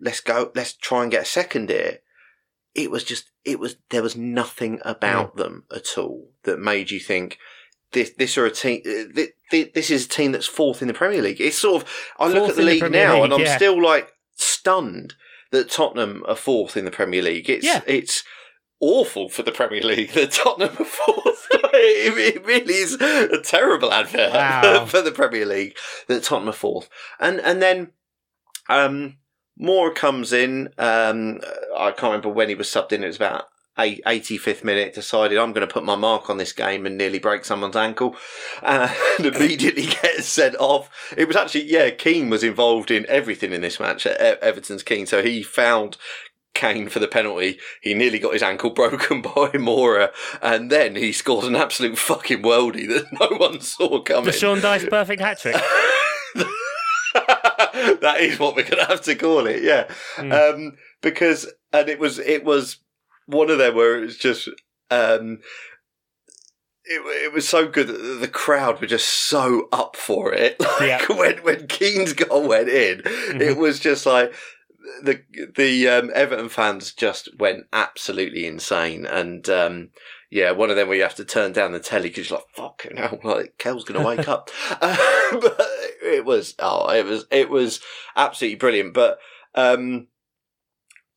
let's 0.00 0.20
go, 0.20 0.52
let's 0.54 0.72
try 0.72 1.02
and 1.02 1.10
get 1.10 1.22
a 1.22 1.26
second 1.26 1.68
here. 1.68 1.98
It 2.76 2.92
was 2.92 3.02
just, 3.02 3.30
it 3.44 3.58
was 3.58 3.74
there 3.90 4.04
was 4.04 4.14
nothing 4.16 4.78
about 4.84 5.34
mm. 5.34 5.38
them 5.38 5.64
at 5.74 5.98
all 5.98 6.28
that 6.44 6.60
made 6.60 6.92
you 6.92 7.00
think. 7.00 7.38
This, 7.90 8.10
this 8.10 8.38
are 8.38 8.46
a 8.46 8.52
team. 8.52 8.82
Uh, 8.86 9.22
this, 9.50 9.68
this 9.74 9.90
is 9.90 10.06
a 10.06 10.08
team 10.08 10.30
that's 10.30 10.46
fourth 10.46 10.80
in 10.80 10.86
the 10.86 10.94
Premier 10.94 11.22
League. 11.22 11.40
It's 11.40 11.58
sort 11.58 11.82
of. 11.82 11.88
I 12.20 12.28
look 12.28 12.50
at 12.50 12.54
the 12.54 12.60
in 12.60 12.66
the 12.66 12.72
league 12.72 12.92
now, 12.92 13.14
League, 13.14 13.24
and 13.24 13.34
I'm 13.34 13.40
yeah. 13.40 13.56
still 13.56 13.82
like 13.82 14.12
stunned 14.36 15.14
that 15.50 15.70
Tottenham 15.70 16.22
are 16.28 16.36
fourth 16.36 16.76
in 16.76 16.84
the 16.84 16.90
Premier 16.92 17.22
League. 17.22 17.48
It's 17.48 17.64
Yeah. 17.64 17.80
it's 17.86 18.22
awful 18.80 19.28
for 19.28 19.42
the 19.42 19.52
Premier 19.52 19.82
League 19.82 20.12
that 20.12 20.32
Tottenham 20.32 20.76
are 20.78 20.84
fourth. 20.84 21.46
it, 21.52 22.44
really 22.46 22.74
is 22.74 22.94
a 22.94 23.40
terrible 23.42 23.92
advert 23.92 24.32
Wow. 24.32 24.84
for 24.88 25.02
the 25.02 25.12
Premier 25.12 25.46
League 25.46 25.76
that 26.06 26.22
Tottenham 26.22 26.50
are 26.50 26.52
fourth. 26.52 26.88
And 27.18 27.40
and 27.40 27.60
then 27.62 27.92
um, 28.68 29.16
Moura 29.60 29.94
comes 29.94 30.32
in. 30.32 30.68
Um, 30.78 31.40
I 31.76 31.90
can't 31.90 32.02
remember 32.04 32.28
when 32.28 32.48
he 32.48 32.54
was 32.54 32.68
subbed 32.68 32.92
in. 32.92 33.02
It 33.02 33.08
was 33.08 33.16
about. 33.16 33.44
eight- 33.78 34.02
85th 34.04 34.64
minute 34.64 34.92
decided 34.94 35.38
I'm 35.38 35.52
going 35.52 35.66
to 35.66 35.72
put 35.72 35.84
my 35.84 35.94
mark 35.94 36.28
on 36.28 36.36
this 36.38 36.52
game 36.52 36.84
and 36.84 36.98
nearly 36.98 37.20
break 37.20 37.44
someone's 37.44 37.76
ankle 37.76 38.16
uh, 38.62 38.92
and 39.18 39.26
immediately 39.26 39.86
gets 39.86 40.26
sent 40.26 40.56
off. 40.56 40.90
It 41.16 41.28
was 41.28 41.36
actually, 41.36 41.70
yeah, 41.70 41.90
Keane 41.90 42.28
was 42.28 42.42
involved 42.42 42.90
in 42.90 43.06
everything 43.08 43.52
in 43.52 43.60
this 43.60 43.78
match. 43.78 44.04
Everton's 44.06 44.82
Keane. 44.82 45.06
So 45.06 45.22
he 45.22 45.44
found 45.44 45.96
Kane 46.54 46.88
for 46.88 46.98
the 46.98 47.06
penalty. 47.08 47.58
He 47.82 47.94
nearly 47.94 48.18
got 48.18 48.32
his 48.32 48.42
ankle 48.42 48.70
broken 48.74 49.22
by 49.22 49.50
Moura, 49.54 50.10
and 50.42 50.70
then 50.70 50.96
he 50.96 51.12
scores 51.12 51.46
an 51.46 51.56
absolute 51.56 51.98
fucking 51.98 52.42
worldie 52.42 52.88
that 52.88 53.06
no 53.30 53.36
one 53.36 53.60
saw 53.60 54.00
coming. 54.02 54.24
The 54.24 54.32
Sean 54.32 54.58
Dyche 54.58 54.88
perfect 54.90 55.20
hat 55.20 55.38
trick. 55.38 55.54
that 57.14 58.16
is 58.20 58.38
what 58.38 58.56
we're 58.56 58.62
going 58.68 58.82
to 58.84 58.86
have 58.90 59.02
to 59.02 59.14
call 59.14 59.46
it, 59.46 59.62
yeah. 59.62 59.88
Mm. 60.16 60.54
Um, 60.54 60.76
because 61.02 61.52
and 61.72 61.88
it 61.88 61.98
was 61.98 62.18
it 62.18 62.44
was 62.44 62.78
one 63.26 63.50
of 63.50 63.58
them 63.58 63.74
where 63.74 63.96
it 63.98 64.00
was 64.00 64.16
just 64.18 64.48
um, 64.90 65.38
it, 66.84 67.00
it 67.24 67.32
was 67.32 67.48
so 67.48 67.68
good 67.68 67.88
that 67.88 68.18
the 68.20 68.28
crowd 68.28 68.80
were 68.80 68.86
just 68.86 69.08
so 69.08 69.68
up 69.72 69.96
for 69.96 70.32
it. 70.32 70.58
Like 70.60 70.80
Yeah. 71.08 71.16
when 71.16 71.38
when 71.38 71.66
Keane's 71.66 72.12
goal 72.14 72.48
went 72.48 72.68
in, 72.68 73.02
it 73.40 73.56
was 73.56 73.78
just 73.80 74.06
like 74.06 74.32
the 75.02 75.22
the 75.56 75.88
um, 75.88 76.10
Everton 76.14 76.48
fans 76.48 76.92
just 76.92 77.28
went 77.38 77.66
absolutely 77.72 78.46
insane, 78.46 79.06
and 79.06 79.48
um, 79.48 79.90
yeah, 80.30 80.50
one 80.50 80.70
of 80.70 80.76
them 80.76 80.88
where 80.88 80.96
you 80.96 81.02
have 81.02 81.14
to 81.16 81.24
turn 81.24 81.52
down 81.52 81.72
the 81.72 81.80
telly 81.80 82.08
because 82.08 82.30
you're 82.30 82.38
like, 82.38 82.48
"Fuck, 82.54 82.86
you 82.88 82.94
know, 82.94 83.18
like 83.22 83.54
Kel's 83.58 83.84
gonna 83.84 84.06
wake 84.06 84.28
up." 84.28 84.50
Uh, 84.80 85.40
but 85.40 85.60
it 86.02 86.24
was 86.24 86.54
oh, 86.58 86.90
it 86.90 87.04
was 87.04 87.26
it 87.30 87.50
was 87.50 87.80
absolutely 88.16 88.56
brilliant, 88.56 88.94
but 88.94 89.18
um, 89.54 90.08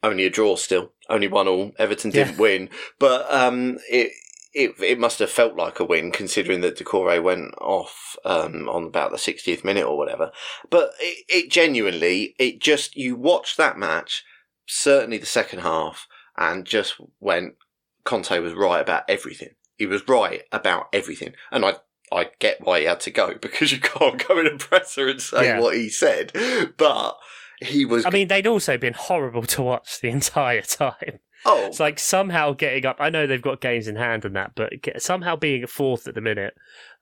only 0.04 0.26
a 0.26 0.30
draw 0.30 0.56
still, 0.56 0.92
only 1.10 1.28
one 1.28 1.48
all. 1.48 1.72
Everton 1.78 2.12
didn't 2.12 2.38
win, 2.38 2.70
but 3.00 3.32
um, 3.34 3.78
it. 3.90 4.12
It, 4.54 4.76
it 4.82 5.00
must 5.00 5.20
have 5.20 5.30
felt 5.30 5.56
like 5.56 5.80
a 5.80 5.86
win 5.86 6.12
considering 6.12 6.60
that 6.62 6.78
Doucouré 6.78 7.24
went 7.24 7.54
off 7.62 8.18
um, 8.26 8.68
on 8.68 8.84
about 8.84 9.12
the 9.12 9.18
60th 9.18 9.64
minute 9.64 9.86
or 9.86 9.98
whatever. 9.98 10.32
But 10.70 10.92
it, 11.00 11.26
it 11.30 11.52
genuinely, 11.52 12.36
it 12.38 12.60
just, 12.60 12.96
you 12.98 13.16
watched 13.16 13.56
that 13.58 13.78
match, 13.78 14.26
certainly 14.68 15.18
the 15.18 15.26
second 15.26 15.60
half, 15.60 16.08
and 16.38 16.66
just 16.66 16.96
went, 17.22 17.56
Conte 18.04 18.38
was 18.40 18.54
right 18.54 18.82
about 18.82 19.04
everything. 19.08 19.52
He 19.78 19.86
was 19.86 20.06
right 20.08 20.42
about 20.52 20.88
everything. 20.92 21.34
And 21.52 21.64
I, 21.64 21.76
I 22.12 22.30
get 22.40 22.58
why 22.62 22.82
he 22.82 22.86
had 22.86 23.00
to 23.02 23.12
go 23.12 23.36
because 23.42 23.72
you 23.72 23.80
can't 23.80 24.28
go 24.28 24.38
in 24.40 24.48
a 24.48 24.58
presser 24.58 25.08
and 25.08 25.22
say 25.22 25.46
Yeah. 25.46 25.60
what 25.62 25.76
he 25.76 25.88
said. 25.90 26.34
But 26.78 27.16
he 27.62 27.86
was. 27.86 28.06
I 28.06 28.10
mean, 28.10 28.28
they'd 28.28 28.48
also 28.48 28.78
been 28.78 28.94
horrible 28.94 29.44
to 29.44 29.62
watch 29.62 30.02
the 30.02 30.10
entire 30.10 30.62
time. 30.64 31.20
Oh, 31.46 31.66
It's 31.68 31.80
like 31.80 32.00
somehow 32.00 32.54
getting 32.54 32.86
up. 32.86 32.98
I 33.00 33.10
know 33.10 33.28
they've 33.28 33.42
got 33.42 33.62
games 33.62 33.88
in 33.88 33.96
hand 33.96 34.26
and 34.26 34.36
that, 34.36 34.52
but 34.56 34.74
somehow 35.00 35.36
being 35.36 35.64
a 35.64 35.68
fourth 35.68 36.08
at 36.08 36.16
the 36.16 36.22
minute. 36.22 36.54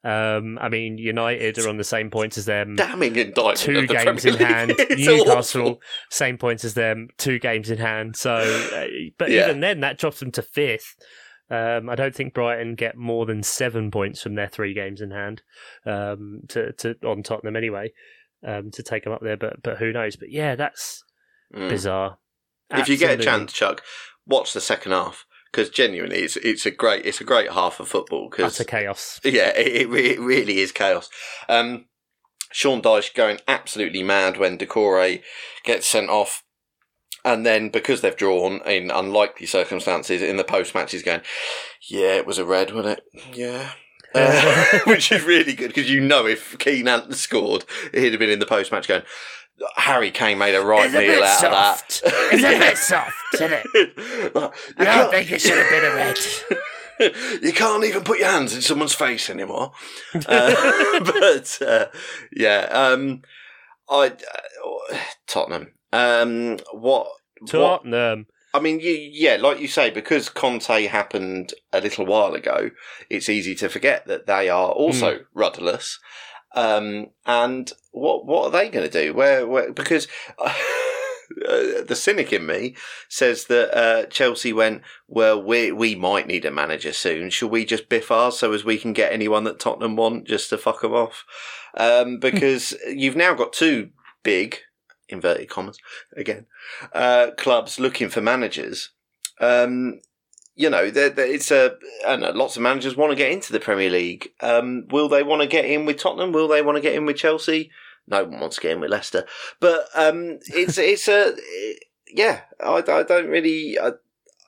Um, 0.03 0.57
I 0.61 0.69
mean, 0.69 0.97
United 0.97 1.57
are 1.59 1.67
on 1.67 1.75
the 1.77 1.83
same 1.83 2.09
points 2.09 2.37
as 2.37 2.45
them. 2.45 2.75
damning 2.75 3.15
indictment. 3.17 3.57
Two 3.59 3.85
games 3.87 4.23
in 4.25 4.35
hand. 4.35 4.73
Newcastle, 4.97 5.61
awful. 5.61 5.81
same 6.09 6.37
points 6.37 6.63
as 6.63 6.73
them. 6.73 7.09
Two 7.17 7.37
games 7.37 7.69
in 7.69 7.77
hand. 7.79 8.15
So, 8.15 8.35
uh, 8.35 8.85
but 9.17 9.29
Yeah. 9.29 9.43
even 9.45 9.59
then, 9.59 9.81
that 9.81 9.97
drops 9.97 10.19
them 10.21 10.31
to 10.31 10.41
fifth. 10.41 10.95
Um, 11.51 11.89
I 11.89 11.95
don't 11.95 12.15
think 12.15 12.33
Brighton 12.33 12.75
get 12.75 12.95
more 12.95 13.25
than 13.25 13.41
seven 13.43 13.89
points 13.91 14.21
from 14.21 14.35
their 14.35 14.47
three 14.47 14.73
games 14.73 15.01
in 15.01 15.11
hand 15.11 15.41
um, 15.85 16.41
to, 16.49 16.71
to 16.73 16.95
on 17.03 17.23
Tottenham 17.23 17.55
anyway 17.55 17.91
um, 18.45 18.69
to 18.71 18.83
take 18.83 19.03
them 19.03 19.13
up 19.13 19.21
there. 19.21 19.35
But 19.35 19.61
but 19.63 19.77
who 19.79 19.91
knows? 19.91 20.15
But 20.15 20.31
yeah, 20.31 20.55
that's 20.55 21.03
Mm. 21.53 21.67
bizarre. 21.69 22.19
If 22.71 22.87
you 22.87 22.95
get 22.95 23.19
a 23.19 23.23
chance, 23.23 23.51
Chuck, 23.51 23.81
watch 24.29 24.53
the 24.53 24.61
second 24.61 24.93
half 24.93 25.25
because 25.51 25.69
genuinely, 25.69 26.19
it's 26.19 26.37
it's 26.37 26.65
a 26.65 26.71
great 26.71 27.05
it's 27.05 27.19
a 27.19 27.25
great 27.25 27.51
half 27.51 27.79
of 27.79 27.87
football. 27.87 28.29
Because 28.29 28.55
utter 28.59 28.69
chaos. 28.69 29.19
yeah, 29.23 29.49
it, 29.57 29.89
it 29.91 30.19
really 30.19 30.59
is 30.59 30.71
chaos. 30.71 31.09
Um, 31.47 31.85
Sean 32.51 32.81
Dyche 32.81 33.13
going 33.13 33.39
absolutely 33.47 34.03
mad 34.03 34.37
when 34.37 34.57
Doucouré 34.57 35.21
gets 35.63 35.87
sent 35.87 36.09
off. 36.09 36.43
And 37.25 37.45
then, 37.45 37.69
because 37.69 37.99
they've 37.99 38.15
drawn 38.15 38.61
in 38.65 38.89
unlikely 38.91 39.45
circumstances 39.45 40.21
in 40.21 40.37
the 40.37 40.43
post 40.45 40.73
match, 40.73 40.93
he's 40.93 41.03
going, 41.03 41.21
Yeah, 41.89 42.15
it 42.15 42.25
was 42.25 42.37
a 42.37 42.45
red, 42.45 42.73
wasn't 42.73 42.99
it? 42.99 43.35
Yeah. 43.37 43.71
Uh, 44.15 44.79
which 44.87 45.11
is 45.11 45.23
really 45.23 45.53
good 45.53 45.67
because 45.67 45.87
you 45.87 46.01
know 46.01 46.25
if 46.25 46.57
Keane 46.57 46.87
hadn't 46.87 47.13
scored, 47.13 47.63
he'd 47.93 48.11
have 48.11 48.17
been 48.17 48.31
in 48.31 48.39
the 48.39 48.45
post 48.47 48.71
match 48.71 48.87
going, 48.87 49.03
Harry 49.75 50.11
Kane 50.11 50.37
made 50.37 50.55
a 50.55 50.61
right 50.61 50.85
It's 50.85 50.95
a 50.95 50.99
meal 50.99 51.07
bit 51.15 51.23
out 51.23 51.39
soft. 51.39 52.01
of 52.05 52.11
that. 52.11 52.33
It's 52.33 52.43
a 52.43 52.59
bit 52.59 52.77
soft, 52.77 53.15
isn't 53.35 53.53
it? 53.53 54.33
Like, 54.35 54.53
you 54.53 54.73
I 54.77 54.83
don't 54.85 54.93
can't- 54.93 55.11
think 55.11 55.31
it 55.31 55.41
should 55.41 55.57
have 55.57 55.69
been 55.69 55.85
a 55.85 55.95
red. 55.95 57.41
you 57.43 57.53
can't 57.53 57.83
even 57.85 58.03
put 58.03 58.19
your 58.19 58.29
hands 58.29 58.53
in 58.53 58.61
someone's 58.61 58.93
face 58.93 59.29
anymore. 59.29 59.71
Uh, 60.27 60.99
but 61.03 61.59
uh, 61.65 61.85
yeah, 62.31 62.67
um, 62.71 63.21
I 63.89 64.07
uh, 64.07 64.97
Tottenham. 65.27 65.73
Um, 65.93 66.57
what? 66.73 67.07
what 67.39 67.49
Tottenham. 67.49 68.27
I 68.53 68.59
mean, 68.59 68.79
you, 68.79 68.91
yeah, 68.91 69.37
like 69.39 69.59
you 69.59 69.67
say, 69.67 69.89
because 69.91 70.27
Conte 70.27 70.87
happened 70.87 71.53
a 71.71 71.79
little 71.81 72.05
while 72.05 72.33
ago, 72.33 72.71
it's 73.09 73.29
easy 73.29 73.53
to 73.55 73.69
forget 73.69 74.07
that 74.07 74.25
they 74.25 74.49
are 74.49 74.71
also 74.71 75.19
rudderless. 75.33 75.99
Um, 76.55 77.07
and 77.25 77.71
what 77.91 78.25
what 78.25 78.45
are 78.45 78.51
they 78.51 78.69
going 78.69 78.89
to 78.89 79.05
do? 79.05 79.13
Where, 79.13 79.45
where 79.45 79.71
because 79.71 80.07
uh, 80.39 80.53
the 81.87 81.95
cynic 81.95 82.33
in 82.33 82.45
me 82.45 82.75
says 83.07 83.45
that 83.45 83.77
uh, 83.77 84.05
Chelsea 84.07 84.53
went 84.53 84.81
well. 85.07 85.41
We 85.41 85.71
we 85.71 85.95
might 85.95 86.27
need 86.27 86.45
a 86.45 86.51
manager 86.51 86.93
soon. 86.93 87.29
Should 87.29 87.51
we 87.51 87.65
just 87.65 87.89
biff 87.89 88.11
ours 88.11 88.37
so 88.39 88.53
as 88.53 88.65
we 88.65 88.77
can 88.77 88.93
get 88.93 89.13
anyone 89.13 89.43
that 89.43 89.59
Tottenham 89.59 89.95
want 89.95 90.27
just 90.27 90.49
to 90.49 90.57
fuck 90.57 90.81
them 90.81 90.93
off? 90.93 91.23
Um, 91.75 92.17
because 92.17 92.75
you've 92.87 93.15
now 93.15 93.33
got 93.33 93.53
two 93.53 93.89
big 94.23 94.57
inverted 95.07 95.49
commas 95.49 95.77
again 96.15 96.45
uh, 96.93 97.31
clubs 97.37 97.79
looking 97.79 98.09
for 98.09 98.21
managers. 98.21 98.91
Um, 99.39 100.01
you 100.55 100.69
know, 100.69 100.89
they're, 100.89 101.09
they're- 101.09 101.25
it's 101.25 101.51
a. 101.51 101.75
I 102.07 102.15
know 102.17 102.31
lots 102.31 102.55
of 102.57 102.61
managers 102.61 102.95
want 102.97 103.11
to 103.11 103.15
get 103.15 103.31
into 103.31 103.51
the 103.53 103.59
Premier 103.59 103.89
League. 103.89 104.29
Um, 104.41 104.87
will 104.89 105.07
they 105.09 105.23
want 105.23 105.41
to 105.41 105.47
get 105.47 105.65
in 105.65 105.85
with 105.85 105.97
Tottenham? 105.97 106.31
Will 106.31 106.47
they 106.47 106.61
want 106.61 106.75
to 106.77 106.81
get 106.81 106.95
in 106.95 107.05
with 107.05 107.17
Chelsea? 107.17 107.71
No 108.07 108.23
one 108.23 108.39
wants 108.39 108.55
to 108.57 108.61
get 108.63 108.71
in 108.71 108.79
with 108.79 108.89
Leicester. 108.91 109.25
But 109.59 109.85
um, 109.95 110.39
it's 110.47 110.77
it's 110.77 111.07
a 111.07 111.35
yeah. 112.07 112.41
I, 112.59 112.83
I 112.87 113.03
don't 113.03 113.27
really. 113.27 113.77
I, 113.79 113.91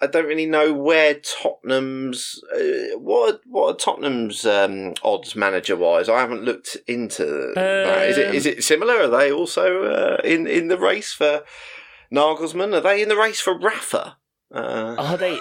I 0.04 0.08
don't 0.08 0.26
really 0.26 0.48
know 0.48 0.74
where 0.74 1.14
Tottenham's 1.14 2.42
uh, 2.56 2.98
what 2.98 3.36
are, 3.36 3.40
what 3.46 3.70
are 3.70 3.78
Tottenham's 3.78 4.48
um, 4.48 4.96
odds 5.04 5.36
manager 5.36 5.76
wise. 5.76 6.10
I 6.10 6.20
haven't 6.20 6.42
looked 6.44 6.76
into 6.88 7.52
that. 7.54 8.08
Is 8.10 8.18
it 8.18 8.30
Um, 8.30 8.36
it 8.52 8.64
similar? 8.64 8.96
Are 9.04 9.08
they 9.08 9.32
also 9.32 9.84
uh, 9.84 10.18
in 10.24 10.48
in 10.48 10.70
the 10.70 10.78
race 10.80 11.14
for 11.14 11.44
Nagelsmann? 12.12 12.74
Are 12.74 12.82
they 12.82 13.04
in 13.04 13.10
the 13.10 13.16
race 13.16 13.40
for 13.40 13.56
Rafa? 13.58 14.18
Uh, 14.54 14.96
Are 14.98 15.18
they? 15.18 15.38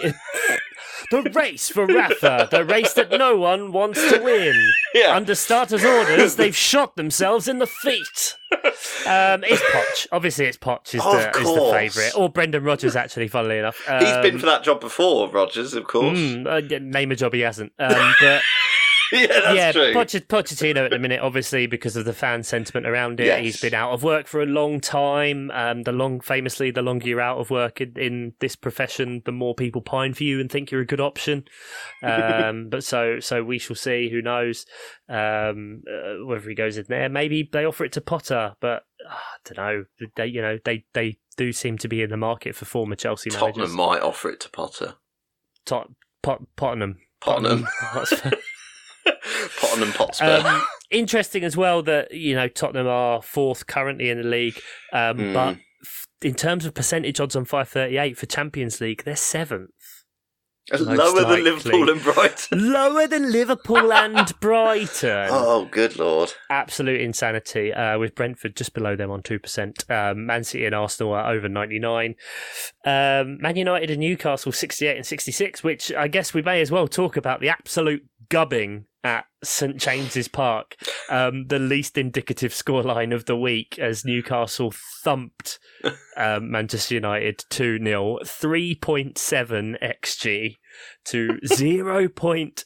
The 1.11 1.23
race 1.35 1.69
for 1.69 1.87
Rafa, 1.87 2.49
the 2.51 2.65
race 2.65 2.93
that 2.95 3.11
no 3.11 3.37
one 3.37 3.73
wants 3.73 4.01
to 4.13 4.23
win. 4.23 4.55
yeah, 4.95 5.15
Under 5.17 5.35
starters' 5.35 5.85
orders, 5.85 6.37
they've 6.37 6.55
shot 6.57 6.95
themselves 6.97 7.49
in 7.49 7.59
the 7.59 7.67
feet. 7.67 8.37
Um, 9.07 9.43
it's 9.45 9.63
Poch. 9.63 10.07
Obviously, 10.13 10.47
it's 10.47 10.57
Poch 10.59 10.95
is 10.95 11.03
the, 11.03 11.31
is 11.41 11.55
the 11.55 11.71
favourite. 11.73 12.13
Or 12.17 12.29
Brendan 12.29 12.63
Rodgers, 12.63 12.95
actually, 12.95 13.29
funnily 13.29 13.59
enough. 13.59 13.81
Um, 13.89 14.05
he's 14.05 14.17
been 14.19 14.39
for 14.39 14.47
that 14.47 14.63
job 14.63 14.81
before, 14.81 15.29
Rodgers, 15.29 15.75
of 15.75 15.87
course. 15.87 16.19
mm, 16.19 16.47
uh, 16.47 16.79
name 16.81 17.11
a 17.11 17.17
job 17.17 17.33
he 17.35 17.41
hasn't. 17.41 17.73
Um, 17.79 18.15
but 18.21 18.43
yeah, 19.13 19.27
that's 19.27 19.55
yeah, 19.57 19.73
true. 19.73 19.93
Poch- 19.93 20.27
Pochettino 20.27 20.85
at 20.85 20.91
the 20.91 20.99
minute, 20.99 21.21
obviously 21.21 21.67
because 21.67 21.97
of 21.97 22.05
the 22.05 22.13
fan 22.13 22.43
sentiment 22.43 22.87
around 22.87 23.21
it, 23.21 23.27
Yes. 23.27 23.43
he's 23.43 23.61
been 23.61 23.75
out 23.75 23.93
of 23.93 24.03
work 24.03 24.27
for 24.27 24.43
a 24.43 24.47
long 24.47 24.81
time. 24.81 25.51
Um, 25.53 25.83
the 25.83 25.93
long, 25.93 26.21
famously, 26.21 26.71
the 26.71 26.83
longer 26.83 27.09
you're 27.09 27.21
out 27.21 27.39
of 27.39 27.51
work 27.51 27.81
in, 27.81 27.93
in 27.99 28.35
this 28.41 28.57
profession, 28.57 29.23
the 29.25 29.33
more 29.33 29.55
people 29.55 29.81
pine 29.83 30.15
for 30.15 30.25
you 30.25 30.41
and 30.41 30.51
think 30.51 30.71
you're 30.71 30.81
a 30.81 30.87
good 30.87 31.01
option. 31.01 31.45
Um, 32.03 32.69
but 32.71 32.85
so, 32.85 33.21
so 33.21 33.43
we 33.43 33.59
shall 33.59 33.77
see. 33.77 34.09
Who 34.11 34.23
knows 34.23 34.67
um, 35.09 35.83
uh, 35.91 36.25
whether 36.25 36.49
he 36.49 36.55
goes 36.55 36.79
in 36.79 36.87
there? 36.89 37.09
Maybe 37.09 37.49
they 37.53 37.65
offer 37.65 37.85
it 37.85 37.93
to 37.93 38.01
Potter, 38.01 38.55
but 38.61 38.85
uh, 39.09 39.13
I 39.15 39.53
don't 39.53 39.57
know. 39.57 39.85
They, 40.17 40.27
you 40.27 40.43
know, 40.43 40.59
they 40.65 40.85
they 40.95 41.19
do 41.37 41.53
seem 41.53 41.79
to 41.79 41.89
be 41.89 42.03
in 42.03 42.11
the 42.11 42.17
market 42.17 42.55
for 42.55 42.65
former 42.67 42.95
Chelsea 42.97 43.31
Tottenham 43.31 43.57
managers. 43.59 43.75
might 43.77 44.03
offer 44.03 44.31
it 44.31 44.41
to 44.41 44.51
Potter. 44.51 44.95
Tot, 45.65 45.91
Pot, 46.23 46.43
Pottenham. 46.57 46.99
Tottenham, 47.23 47.67
Hotspur. 47.69 48.33
Tottenham 49.61 49.91
Hotspur. 49.93 50.43
Um, 50.47 50.63
interesting 50.91 51.45
as 51.45 51.57
well 51.57 51.83
that 51.83 52.13
you 52.13 52.35
know 52.35 52.49
Tottenham 52.49 52.87
are 52.87 53.23
fourth 53.23 53.67
currently 53.67 54.11
in 54.11 54.19
the 54.19 54.29
league, 54.29 54.59
um, 54.93 55.19
Mm. 55.19 55.33
but 55.35 55.57
f- 55.83 56.07
in 56.23 56.35
terms 56.35 56.67
of 56.67 56.75
percentage 56.75 57.21
odds 57.21 57.35
on 57.37 57.45
five 57.45 57.69
thirty 57.69 57.97
eight 57.99 58.19
for 58.19 58.27
Champions 58.27 58.81
League, 58.81 59.05
they're 59.05 59.17
seventh, 59.17 59.71
Lower 60.79 61.23
likely. 61.23 61.43
than 61.43 61.45
Liverpool 61.45 61.91
and 61.91 62.03
Brighton. 62.03 62.73
lower 62.73 63.07
than 63.09 63.33
Liverpool 63.33 63.93
and 63.93 64.33
Brighton. 64.41 65.29
Oh, 65.31 65.65
good 65.65 65.99
lord! 65.99 66.33
Absolute 66.49 67.01
insanity. 67.01 67.73
Uh, 67.73 67.99
with 67.99 68.15
Brentford 68.15 68.55
just 68.57 68.73
below 68.73 68.95
them 68.95 69.11
on 69.11 69.23
two 69.23 69.41
percent. 69.41 69.85
Um, 69.91 70.27
Man 70.27 70.45
City 70.45 70.67
and 70.67 70.75
Arsenal 70.75 71.15
are 71.15 71.33
over 71.33 71.49
ninety 71.49 71.81
nine. 71.81 72.15
Um, 72.85 73.39
Man 73.41 73.57
United 73.57 73.91
and 73.91 73.99
Newcastle 74.01 74.53
sixty 74.53 74.87
eight 74.87 74.97
and 74.97 75.07
sixty 75.07 75.33
six. 75.33 75.65
Which 75.65 75.93
I 75.93 76.07
guess 76.07 76.35
we 76.35 76.43
may 76.43 76.61
as 76.61 76.71
well 76.71 76.87
talk 76.87 77.17
about 77.17 77.41
the 77.41 77.49
absolute 77.49 78.05
gubbing 78.31 78.87
at 79.05 79.25
St 79.43 79.77
James's 79.77 80.29
Park. 80.29 80.77
Um, 81.11 81.47
the 81.49 81.59
least 81.59 81.99
indicative 81.99 82.53
scoreline 82.53 83.15
of 83.15 83.27
the 83.27 83.37
week 83.37 83.79
as 83.79 84.05
Newcastle 84.05 84.73
thumped 85.05 85.59
um, 86.17 86.51
Manchester 86.51 86.95
United 86.95 87.45
two 87.51 87.79
0 87.79 88.19
three 88.25 88.75
point 88.75 89.19
seven 89.19 89.77
xg 89.83 90.57
to 91.07 91.39
zero 91.47 92.09
point 92.09 92.65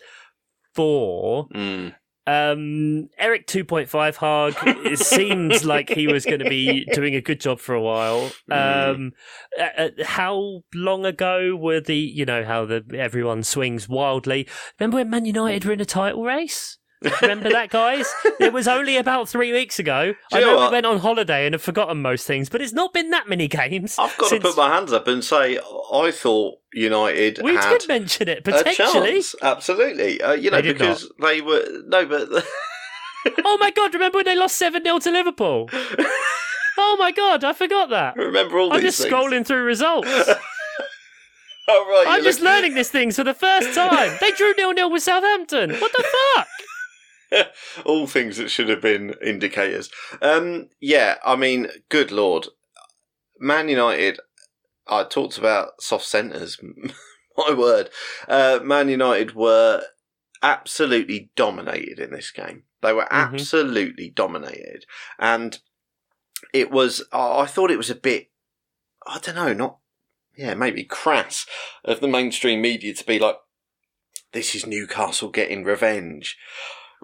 four. 0.74 1.48
Mm. 1.48 1.94
Um, 2.26 3.10
Erik 3.18 3.46
2.5 3.46 4.16
Hag, 4.16 4.76
it 4.86 4.98
seemed 4.98 5.64
like 5.64 5.90
he 5.90 6.06
was 6.06 6.24
going 6.24 6.38
to 6.38 6.48
be 6.48 6.86
doing 6.92 7.14
a 7.14 7.20
good 7.20 7.40
job 7.40 7.60
for 7.60 7.74
a 7.74 7.82
while. 7.82 8.32
Um, 8.50 9.12
uh, 9.58 9.68
uh, 9.76 9.88
how 10.04 10.62
long 10.74 11.04
ago 11.04 11.54
were 11.54 11.80
the, 11.80 11.96
you 11.96 12.24
know, 12.24 12.44
how 12.44 12.64
the 12.64 12.84
everyone 12.94 13.42
swings 13.42 13.88
wildly? 13.88 14.48
Remember 14.78 14.96
when 14.96 15.10
Man 15.10 15.26
United 15.26 15.64
were 15.64 15.72
in 15.72 15.80
a 15.80 15.86
title 15.86 16.24
race? 16.24 16.78
Remember 17.22 17.50
that, 17.50 17.70
guys? 17.70 18.06
It 18.40 18.52
was 18.52 18.66
only 18.68 18.96
about 18.96 19.28
three 19.28 19.52
weeks 19.52 19.78
ago. 19.78 20.14
I 20.32 20.40
know 20.40 20.56
know 20.56 20.66
we 20.66 20.72
went 20.72 20.86
on 20.86 20.98
holiday 20.98 21.46
and 21.46 21.52
have 21.54 21.62
forgotten 21.62 22.00
most 22.02 22.26
things, 22.26 22.48
but 22.48 22.60
it's 22.60 22.72
not 22.72 22.92
been 22.92 23.10
that 23.10 23.28
many 23.28 23.48
games. 23.48 23.96
I've 23.98 24.16
got 24.16 24.28
since 24.30 24.42
to 24.42 24.48
put 24.50 24.56
my 24.56 24.68
hands 24.74 24.92
up 24.92 25.06
and 25.08 25.22
say 25.24 25.58
I 25.92 26.10
thought 26.10 26.58
United 26.72 27.40
We 27.42 27.56
did 27.58 27.86
mention 27.88 28.28
it, 28.28 28.44
potentially. 28.44 29.22
Absolutely, 29.42 30.20
uh, 30.22 30.32
you 30.32 30.50
know, 30.50 30.60
They 30.60 30.72
because 30.72 31.10
they 31.20 31.40
were 31.40 31.64
no, 31.86 32.06
but 32.06 32.28
Oh 33.44 33.56
my 33.58 33.70
god, 33.70 33.94
remember 33.94 34.18
when 34.18 34.26
they 34.26 34.36
lost 34.36 34.56
7 34.56 34.82
0 34.84 34.98
to 35.00 35.10
Liverpool? 35.10 35.70
Oh 36.76 36.96
my 36.98 37.12
god, 37.12 37.44
I 37.44 37.52
forgot 37.52 37.90
that. 37.90 38.16
remember 38.16 38.58
all 38.58 38.72
I'm 38.72 38.80
these 38.82 38.96
just 38.98 39.02
things. 39.08 39.14
scrolling 39.14 39.46
through 39.46 39.62
results. 39.64 40.08
Oh 41.66 41.86
right, 41.88 42.04
I'm 42.18 42.22
just 42.22 42.40
look- 42.40 42.50
learning 42.52 42.74
these 42.74 42.90
things 42.90 43.16
for 43.16 43.24
the 43.24 43.32
first 43.32 43.74
time. 43.74 44.18
They 44.20 44.32
drew 44.32 44.52
nil 44.54 44.74
nil 44.74 44.90
with 44.90 45.02
Southampton. 45.02 45.70
What 45.70 45.92
the 45.96 46.04
fuck? 46.34 46.46
all 47.84 48.06
things 48.06 48.36
that 48.36 48.50
should 48.50 48.68
have 48.68 48.80
been 48.80 49.14
indicators. 49.24 49.90
Um, 50.22 50.68
yeah, 50.80 51.16
I 51.24 51.36
mean, 51.36 51.68
good 51.88 52.10
lord, 52.10 52.48
Man 53.38 53.68
United. 53.68 54.20
I 54.86 55.04
talked 55.04 55.38
about 55.38 55.80
soft 55.80 56.04
centres. 56.04 56.58
My 57.36 57.52
word, 57.52 57.90
uh, 58.28 58.60
Man 58.62 58.88
United 58.88 59.34
were 59.34 59.82
absolutely 60.42 61.30
dominated 61.34 61.98
in 61.98 62.10
this 62.12 62.30
game. 62.30 62.64
They 62.82 62.92
were 62.92 63.04
Mhm. 63.04 63.32
absolutely 63.32 64.10
dominated, 64.10 64.84
and 65.18 65.58
it 66.52 66.70
was. 66.70 67.02
I 67.12 67.40
I 67.40 67.46
thought 67.46 67.70
it 67.70 67.78
was 67.78 67.90
a 67.90 67.94
bit. 67.94 68.30
I 69.06 69.18
don't 69.18 69.34
know, 69.34 69.52
not 69.52 69.78
yeah, 70.36 70.54
maybe 70.54 70.84
crass 70.84 71.46
of 71.84 72.00
the 72.00 72.08
mainstream 72.08 72.60
media 72.60 72.92
to 72.94 73.04
be 73.04 73.18
like, 73.18 73.36
"This 74.32 74.54
is 74.54 74.66
Newcastle 74.66 75.30
getting 75.30 75.64
revenge, 75.64 76.36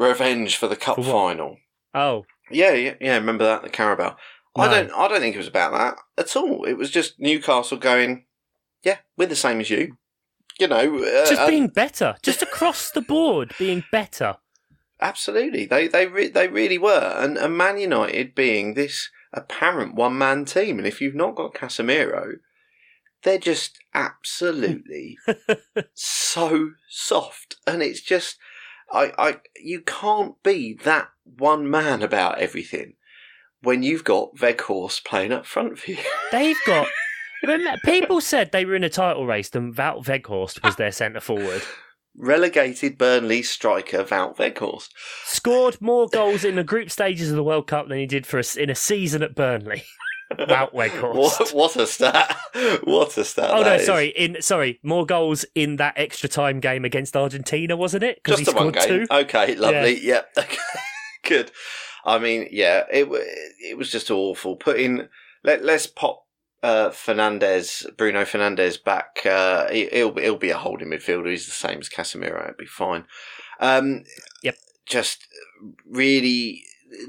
revenge 0.00 0.56
for 0.56 0.66
the 0.68 0.76
cup 0.76 0.96
For 0.96 1.04
final." 1.04 1.58
Oh, 1.94 2.24
Yeah, 2.50 2.72
yeah, 2.72 2.94
yeah. 3.00 3.14
Remember 3.14 3.44
that 3.44 3.62
the 3.62 3.68
Carabao. 3.70 4.16
I 4.56 4.68
don't. 4.68 4.90
I 4.92 5.06
don't 5.08 5.20
think 5.20 5.34
it 5.36 5.38
was 5.38 5.46
about 5.48 5.72
that 5.72 5.94
at 6.18 6.34
all. 6.36 6.64
It 6.64 6.74
was 6.74 6.90
just 6.90 7.20
Newcastle 7.20 7.78
going, 7.78 8.26
"Yeah, 8.82 8.98
we're 9.16 9.26
the 9.26 9.36
same 9.36 9.60
as 9.60 9.70
you." 9.70 9.96
You 10.58 10.66
know, 10.68 10.98
uh, 10.98 11.26
just 11.26 11.40
and- 11.40 11.50
being 11.50 11.68
better, 11.68 12.16
just 12.22 12.42
across 12.42 12.90
the 12.90 13.00
board, 13.00 13.54
being 13.58 13.84
better. 13.92 14.36
Absolutely, 15.00 15.64
they 15.66 15.88
they 15.88 16.06
re- 16.06 16.28
they 16.28 16.48
really 16.48 16.76
were, 16.78 17.14
and, 17.16 17.38
and 17.38 17.56
Man 17.56 17.78
United 17.78 18.34
being 18.34 18.74
this 18.74 19.08
apparent 19.32 19.94
one 19.94 20.18
man 20.18 20.44
team, 20.44 20.78
and 20.78 20.86
if 20.86 21.00
you've 21.00 21.14
not 21.14 21.36
got 21.36 21.54
Casemiro, 21.54 22.32
they're 23.22 23.38
just 23.38 23.78
absolutely 23.94 25.16
so 25.94 26.72
soft, 26.88 27.56
and 27.66 27.82
it's 27.82 28.00
just 28.02 28.36
I 28.92 29.12
I 29.18 29.36
you 29.56 29.80
can't 29.80 30.42
be 30.42 30.74
that 30.84 31.10
one 31.24 31.70
man 31.70 32.02
about 32.02 32.38
everything 32.38 32.94
when 33.62 33.82
you've 33.82 34.04
got 34.04 34.36
Weghorst 34.36 35.04
playing 35.04 35.32
up 35.32 35.46
front 35.46 35.78
for 35.78 35.92
you. 35.92 35.98
They've 36.32 36.56
got. 36.66 36.88
People 37.84 38.20
said 38.20 38.52
they 38.52 38.66
were 38.66 38.74
in 38.74 38.84
a 38.84 38.90
title 38.90 39.26
race, 39.26 39.50
and 39.54 39.74
Wout 39.74 40.04
Weghorst 40.04 40.62
was 40.62 40.76
their 40.76 40.92
centre 40.92 41.20
forward. 41.20 41.62
Relegated 42.14 42.98
Burnley 42.98 43.42
striker 43.42 44.04
Wout 44.04 44.36
Weghorst. 44.36 44.90
Scored 45.24 45.80
more 45.80 46.06
goals 46.08 46.44
in 46.44 46.56
the 46.56 46.64
group 46.64 46.90
stages 46.90 47.30
of 47.30 47.36
the 47.36 47.44
World 47.44 47.66
Cup 47.66 47.88
than 47.88 47.96
he 47.98 48.04
did 48.04 48.26
for 48.26 48.38
a, 48.38 48.44
in 48.58 48.68
a 48.68 48.74
season 48.74 49.22
at 49.22 49.34
Burnley. 49.34 49.84
Wout 50.38 50.72
Weghorst. 50.72 51.14
What, 51.14 51.50
what 51.52 51.76
a 51.76 51.86
stat! 51.86 52.36
What 52.84 53.16
a 53.18 53.24
stat! 53.24 53.50
Oh 53.50 53.62
no, 53.62 53.74
is. 53.74 53.86
sorry. 53.86 54.08
In 54.08 54.40
sorry, 54.42 54.78
more 54.82 55.04
goals 55.04 55.44
in 55.54 55.76
that 55.76 55.94
extra 55.96 56.28
time 56.28 56.60
game 56.60 56.84
against 56.84 57.16
Argentina, 57.16 57.76
wasn't 57.76 58.04
it? 58.04 58.20
Just 58.24 58.40
he 58.40 58.44
the 58.44 58.52
one 58.52 58.72
game. 58.72 58.86
two. 58.88 59.06
Okay, 59.10 59.54
lovely. 59.56 60.00
Yep. 60.00 60.28
Okay. 60.38 60.56
Good. 61.24 61.50
I 62.04 62.18
mean, 62.18 62.48
yeah, 62.50 62.84
it 62.90 63.06
it 63.60 63.76
was 63.76 63.90
just 63.90 64.10
awful. 64.10 64.56
Putting 64.56 65.08
let 65.44 65.62
let's 65.64 65.86
pop 65.86 66.24
uh, 66.62 66.88
Fernandes, 66.90 67.84
Bruno 67.96 68.22
Fernandes 68.24 68.82
back. 68.82 69.20
Uh, 69.26 69.68
he, 69.70 69.86
he'll 69.92 70.10
be- 70.12 70.22
he'll 70.22 70.36
be 70.36 70.50
a 70.50 70.56
holding 70.58 70.88
midfielder. 70.88 71.28
He's 71.30 71.46
the 71.46 71.52
same 71.52 71.78
as 71.80 71.88
Casemiro. 71.88 72.42
It'll 72.44 72.54
be 72.58 72.66
fine. 72.66 73.04
Um, 73.60 74.04
Yep. 74.42 74.56
Just 74.86 75.26
really 75.86 76.62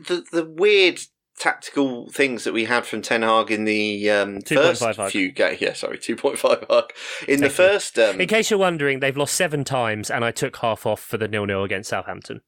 the 0.08 0.24
the 0.32 0.46
weird 0.46 1.00
tactical 1.42 2.08
things 2.12 2.44
that 2.44 2.54
we 2.54 2.66
had 2.66 2.86
from 2.86 3.02
Ten 3.02 3.24
Hag 3.24 3.50
in 3.50 3.64
the 3.64 4.12
um, 4.12 4.38
2.5 4.44 4.96
first 4.96 5.12
few 5.12 5.32
games. 5.32 5.60
Yeah, 5.60 5.74
sorry, 5.74 5.98
two 5.98 6.16
point 6.16 6.38
five 6.38 6.64
Hag 6.70 6.94
in 7.28 7.42
the 7.42 7.50
Thank 7.50 7.54
first. 7.54 7.98
Um, 7.98 8.22
In 8.22 8.28
case 8.28 8.52
you're 8.52 8.60
wondering, 8.60 9.00
they've 9.00 9.18
lost 9.18 9.34
seven 9.34 9.64
times, 9.64 10.12
and 10.12 10.24
I 10.24 10.30
took 10.30 10.58
half 10.58 10.86
off 10.86 11.02
for 11.02 11.18
the 11.18 11.28
nil 11.28 11.48
nil 11.48 11.64
against 11.64 11.90
Southampton. 11.90 12.42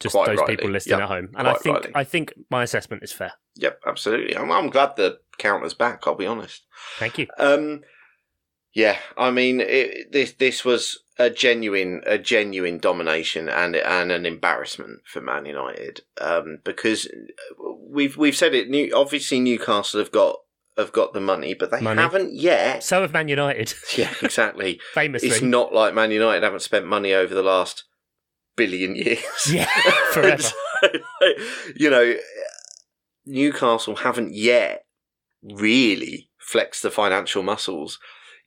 Just 0.00 0.14
those 0.14 0.38
rightly. 0.38 0.56
people 0.56 0.70
listening 0.70 1.00
Yep, 1.00 1.02
at 1.02 1.08
home, 1.08 1.28
and 1.36 1.48
I 1.48 1.54
think 1.54 1.74
rightly. 1.74 1.92
I 1.94 2.04
think 2.04 2.32
my 2.50 2.62
assessment 2.62 3.02
is 3.02 3.12
fair. 3.12 3.32
Yep, 3.56 3.82
absolutely. 3.86 4.36
I'm, 4.36 4.50
I'm 4.50 4.70
glad 4.70 4.96
the 4.96 5.18
counter's 5.36 5.74
back. 5.74 6.06
I'll 6.06 6.14
be 6.14 6.26
honest. 6.26 6.64
Thank 6.98 7.18
you. 7.18 7.26
Um, 7.38 7.82
yeah, 8.72 8.96
I 9.18 9.30
mean, 9.30 9.60
it, 9.60 10.12
this 10.12 10.32
this 10.32 10.64
was 10.64 10.98
a 11.18 11.28
genuine 11.30 12.02
a 12.06 12.16
genuine 12.18 12.78
domination 12.78 13.48
and 13.48 13.74
and 13.76 14.12
an 14.12 14.24
embarrassment 14.26 15.00
for 15.04 15.20
Man 15.20 15.46
United 15.46 16.00
um, 16.20 16.58
because 16.64 17.08
we've 17.90 18.16
we've 18.16 18.36
said 18.36 18.54
it. 18.54 18.68
New, 18.68 18.92
obviously, 18.94 19.40
Newcastle 19.40 20.00
have 20.00 20.12
got 20.12 20.36
have 20.76 20.92
got 20.92 21.12
the 21.12 21.20
money, 21.20 21.54
but 21.54 21.70
they 21.72 21.80
Money. 21.80 22.00
haven't 22.00 22.32
yet. 22.34 22.84
So 22.84 23.00
have 23.02 23.12
Man 23.12 23.26
United, 23.28 23.74
Yeah, 23.96 24.12
exactly. 24.22 24.80
famously. 24.94 25.28
it's 25.28 25.42
not 25.42 25.74
like 25.74 25.92
Man 25.94 26.10
United 26.12 26.44
haven't 26.44 26.60
spent 26.60 26.86
money 26.86 27.12
over 27.12 27.34
the 27.34 27.42
last 27.42 27.84
billion 28.56 28.94
years. 28.94 29.18
Yeah, 29.50 29.66
forever. 30.12 30.40
So, 30.42 30.52
you 31.74 31.90
know, 31.90 32.14
Newcastle 33.26 33.96
haven't 33.96 34.34
yet 34.34 34.84
really 35.42 36.30
flexed 36.38 36.82
the 36.82 36.90
financial 36.90 37.42
muscles. 37.42 37.98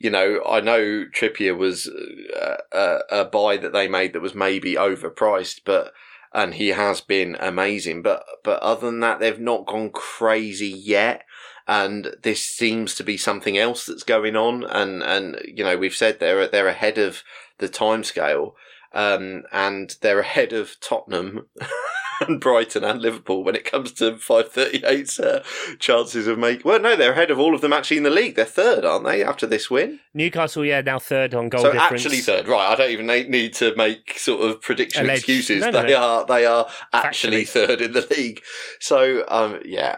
You 0.01 0.09
know, 0.09 0.41
I 0.47 0.61
know 0.61 1.05
Trippier 1.05 1.55
was 1.55 1.87
uh, 1.87 2.57
a, 2.71 2.99
a 3.11 3.25
buy 3.25 3.57
that 3.57 3.73
they 3.73 3.87
made 3.87 4.13
that 4.13 4.21
was 4.21 4.35
maybe 4.35 4.75
overpriced, 4.75 5.61
but 5.65 5.93
and 6.33 6.53
he 6.53 6.69
has 6.69 7.01
been 7.01 7.35
amazing. 7.39 8.01
But 8.01 8.25
but 8.43 8.61
other 8.61 8.87
than 8.87 8.99
that, 9.01 9.19
they've 9.19 9.39
not 9.39 9.67
gone 9.67 9.89
crazy 9.91 10.69
yet. 10.69 11.23
And 11.67 12.15
this 12.23 12.43
seems 12.43 12.95
to 12.95 13.03
be 13.03 13.17
something 13.17 13.57
else 13.57 13.85
that's 13.85 14.03
going 14.03 14.35
on. 14.35 14.63
And 14.63 15.03
and 15.03 15.39
you 15.45 15.63
know, 15.63 15.77
we've 15.77 15.95
said 15.95 16.19
they're 16.19 16.47
they're 16.47 16.67
ahead 16.67 16.97
of 16.97 17.23
the 17.59 17.69
timescale 17.69 18.53
um, 18.93 19.43
and 19.51 19.95
they're 20.01 20.19
ahead 20.19 20.53
of 20.53 20.79
Tottenham 20.79 21.47
and 22.27 22.39
Brighton 22.39 22.83
and 22.83 23.01
Liverpool 23.01 23.43
when 23.43 23.55
it 23.55 23.65
comes 23.65 23.91
to 23.93 24.13
538's 24.13 25.19
uh, 25.19 25.43
chances 25.79 26.27
of 26.27 26.37
making. 26.37 26.63
Well, 26.65 26.79
no, 26.79 26.95
they're 26.95 27.11
ahead 27.13 27.31
of 27.31 27.39
all 27.39 27.55
of 27.55 27.61
them 27.61 27.73
actually 27.73 27.97
in 27.97 28.03
the 28.03 28.09
league. 28.09 28.35
They're 28.35 28.45
third, 28.45 28.85
aren't 28.85 29.05
they, 29.05 29.23
after 29.23 29.45
this 29.47 29.69
win? 29.69 29.99
Newcastle, 30.13 30.65
yeah, 30.65 30.81
now 30.81 30.99
third 30.99 31.33
on 31.33 31.49
goal 31.49 31.61
so 31.61 31.71
difference. 31.71 32.05
actually 32.05 32.19
third, 32.19 32.47
right? 32.47 32.71
I 32.71 32.75
don't 32.75 32.91
even 32.91 33.07
need 33.07 33.53
to 33.55 33.75
make 33.75 34.17
sort 34.17 34.41
of 34.49 34.61
prediction 34.61 35.05
Alleged. 35.05 35.19
excuses. 35.19 35.61
No, 35.61 35.71
no, 35.71 35.81
they 35.83 35.91
no. 35.91 35.97
are 35.97 36.25
they 36.25 36.45
are 36.45 36.67
actually 36.93 37.43
Factually. 37.43 37.47
third 37.67 37.81
in 37.81 37.93
the 37.93 38.07
league. 38.15 38.41
So 38.79 39.23
um, 39.27 39.59
yeah, 39.65 39.97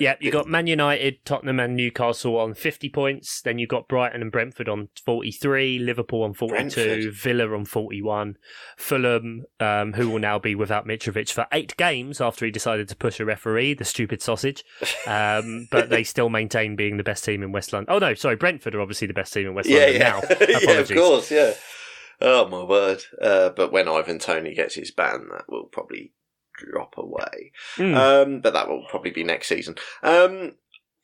Yeah, 0.00 0.14
you 0.20 0.30
got 0.30 0.48
Man 0.48 0.66
United, 0.66 1.24
Tottenham, 1.24 1.60
and 1.60 1.76
Newcastle 1.76 2.38
on 2.38 2.54
50 2.54 2.88
points. 2.90 3.40
Then 3.40 3.58
you 3.58 3.66
got 3.66 3.88
Brighton 3.88 4.22
and 4.22 4.32
Brentford 4.32 4.68
on 4.68 4.88
43, 5.04 5.78
Liverpool 5.78 6.22
on 6.22 6.34
42, 6.34 6.54
Brentford. 6.54 7.14
Villa 7.14 7.54
on 7.54 7.64
41, 7.64 8.36
Fulham, 8.76 9.44
um, 9.60 9.92
who 9.94 10.10
will 10.10 10.18
now 10.18 10.38
be 10.38 10.54
without 10.54 10.86
Mitrovic 10.86 11.30
for 11.30 11.46
eight 11.52 11.76
games 11.76 12.20
after 12.20 12.44
he 12.44 12.50
decided 12.50 12.88
to 12.88 12.96
push 12.96 13.20
a 13.20 13.24
referee, 13.24 13.74
the 13.74 13.84
stupid 13.84 14.22
sausage. 14.22 14.64
Um, 15.06 15.68
but 15.70 15.88
they 15.88 16.02
still 16.02 16.28
maintain 16.28 16.74
being 16.74 16.96
the 16.96 17.04
best 17.04 17.24
team 17.24 17.42
in 17.42 17.52
West 17.52 17.72
London. 17.72 17.94
Oh, 17.94 17.98
no, 17.98 18.14
sorry, 18.14 18.34
Brentford 18.34 18.74
are 18.74 18.80
obviously 18.80 19.06
the 19.06 19.14
best 19.14 19.32
team 19.32 19.46
in 19.46 19.54
West 19.54 19.68
yeah, 19.68 19.78
London 19.78 19.94
yeah, 19.94 20.08
now. 20.08 20.46
yeah, 20.60 20.78
of 20.80 20.90
course, 20.90 21.30
yeah. 21.30 21.52
Oh 22.20 22.48
my 22.48 22.62
word! 22.62 23.02
Uh, 23.20 23.50
but 23.50 23.72
when 23.72 23.88
Ivan 23.88 24.18
Toney 24.18 24.54
gets 24.54 24.74
his 24.74 24.90
ban, 24.90 25.28
that 25.30 25.44
will 25.48 25.64
probably 25.64 26.12
drop 26.58 26.96
away. 26.96 27.52
Mm. 27.76 27.96
Um, 27.96 28.40
but 28.40 28.52
that 28.52 28.68
will 28.68 28.84
probably 28.88 29.10
be 29.10 29.24
next 29.24 29.48
season. 29.48 29.76
Um, 30.02 30.54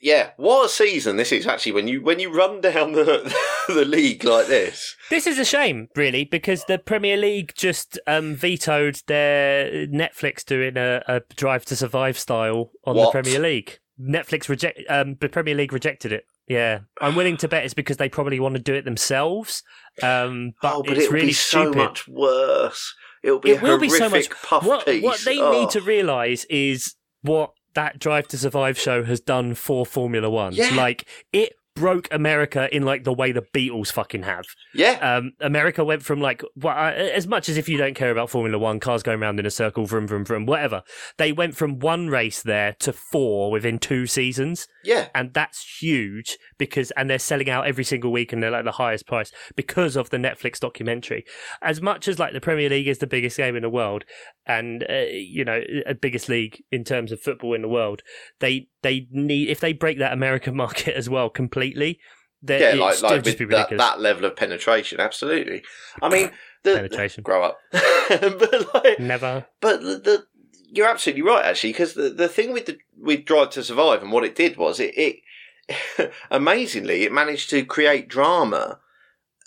yeah, 0.01 0.31
what 0.37 0.67
a 0.67 0.69
season 0.69 1.17
this 1.17 1.31
is 1.31 1.47
actually 1.47 1.73
when 1.73 1.87
you 1.87 2.03
when 2.03 2.19
you 2.19 2.35
run 2.35 2.61
down 2.61 2.93
the 2.93 3.33
the 3.69 3.85
league 3.85 4.25
like 4.25 4.49
this. 4.49 4.97
This 5.11 5.29
is 5.29 5.39
a 5.39 5.45
shame, 5.45 5.89
really, 5.95 6.25
because 6.25 6.65
the 6.65 6.79
Premier 6.79 7.17
League 7.17 7.53
just 7.55 8.01
um, 8.09 8.35
vetoed 8.35 9.01
their 9.07 9.87
Netflix 9.87 10.45
doing 10.45 10.77
a, 10.77 11.03
a 11.07 11.21
Drive 11.37 11.65
to 11.67 11.77
Survive 11.77 12.19
style 12.19 12.73
on 12.85 12.97
What? 12.97 13.13
the 13.13 13.23
Premier 13.23 13.39
League. 13.39 13.79
Netflix 14.01 14.49
reject 14.49 14.81
um, 14.89 15.17
the 15.21 15.29
Premier 15.29 15.55
League 15.55 15.73
rejected 15.73 16.13
it. 16.13 16.25
Yeah, 16.49 16.81
I'm 17.01 17.15
willing 17.15 17.37
to 17.39 17.49
bet 17.49 17.65
it's 17.65 17.75
because 17.75 17.97
they 17.97 18.09
probably 18.09 18.41
want 18.41 18.57
to 18.57 18.61
do 18.61 18.75
it 18.75 18.85
themselves. 18.85 19.63
Um, 20.03 20.53
but, 20.61 20.75
oh, 20.75 20.83
but 20.83 20.93
it's 20.97 21.05
it'll 21.05 21.15
really 21.15 21.27
be 21.29 21.33
so 21.33 21.63
stupid. 21.63 21.77
much 21.77 22.09
worse. 22.09 22.95
It'll 23.23 23.39
be 23.39 23.53
it 23.53 23.61
a 23.61 23.63
will 23.63 23.79
be 23.79 23.87
horrific 23.89 23.99
so 23.99 24.37
much. 24.37 24.43
puff 24.43 24.67
what, 24.67 24.85
piece. 24.87 25.03
what 25.03 25.21
they 25.25 25.39
Oh. 25.41 25.53
need 25.53 25.71
to 25.71 25.81
realise 25.81 26.45
is 26.47 26.97
what 27.23 27.53
that 27.75 27.99
Drive 27.99 28.29
to 28.29 28.39
Survive 28.39 28.79
show 28.79 29.05
has 29.05 29.21
done 29.21 29.55
for 29.55 29.87
Formula 29.87 30.29
One. 30.29 30.53
Yeah. 30.55 30.75
Like 30.75 31.07
it 31.33 31.55
broke 31.75 32.09
America 32.11 32.69
in 32.75 32.83
like 32.85 33.05
the 33.05 33.13
way 33.13 33.33
the 33.33 33.43
Beatles 33.43 33.91
fucking 33.91 34.25
have. 34.25 34.45
Yeah, 34.75 34.99
Um, 35.17 35.33
America 35.41 35.85
went 35.85 36.03
from 36.03 36.21
like 36.21 36.43
well, 36.57 36.77
uh, 36.77 36.93
as 36.93 37.27
much 37.27 37.49
as 37.49 37.57
if 37.57 37.69
you 37.69 37.79
don't 37.79 37.95
care 37.95 38.11
about 38.11 38.31
Formula 38.31 38.59
One, 38.59 38.81
cars 38.81 39.03
going 39.03 39.21
around 39.21 39.39
in 39.39 39.47
a 39.47 39.51
circle, 39.51 39.87
vroom 39.87 40.07
vroom 40.07 40.25
vroom, 40.25 40.47
whatever. 40.47 40.83
They 41.19 41.33
went 41.33 41.57
from 41.57 41.79
one 41.79 42.09
race 42.09 42.43
there 42.43 42.75
to 42.81 42.93
four 42.93 43.51
within 43.51 43.79
two 43.79 44.07
seasons, 44.07 44.69
yeah. 44.85 45.09
and 45.15 45.33
that's 45.33 45.79
huge 45.81 46.39
because 46.59 46.91
and 46.93 47.09
they're 47.09 47.19
selling 47.19 47.51
out 47.51 47.67
every 47.67 47.85
single 47.85 48.13
week 48.13 48.33
and 48.33 48.43
they're 48.43 48.51
like 48.51 48.65
the 48.65 48.73
highest 48.73 49.07
price 49.07 49.33
because 49.57 49.97
of 49.97 50.11
the 50.11 50.19
Netflix 50.19 50.61
documentary. 50.61 51.25
As 51.63 51.81
much 51.81 52.09
as 52.09 52.19
like 52.19 52.33
the 52.33 52.41
Premier 52.41 52.69
League 52.69 52.89
is 52.89 52.99
the 52.99 53.07
biggest 53.07 53.37
game 53.37 53.57
in 53.57 53.63
the 53.63 53.71
world 53.71 54.05
and 54.47 54.85
uh, 54.89 55.05
you 55.11 55.45
know 55.45 55.63
a 55.87 55.95
biggest 55.95 56.29
league 56.29 56.63
in 56.71 56.85
terms 56.85 57.13
of 57.13 57.21
football 57.21 57.55
in 57.55 57.63
the 57.63 57.69
world, 57.69 58.03
they 58.41 58.69
they 58.83 59.09
need 59.11 59.49
if 59.49 59.61
they 59.61 59.73
break 59.73 59.99
that 59.99 60.13
American 60.13 60.57
market 60.65 60.95
as 60.97 61.09
well 61.09 61.31
completely. 61.31 61.99
Yeah, 62.45 62.75
like 62.77 63.01
like 63.03 63.25
with 63.25 63.39
that, 63.51 63.71
that 63.71 64.01
level 64.01 64.25
of 64.25 64.35
penetration, 64.35 64.99
absolutely. 64.99 65.63
I 66.03 66.09
mean, 66.09 66.33
the, 66.65 66.75
Penetration. 66.75 67.23
grow 67.23 67.45
up, 67.45 67.59
but 67.71 68.75
like, 68.75 68.99
Never. 68.99 69.47
But 69.61 69.81
the, 69.81 69.99
the 69.99 70.27
you're 70.73 70.89
absolutely 70.89 71.23
right, 71.23 71.45
actually, 71.45 71.71
because 71.71 71.95
the, 71.95 72.11
the 72.11 72.29
thing 72.29 72.53
with 72.53 72.67
the 72.67 72.79
with 72.99 73.25
Drive 73.25 73.51
to 73.51 73.63
Survive 73.63 74.03
and 74.03 74.11
what 74.11 74.25
it 74.25 74.35
did 74.35 74.57
was 74.57 74.81
it, 74.81 74.93
it 74.97 76.13
amazingly 76.31 77.05
it 77.05 77.13
managed 77.13 77.49
to 77.51 77.65
create 77.65 78.09
drama, 78.09 78.81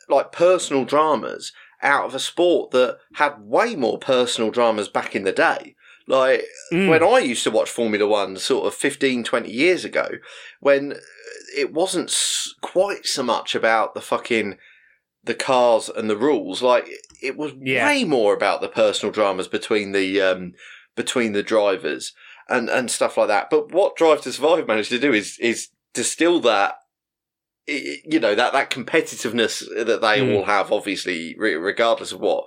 like 0.08 0.32
personal 0.32 0.86
dramas, 0.86 1.52
out 1.82 2.06
of 2.06 2.16
a 2.16 2.20
sport 2.20 2.72
that 2.72 3.00
had 3.16 3.42
way 3.42 3.76
more 3.76 3.98
personal 3.98 4.52
dramas 4.52 4.88
back 4.88 5.16
in 5.16 5.24
the 5.24 5.32
day. 5.32 5.74
Like 6.08 6.45
Mm. 6.72 6.89
when 6.89 7.03
I 7.03 7.20
used 7.20 7.43
to 7.45 7.51
watch 7.51 7.70
Formula 7.70 8.06
One 8.08 8.38
sort 8.38 8.68
of 8.68 8.76
15, 8.76 9.24
20 9.24 9.49
years 9.51 9.84
ago, 9.86 10.08
when 10.60 10.99
it 11.58 11.74
wasn't 11.74 12.16
quite 12.62 13.06
so 13.06 13.24
much 13.24 13.56
about 13.56 13.93
the 13.93 14.01
fucking 14.01 14.58
the 15.24 15.34
cars 15.34 15.89
and 15.89 16.08
the 16.10 16.18
rules. 16.18 16.62
Like 16.62 16.88
it 17.22 17.36
was 17.36 17.53
Yeah. 17.60 17.88
way 17.88 18.03
more 18.03 18.34
about 18.36 18.62
the 18.62 18.68
personal 18.70 19.12
dramas 19.12 19.47
between 19.47 19.91
the 19.91 20.22
um, 20.22 20.53
between 20.95 21.34
the 21.34 21.41
drivers 21.41 22.14
and 22.47 22.70
and 22.70 22.91
stuff 22.91 23.18
like 23.18 23.30
that. 23.30 23.49
But 23.49 23.72
what 23.72 23.95
Drive 23.95 24.22
to 24.22 24.32
Survive 24.32 24.68
managed 24.68 24.89
to 24.89 24.99
do 24.99 25.12
is 25.14 25.39
is 25.39 25.70
distill 25.93 26.39
that. 26.41 26.76
You 27.68 28.20
know 28.20 28.36
that 28.36 28.53
that 28.53 28.70
competitiveness 28.70 29.64
that 29.76 29.99
they 30.01 30.20
Mm. 30.20 30.36
all 30.36 30.43
have, 30.45 30.72
obviously, 30.72 31.36
regardless 31.39 32.12
of 32.12 32.20
what 32.20 32.45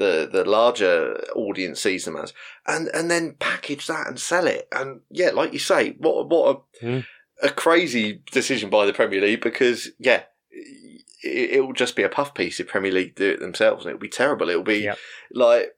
the 0.00 0.28
the 0.32 0.44
larger 0.44 1.14
audience 1.36 1.80
sees 1.80 2.04
them 2.06 2.16
as, 2.16 2.32
and 2.66 2.88
and 2.88 3.08
then 3.08 3.36
package 3.38 3.86
that 3.86 4.08
and 4.08 4.18
sell 4.18 4.48
it. 4.48 4.66
And 4.72 5.02
yeah, 5.10 5.30
like 5.30 5.52
you 5.52 5.60
say, 5.60 5.92
what 5.98 6.28
what 6.28 6.56
a 6.56 6.84
Mm. 6.84 7.04
a 7.42 7.50
crazy 7.50 8.22
decision 8.32 8.70
by 8.70 8.86
the 8.86 8.92
Premier 8.92 9.20
League 9.20 9.42
because 9.42 9.90
yeah, 9.98 10.22
it, 10.50 11.50
it 11.52 11.60
will 11.66 11.72
just 11.74 11.94
be 11.94 12.02
a 12.02 12.08
puff 12.08 12.34
piece 12.34 12.58
if 12.58 12.66
Premier 12.68 12.90
League 12.92 13.14
do 13.14 13.30
it 13.30 13.40
themselves, 13.40 13.84
and 13.84 13.90
it'll 13.90 14.00
be 14.00 14.08
terrible. 14.08 14.48
It'll 14.48 14.62
be 14.62 14.80
Yep. 14.84 14.98
like 15.32 15.76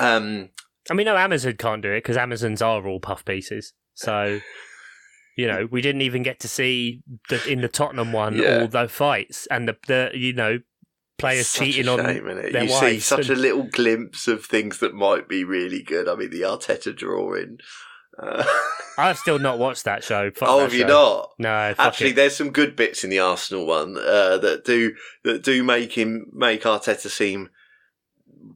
um 0.00 0.50
And 0.88 0.96
we 0.96 1.04
know 1.04 1.16
Amazon 1.16 1.54
can't 1.58 1.82
do 1.82 1.90
it 1.92 1.98
because 2.02 2.16
Amazons 2.16 2.62
are 2.62 2.86
all 2.86 3.00
puff 3.00 3.24
pieces. 3.24 3.72
So, 3.94 4.40
you 5.36 5.46
know, 5.46 5.66
we 5.70 5.80
didn't 5.80 6.02
even 6.02 6.22
get 6.22 6.40
to 6.40 6.48
see 6.48 7.02
the, 7.28 7.40
in 7.50 7.60
the 7.60 7.68
Tottenham 7.68 8.12
one 8.12 8.34
Yeah. 8.42 8.60
all 8.62 8.68
the 8.68 8.88
fights 8.88 9.46
and 9.50 9.68
the, 9.68 9.76
the 9.86 10.10
you 10.14 10.32
know 10.32 10.58
players 11.18 11.48
such 11.48 11.66
cheating 11.66 11.88
on 11.88 11.98
shame, 12.04 12.24
innit? 12.24 12.52
their 12.52 12.64
You 12.64 12.68
see 12.68 13.00
such 13.00 13.28
and- 13.28 13.38
a 13.38 13.40
little 13.40 13.64
glimpse 13.64 14.28
of 14.28 14.44
things 14.44 14.78
that 14.78 14.94
might 14.94 15.28
be 15.28 15.44
really 15.44 15.82
good. 15.82 16.08
I 16.08 16.14
mean, 16.14 16.30
the 16.30 16.42
Arteta 16.42 16.94
drawing. 16.94 17.58
Uh, 18.18 18.44
I've 18.98 19.18
still 19.18 19.38
not 19.38 19.58
watched 19.58 19.84
that 19.84 20.04
show. 20.04 20.30
Fuck 20.30 20.48
oh, 20.48 20.58
that 20.58 20.62
have 20.64 20.74
you 20.74 20.86
not? 20.86 21.30
No, 21.38 21.74
Actually, 21.78 22.10
it. 22.10 22.16
there's 22.16 22.36
some 22.36 22.50
good 22.50 22.76
bits 22.76 23.02
in 23.02 23.10
the 23.10 23.18
Arsenal 23.18 23.66
one 23.66 23.96
uh, 23.96 24.38
that 24.38 24.62
do 24.64 24.94
that 25.24 25.42
do 25.42 25.64
make 25.64 25.92
him 25.92 26.26
make 26.32 26.62
Arteta 26.62 27.08
seem 27.10 27.50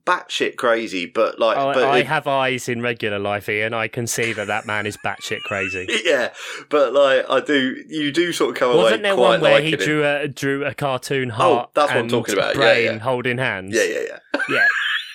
batshit 0.05 0.57
crazy, 0.57 1.07
but 1.07 1.39
like, 1.39 1.57
I, 1.57 1.75
but 1.75 1.85
I 1.85 1.99
it- 1.99 2.07
have 2.07 2.27
eyes 2.27 2.69
in 2.69 2.83
regular 2.83 3.19
life, 3.19 3.49
Ian. 3.49 3.75
I 3.75 3.89
can 3.89 4.07
see 4.07 4.33
that 4.33 4.47
that 4.47 4.67
man 4.67 4.87
is 4.87 4.97
batshit 4.99 5.41
crazy. 5.43 5.87
yeah, 6.05 6.33
but 6.69 6.93
like 6.93 7.25
I 7.29 7.41
do, 7.41 7.83
you 7.89 8.13
do 8.13 8.33
sort 8.33 8.51
of 8.51 8.57
come 8.57 8.71
away 8.73 8.83
Wasn't 8.83 9.03
there 9.03 9.17
one 9.17 9.41
where 9.41 9.61
he 9.61 9.73
it. 9.75 9.81
drew 9.81 10.05
a 10.05 10.29
drew 10.29 10.65
a 10.65 10.75
cartoon 10.75 11.31
Oh, 11.31 11.35
heart? 11.35 11.71
that's 11.75 11.91
what 11.91 11.99
I'm 11.99 12.09
talking 12.09 12.35
about. 12.35 12.55
Yeah, 12.55 12.61
Brain 12.61 12.85
yeah. 12.85 12.99
holding 12.99 13.39
hands. 13.39 13.75
Yeah, 13.75 13.85
yeah, 13.85 14.01
yeah. 14.09 14.41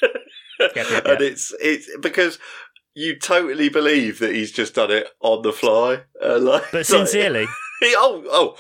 yeah. 0.02 0.10
Yep, 0.60 0.76
yep, 0.76 1.06
and 1.06 1.22
it's 1.22 1.54
it's 1.60 1.90
because 2.00 2.38
you 2.94 3.18
totally 3.18 3.70
believe 3.70 4.20
that 4.20 4.34
he's 4.36 4.52
just 4.52 4.76
done 4.76 4.92
it 4.92 5.08
on 5.20 5.42
the 5.42 5.52
fly, 5.52 6.02
uh, 6.24 6.38
like, 6.40 6.64
But 6.72 6.86
sincerely, 6.86 7.48
He- 7.80 7.96
oh, 7.98 8.24
oh, 8.32 8.56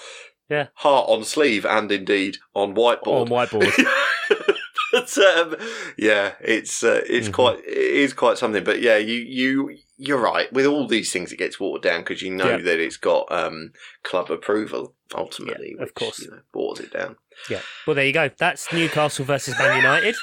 Yeah. 0.49 0.67
heart 0.73 1.05
on 1.07 1.23
sleeve 1.23 1.65
and 1.67 1.89
indeed 1.91 2.37
on 2.55 2.73
whiteboard. 2.73 3.21
on 3.21 3.27
whiteboard. 3.27 4.52
But 4.93 5.17
um, 5.17 5.55
yeah, 5.97 6.33
it's 6.39 6.83
uh, 6.83 7.01
it's 7.07 7.27
Mhm. 7.27 7.33
quite 7.33 7.59
it 7.65 7.77
is 7.77 8.13
quite 8.13 8.37
something. 8.37 8.63
But 8.63 8.81
yeah, 8.81 8.97
you 8.97 9.15
you 9.15 9.77
you're 9.97 10.21
right. 10.21 10.51
With 10.53 10.65
all 10.65 10.87
these 10.87 11.11
things, 11.11 11.31
it 11.33 11.37
gets 11.37 11.59
watered 11.59 11.83
down 11.83 12.01
because 12.01 12.21
you 12.21 12.31
know 12.31 12.51
Yeah. 12.51 12.57
that 12.57 12.79
it's 12.79 12.97
got 12.97 13.29
um, 13.31 13.73
club 14.03 14.31
approval 14.31 14.95
ultimately, 15.15 15.73
Yeah, 15.75 15.83
of 15.83 15.87
which, 15.89 15.95
course. 15.95 16.19
you 16.19 16.31
know, 16.31 16.39
waters 16.53 16.85
it 16.85 16.93
down. 16.93 17.17
Yeah. 17.49 17.61
Well, 17.85 17.95
there 17.95 18.05
you 18.05 18.13
go. 18.13 18.29
That's 18.37 18.71
Newcastle 18.71 19.25
versus 19.25 19.55
Man 19.59 19.75
United. 19.77 20.15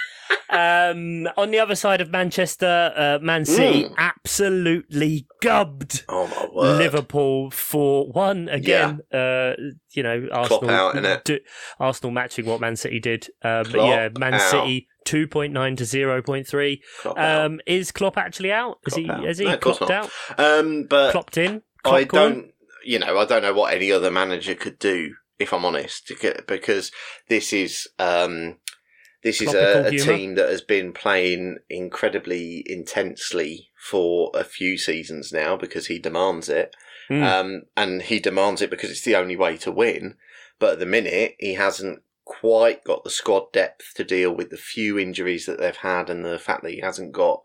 Um, 0.48 1.28
on 1.36 1.50
the 1.52 1.58
other 1.60 1.74
side 1.76 2.00
of 2.00 2.10
Manchester, 2.10 2.92
uh, 2.96 3.18
Man 3.24 3.44
City 3.44 3.84
Mm. 3.84 3.94
absolutely 3.98 5.26
gubbed 5.40 6.04
Oh 6.08 6.26
my 6.26 6.48
word! 6.54 6.78
Liverpool 6.78 7.50
for 7.50 8.10
one 8.10 8.48
again. 8.48 9.00
Uh, 9.12 9.52
you 9.92 10.02
know, 10.02 10.28
Arsenal 10.32 10.70
out, 10.70 11.24
do- 11.24 11.38
Arsenal 11.78 12.10
matching 12.10 12.46
what 12.46 12.60
Man 12.60 12.76
City 12.76 12.98
did. 12.98 13.28
Um, 13.42 13.64
but 13.70 13.86
yeah, 13.86 14.08
Man 14.18 14.34
out. 14.34 14.40
City 14.50 14.88
two 15.04 15.26
point 15.28 15.52
nine 15.52 15.76
to 15.76 15.84
zero 15.84 16.20
point 16.22 16.46
three. 16.46 16.82
Klopp 17.00 17.18
out. 17.18 17.46
Um, 17.46 17.60
is 17.66 17.92
Klopp 17.92 18.18
actually 18.18 18.52
out? 18.52 18.78
Is 18.86 18.94
Klopp 18.94 19.04
he? 19.04 19.10
out. 19.10 19.24
Has 19.24 19.38
he 19.38 19.44
No, 19.44 19.54
of 19.54 19.60
clocked 19.60 19.80
not. 19.82 19.90
out? 19.90 20.10
Um, 20.38 20.84
but 20.84 21.12
Clocked 21.12 21.36
in? 21.38 21.62
I 21.84 22.04
Clockcorn? 22.04 22.10
don't, 22.12 22.50
you 22.84 22.98
know, 22.98 23.18
I 23.18 23.24
don't 23.24 23.42
know 23.42 23.54
what 23.54 23.72
any 23.72 23.90
other 23.92 24.10
manager 24.10 24.54
could 24.54 24.78
do, 24.78 25.14
if 25.38 25.52
I'm 25.54 25.64
honest, 25.64 26.12
because 26.46 26.90
this 27.28 27.52
is, 27.52 27.88
um, 27.98 28.58
this 29.22 29.42
is 29.42 29.52
a, 29.52 29.86
a 29.86 29.90
team 29.90 30.34
that 30.36 30.48
has 30.48 30.62
been 30.62 30.92
playing 30.92 31.58
incredibly 31.68 32.62
intensely 32.66 33.68
for 33.78 34.30
a 34.34 34.44
few 34.44 34.78
seasons 34.78 35.32
now 35.32 35.56
because 35.56 35.88
he 35.88 35.98
demands 35.98 36.48
it. 36.48 36.74
Mm. 37.10 37.22
Um, 37.22 37.62
and 37.76 38.02
he 38.02 38.18
demands 38.18 38.62
it 38.62 38.70
because 38.70 38.90
it's 38.90 39.04
the 39.04 39.16
only 39.16 39.36
way 39.36 39.56
to 39.58 39.70
win. 39.70 40.14
But 40.58 40.74
at 40.74 40.78
the 40.78 40.86
minute, 40.86 41.36
he 41.38 41.54
hasn't 41.54 42.02
quite 42.24 42.84
got 42.84 43.04
the 43.04 43.10
squad 43.10 43.52
depth 43.52 43.92
to 43.96 44.04
deal 44.04 44.32
with 44.32 44.50
the 44.50 44.56
few 44.56 44.98
injuries 44.98 45.46
that 45.46 45.58
they've 45.58 45.76
had 45.76 46.08
and 46.08 46.24
the 46.24 46.38
fact 46.38 46.62
that 46.62 46.72
he 46.72 46.80
hasn't 46.80 47.12
got 47.12 47.42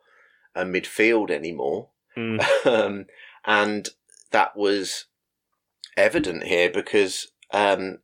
a 0.53 0.63
midfield 0.63 1.31
anymore. 1.31 1.89
Mm. 2.15 2.65
um, 2.65 3.05
and 3.45 3.89
that 4.31 4.55
was 4.55 5.05
evident 5.97 6.43
here 6.43 6.69
because 6.69 7.31
um, 7.51 7.99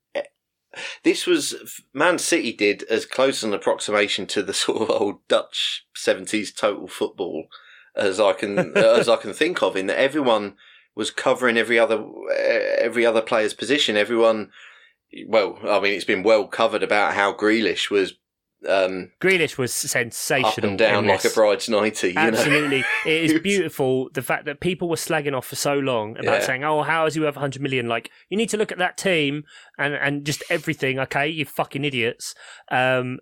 this 1.04 1.26
was 1.26 1.82
Man 1.94 2.18
City 2.18 2.54
did 2.54 2.84
as 2.84 3.06
close 3.06 3.44
an 3.44 3.54
approximation 3.54 4.26
to 4.28 4.44
the 4.44 4.54
sort 4.54 4.82
of 4.82 4.90
old 4.90 5.28
Dutch 5.28 5.86
seventies 5.96 6.52
total 6.52 6.88
football 6.88 7.48
as 7.96 8.20
I 8.20 8.34
can 8.34 8.58
as 8.78 9.10
I 9.10 9.18
can 9.18 9.34
think 9.34 9.62
of. 9.62 9.76
In 9.76 9.88
that 9.88 10.00
everyone 10.00 10.56
was 10.96 11.12
covering 11.12 11.58
every 11.58 11.80
other 11.80 12.04
eh, 12.34 12.76
every 12.80 13.06
other 13.06 13.22
player's 13.22 13.54
position. 13.54 13.98
Everyone, 13.98 14.52
well, 15.28 15.58
I 15.64 15.80
mean, 15.80 15.94
it's 15.94 16.06
been 16.06 16.24
well 16.24 16.48
covered 16.48 16.84
about 16.84 17.14
how 17.14 17.34
Grealish 17.34 17.90
was 17.90 18.14
um, 18.68 19.12
Grealish 19.20 19.58
was 19.58 19.72
up 19.72 19.90
sensational. 19.90 20.70
and 20.70 20.78
down 20.78 21.08
like 21.08 21.26
a 21.26 21.30
bride's 21.30 21.68
nighty. 21.68 22.10
You 22.10 22.14
know? 22.14 22.22
Absolutely. 22.22 22.84
It 23.06 23.24
He 23.32 23.40
beautiful 23.40 24.10
the 24.14 24.22
fact 24.22 24.46
that 24.46 24.60
people 24.60 24.88
were 24.90 24.96
slagging 24.96 25.36
off 25.36 25.48
for 25.48 25.56
so 25.56 25.76
long 25.76 26.12
about 26.18 26.42
Yeah. 26.42 26.46
saying, 26.46 26.64
oh, 26.64 26.84
how 26.84 27.06
is 27.06 27.16
he 27.16 27.20
worth 27.20 27.36
100 27.36 27.62
million? 27.62 27.88
Like, 27.88 28.12
you 28.30 28.38
need 28.38 28.50
to 28.50 28.58
look 28.58 28.72
at 28.72 28.78
that 28.78 28.98
team 28.98 29.44
and, 29.78 29.94
and 29.96 30.26
just 30.26 30.44
everything, 30.50 31.00
okay? 31.00 31.28
You 31.28 31.46
fucking 31.46 31.84
idiots. 31.84 32.36
Um, 32.70 33.20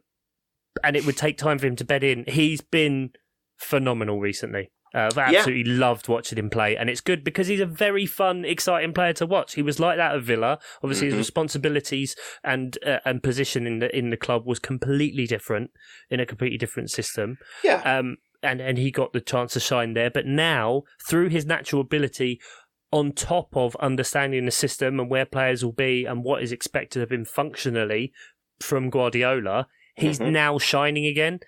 and 0.84 0.96
it 0.96 1.06
would 1.06 1.18
take 1.18 1.38
time 1.38 1.58
for 1.58 1.68
him 1.68 1.76
to 1.78 1.86
bed 1.86 2.04
in. 2.04 2.26
He's 2.28 2.62
been 2.62 3.12
phenomenal 3.58 4.20
recently. 4.20 4.72
Uh, 4.94 5.10
I've 5.16 5.18
Yeah. 5.18 5.40
absolutely 5.40 5.72
loved 5.72 6.08
watching 6.08 6.38
him 6.40 6.50
play, 6.50 6.76
and 6.76 6.90
it's 6.90 7.02
good 7.02 7.24
because 7.24 7.48
he's 7.48 7.60
a 7.60 7.66
very 7.66 8.06
fun, 8.06 8.44
exciting 8.46 8.94
player 8.94 9.14
to 9.14 9.26
watch. 9.26 9.54
He 9.56 9.62
was 9.62 9.80
like 9.80 9.98
that 9.98 10.16
at 10.16 10.22
Villa. 10.24 10.58
Obviously, 10.84 11.08
Mhm. 11.08 11.12
his 11.12 11.18
responsibilities 11.18 12.16
and 12.44 12.78
uh, 12.86 13.00
and 13.06 13.22
position 13.22 13.68
in 13.68 13.80
the 13.80 13.96
in 13.96 14.10
the 14.10 14.18
club 14.18 14.46
was 14.46 14.60
completely 14.60 15.28
different 15.28 15.72
in 16.10 16.20
a 16.20 16.26
completely 16.26 16.58
different 16.58 16.90
system 16.90 17.38
yeah, 17.64 17.82
um, 17.98 18.18
and 18.42 18.62
and 18.62 18.78
he 18.78 18.90
got 18.92 19.14
the 19.14 19.22
chance 19.22 19.54
to 19.54 19.60
shine 19.60 19.94
there. 19.94 20.10
But 20.10 20.26
now, 20.26 20.84
through 21.08 21.30
his 21.30 21.46
natural 21.46 21.82
ability, 21.82 22.40
on 22.92 23.12
top 23.12 23.56
of 23.56 23.76
understanding 23.76 24.46
the 24.46 24.52
system 24.52 25.00
and 25.00 25.10
where 25.10 25.26
players 25.26 25.64
will 25.64 25.72
be 25.72 26.06
and 26.06 26.24
what 26.24 26.42
is 26.42 26.52
expected 26.52 27.04
of 27.04 27.12
him 27.12 27.24
functionally 27.26 28.12
from 28.60 28.90
Guardiola, 28.90 29.68
he's 29.96 30.18
Mhm. 30.20 30.32
now 30.32 30.58
shining 30.58 31.06
again. 31.06 31.40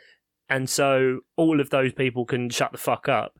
And 0.52 0.70
so 0.70 1.22
all 1.38 1.60
of 1.60 1.70
those 1.72 1.94
people 1.94 2.26
can 2.26 2.50
shut 2.52 2.72
the 2.74 2.78
fuck 2.78 3.08
up. 3.10 3.34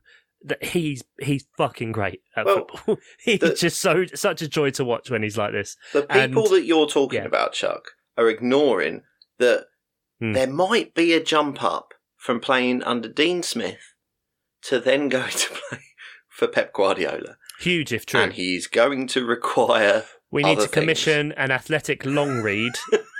That 0.44 0.64
he's 0.64 1.04
he's 1.20 1.44
fucking 1.56 1.92
great 1.92 2.20
at 2.36 2.46
Well, 2.46 2.66
football. 2.66 2.98
he's 3.24 3.38
the- 3.38 3.54
just 3.54 3.78
so 3.80 4.06
such 4.14 4.42
a 4.42 4.48
joy 4.48 4.70
to 4.70 4.84
watch 4.84 5.08
when 5.10 5.22
he's 5.22 5.38
like 5.38 5.52
this. 5.52 5.76
The 5.92 6.02
people 6.02 6.44
And- 6.46 6.52
that 6.54 6.64
you're 6.64 6.88
talking 6.88 7.20
yeah. 7.20 7.26
about, 7.26 7.52
Chuck, 7.52 7.92
are 8.18 8.28
ignoring 8.28 9.02
that 9.38 9.66
Hmm. 10.18 10.32
there 10.32 10.48
might 10.48 10.94
be 10.94 11.12
a 11.12 11.22
jump 11.22 11.62
up 11.62 11.94
from 12.16 12.40
playing 12.40 12.82
under 12.82 13.08
Dean 13.08 13.42
Smith 13.44 13.94
to 14.62 14.80
then 14.80 15.08
going 15.08 15.30
to 15.36 15.50
play 15.68 15.80
for 16.28 16.48
Pep 16.48 16.72
Guardiola. 16.72 17.36
Huge 17.60 17.92
if 17.92 18.04
true. 18.06 18.20
And 18.20 18.32
he's 18.32 18.66
going 18.66 19.06
to 19.08 19.24
require. 19.24 20.04
We 20.32 20.42
need 20.42 20.58
to 20.60 20.68
commission 20.68 21.30
an 21.32 21.50
athletic 21.52 22.04
long 22.06 22.40
read 22.40 22.72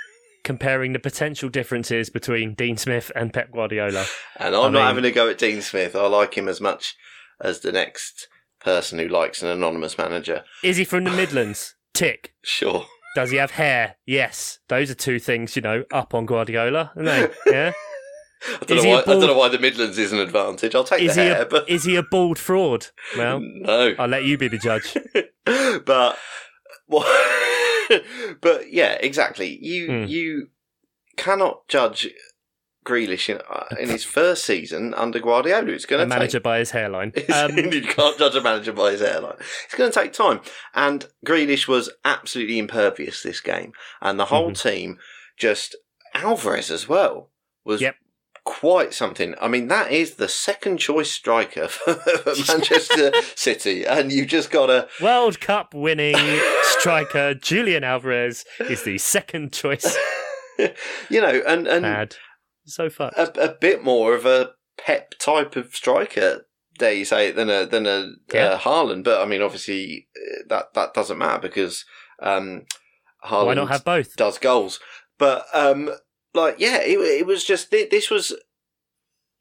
comparing 0.43 0.93
the 0.93 0.99
potential 0.99 1.49
differences 1.49 2.09
between 2.09 2.53
Dean 2.53 2.77
Smith 2.77 3.11
and 3.15 3.33
Pep 3.33 3.51
Guardiola. 3.51 4.05
And 4.37 4.55
I'm 4.55 4.61
I 4.61 4.63
not 4.65 4.71
mean- 4.73 4.81
having 4.83 5.05
a 5.05 5.11
go 5.11 5.29
at 5.29 5.37
Dean 5.37 5.61
Smith. 5.61 5.95
I 5.95 6.05
like 6.07 6.35
him 6.35 6.47
as 6.47 6.59
much 6.61 6.95
as 7.41 7.59
the 7.61 7.71
next 7.71 8.27
person 8.61 8.99
who 8.99 9.07
likes 9.07 9.41
an 9.41 9.49
anonymous 9.49 9.97
manager. 9.97 10.43
Is 10.63 10.77
he 10.77 10.83
from 10.85 11.03
the 11.05 11.11
Midlands? 11.11 11.75
Tick. 11.93 12.33
Sure. 12.43 12.85
Does 13.15 13.29
he 13.31 13.37
have 13.37 13.51
hair? 13.51 13.97
Yes. 14.07 14.59
Those 14.69 14.89
are 14.89 14.95
two 14.95 15.19
things, 15.19 15.55
you 15.55 15.61
know, 15.61 15.83
up 15.91 16.13
on 16.15 16.25
Guardiola, 16.25 16.91
aren't 16.95 17.05
they? 17.07 17.29
Yeah. 17.51 17.71
I 18.45 18.65
don't, 18.65 18.77
Is 18.79 18.83
know 18.83 18.89
why, 18.89 18.99
I 18.99 19.03
don't 19.05 19.21
know 19.21 19.37
why 19.37 19.47
the 19.47 19.57
Midlands 19.59 19.97
is 19.97 20.11
an 20.11 20.19
advantage. 20.19 20.75
I'll 20.75 20.83
take 20.83 21.01
Is 21.01 21.15
the 21.15 21.21
he 21.23 21.27
hair, 21.29 21.43
a 21.43 21.45
but 21.45 21.69
is 21.69 21.85
he 21.85 21.95
a 21.95 22.03
bald 22.03 22.37
fraud? 22.37 22.87
Well, 23.17 23.39
no. 23.41 23.95
I'll 23.97 24.09
let 24.09 24.25
you 24.25 24.37
be 24.37 24.49
the 24.49 24.57
judge. 24.57 24.97
but 25.85 26.17
well, 26.89 27.03
but 28.41 28.71
yeah, 28.71 28.97
exactly. 28.99 29.57
You 29.61 29.87
Hmm. 29.87 30.05
you 30.07 30.47
cannot 31.17 31.67
judge 31.67 32.09
Grealish 32.85 33.29
in, 33.29 33.39
uh, 33.49 33.75
in 33.79 33.89
his 33.89 34.03
first 34.03 34.43
season 34.43 34.93
under 34.95 35.19
Guardiola. 35.19 35.71
It's 35.71 35.85
going 35.85 35.99
to 35.99 36.05
take 36.05 36.19
manager 36.19 36.39
by 36.39 36.59
his 36.59 36.71
hairline. 36.71 37.13
Um, 37.33 37.57
you 37.57 37.81
can't 37.81 38.17
judge 38.17 38.35
a 38.35 38.41
manager 38.41 38.73
by 38.73 38.91
his 38.91 39.01
hairline. 39.01 39.37
It's 39.65 39.75
going 39.75 39.91
to 39.91 39.99
take 39.99 40.11
time. 40.11 40.41
And 40.73 41.07
Grealish 41.25 41.67
was 41.67 41.89
absolutely 42.03 42.59
impervious 42.59 43.23
this 43.23 43.39
game. 43.39 43.71
And 44.01 44.19
the 44.19 44.25
whole 44.25 44.51
team 44.51 44.97
just, 45.37 45.75
Alvarez 46.13 46.69
as 46.69 46.89
well, 46.89 47.29
was 47.63 47.79
Yep. 47.81 47.95
Quite 48.45 48.93
something. 48.93 49.35
I 49.39 49.47
mean, 49.47 49.67
that 49.69 49.91
is 49.91 50.15
the 50.15 50.27
second 50.27 50.77
choice 50.77 51.11
striker 51.11 51.67
for 51.69 51.95
Manchester 52.47 53.11
City. 53.35 53.85
And 53.85 54.11
you've 54.11 54.27
just 54.27 54.51
got 54.51 54.69
a 54.69 54.87
World 55.01 55.39
Cup 55.39 55.73
winning 55.73 56.15
striker 56.63 57.33
Julian 57.33 57.83
Alvarez 57.83 58.43
is 58.59 58.83
the 58.83 58.97
second 58.97 59.53
choice. 59.53 59.97
you 61.09 61.21
know, 61.21 61.41
and, 61.47 61.67
and 61.67 61.81
Mad. 61.83 62.15
So 62.65 62.89
far 62.89 63.11
a, 63.17 63.23
a 63.39 63.49
bit 63.49 63.83
more 63.83 64.13
of 64.15 64.25
a 64.25 64.51
pep 64.77 65.13
type 65.19 65.55
of 65.55 65.75
striker, 65.75 66.45
dare 66.77 66.93
you 66.93 67.05
say, 67.05 67.31
than 67.31 67.49
a 67.49 67.65
than 67.65 67.85
a 67.85 68.11
Yeah. 68.33 68.45
uh, 68.45 68.59
Haaland. 68.59 69.03
But 69.03 69.21
I 69.21 69.25
mean, 69.25 69.41
obviously, 69.41 70.07
uh, 70.15 70.43
that 70.49 70.73
that 70.73 70.93
doesn't 70.93 71.17
matter 71.17 71.39
because 71.41 71.83
um, 72.21 72.63
Haaland 73.25 73.45
Why 73.47 73.53
not 73.55 73.69
have 73.69 73.83
both? 73.83 74.15
does 74.15 74.37
goals. 74.37 74.79
But 75.17 75.45
um, 75.53 75.89
like, 76.33 76.55
yeah, 76.59 76.77
it, 76.77 76.99
it 76.99 77.25
was 77.25 77.43
just 77.43 77.71
this 77.71 78.09
was 78.09 78.35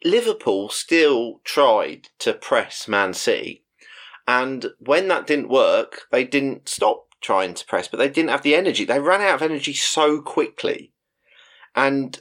Liverpool 0.04 0.68
still 0.68 1.40
tried 1.44 2.08
to 2.18 2.34
press 2.34 2.88
Man 2.88 3.14
City, 3.14 3.64
and 4.26 4.66
when 4.78 5.08
that 5.08 5.26
didn't 5.26 5.48
work, 5.48 6.02
they 6.10 6.24
didn't 6.24 6.68
stop 6.68 7.06
trying 7.20 7.54
to 7.54 7.66
press, 7.66 7.88
but 7.88 7.98
they 7.98 8.08
didn't 8.08 8.30
have 8.30 8.42
the 8.42 8.54
energy. 8.54 8.84
They 8.84 8.98
ran 8.98 9.20
out 9.20 9.36
of 9.36 9.42
energy 9.42 9.72
so 9.72 10.20
quickly, 10.20 10.92
and 11.74 12.18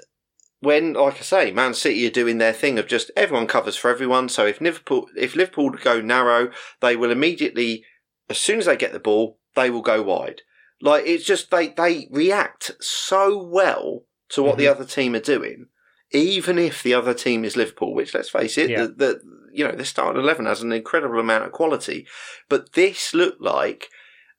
when, 0.61 0.93
like 0.93 1.17
I 1.17 1.22
say, 1.22 1.51
Man 1.51 1.74
City 1.74 2.05
are 2.07 2.11
doing 2.11 2.38
their 2.38 2.53
thing 2.53 2.78
of 2.78 2.88
just 2.88 3.11
everyone 3.17 3.47
covers 3.47 3.76
for 3.76 3.89
everyone. 3.89 4.30
So 4.30 4.45
if 4.45 4.61
Liverpool, 4.61 5.07
if 5.17 5.36
Liverpool 5.36 5.72
go 5.72 5.99
narrow, 5.99 6.51
they 6.82 6.95
will 6.95 7.11
immediately, 7.11 7.84
as 8.30 8.38
soon 8.38 8.59
as 8.59 8.67
they 8.67 8.78
get 8.78 8.93
the 8.93 8.99
ball, 8.99 9.39
they 9.55 9.72
will 9.72 9.82
go 9.82 10.03
wide. 10.03 10.43
Like 10.82 11.05
it's 11.05 11.26
just 11.26 11.51
they 11.51 11.69
they 11.69 12.07
react 12.11 12.72
so 12.80 13.43
well 13.43 14.05
to 14.32 14.44
what 14.44 14.58
the 14.58 14.68
other 14.68 14.86
team 14.86 15.16
are 15.16 15.20
doing, 15.20 15.68
even 16.12 16.58
if 16.60 16.84
the 16.84 16.94
other 16.94 17.14
team 17.14 17.46
is 17.46 17.56
Liverpool. 17.56 17.94
Which 17.94 18.14
let's 18.14 18.30
face 18.30 18.58
it, 18.58 18.70
Yeah. 18.70 18.84
the, 18.84 18.88
the 18.88 19.22
you 19.54 19.66
know 19.66 19.74
the 19.74 19.86
starting 19.86 20.22
eleven 20.22 20.46
has 20.46 20.62
an 20.62 20.72
incredible 20.72 21.20
amount 21.20 21.46
of 21.46 21.52
quality, 21.52 22.08
but 22.50 22.74
this 22.74 23.14
looked 23.14 23.42
like 23.42 23.90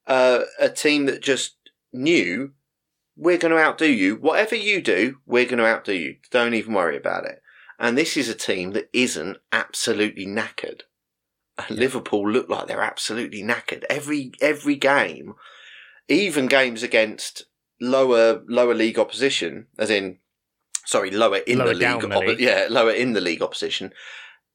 uh, 0.06 0.40
a 0.58 0.68
team 0.68 1.06
that 1.06 1.22
just 1.22 1.56
knew 1.92 2.52
we're 3.16 3.38
going 3.38 3.52
to 3.52 3.60
outdo 3.60 3.86
you. 3.86 4.16
Whatever 4.16 4.56
you 4.56 4.80
do, 4.80 5.18
we're 5.26 5.44
going 5.44 5.58
to 5.58 5.66
outdo 5.66 5.92
you. 5.92 6.16
Don't 6.30 6.54
even 6.54 6.72
worry 6.72 6.96
about 6.96 7.26
it. 7.26 7.42
And 7.78 7.98
this 7.98 8.16
is 8.16 8.28
a 8.28 8.34
team 8.34 8.72
that 8.72 8.88
isn't 8.92 9.36
absolutely 9.52 10.26
knackered. 10.26 10.82
And 11.58 11.78
Liverpool 11.78 12.30
look 12.30 12.48
like 12.48 12.66
they're 12.66 12.80
absolutely 12.80 13.42
knackered. 13.42 13.84
Every 13.90 14.32
every 14.40 14.76
game, 14.76 15.34
even 16.08 16.46
games 16.46 16.82
against 16.82 17.44
lower 17.82 18.42
lower 18.48 18.74
league 18.74 18.98
opposition, 18.98 19.66
as 19.78 19.90
in 19.90 20.18
sorry, 20.86 21.10
lower 21.10 21.38
in 21.38 21.58
Lower 21.58 21.68
the 21.68 21.74
league, 21.74 22.00
the 22.00 22.18
league. 22.18 22.40
yeah, 22.40 22.66
lower 22.70 22.92
in 22.92 23.12
the 23.12 23.20
league 23.20 23.42
opposition. 23.42 23.92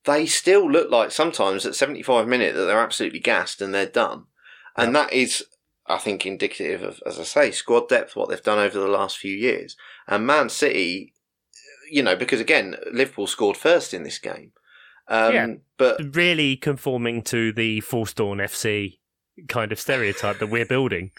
They 0.05 0.25
still 0.25 0.71
look 0.71 0.89
like 0.89 1.11
sometimes 1.11 1.65
at 1.65 1.75
seventy 1.75 2.01
five 2.01 2.28
minute 2.28 2.55
that 2.55 2.63
they're 2.65 2.80
absolutely 2.80 3.19
gassed 3.19 3.61
and 3.61 3.73
they're 3.73 3.86
done. 3.86 4.25
And 4.80 4.95
that 4.95 5.11
is, 5.11 5.43
I 5.88 5.97
think, 5.97 6.23
indicative 6.23 6.84
of, 6.84 7.01
as 7.03 7.19
I 7.19 7.23
say, 7.23 7.49
squad 7.51 7.89
depth, 7.89 8.15
what 8.15 8.30
they've 8.30 8.41
done 8.43 8.59
over 8.59 8.80
the 8.80 8.88
last 8.88 9.17
few 9.17 9.36
years. 9.36 9.75
And 10.07 10.25
Man 10.28 10.49
City, 10.49 11.13
you 11.91 12.03
know, 12.03 12.15
because 12.15 12.39
again, 12.39 12.75
Liverpool 12.93 13.25
scored 13.25 13.57
first 13.57 13.91
in 13.91 14.03
this 14.03 14.19
game. 14.19 14.51
Um, 15.07 15.34
Yeah. 15.34 15.47
But 15.78 16.15
Really 16.15 16.57
conforming 16.57 17.23
to 17.23 17.51
the 17.51 17.82
Force-Dawn 17.82 18.38
FC 18.38 18.99
kind 19.47 19.71
of 19.71 19.80
stereotype 19.80 20.38
that 20.38 20.47
we're 20.47 20.65
building. 20.65 21.09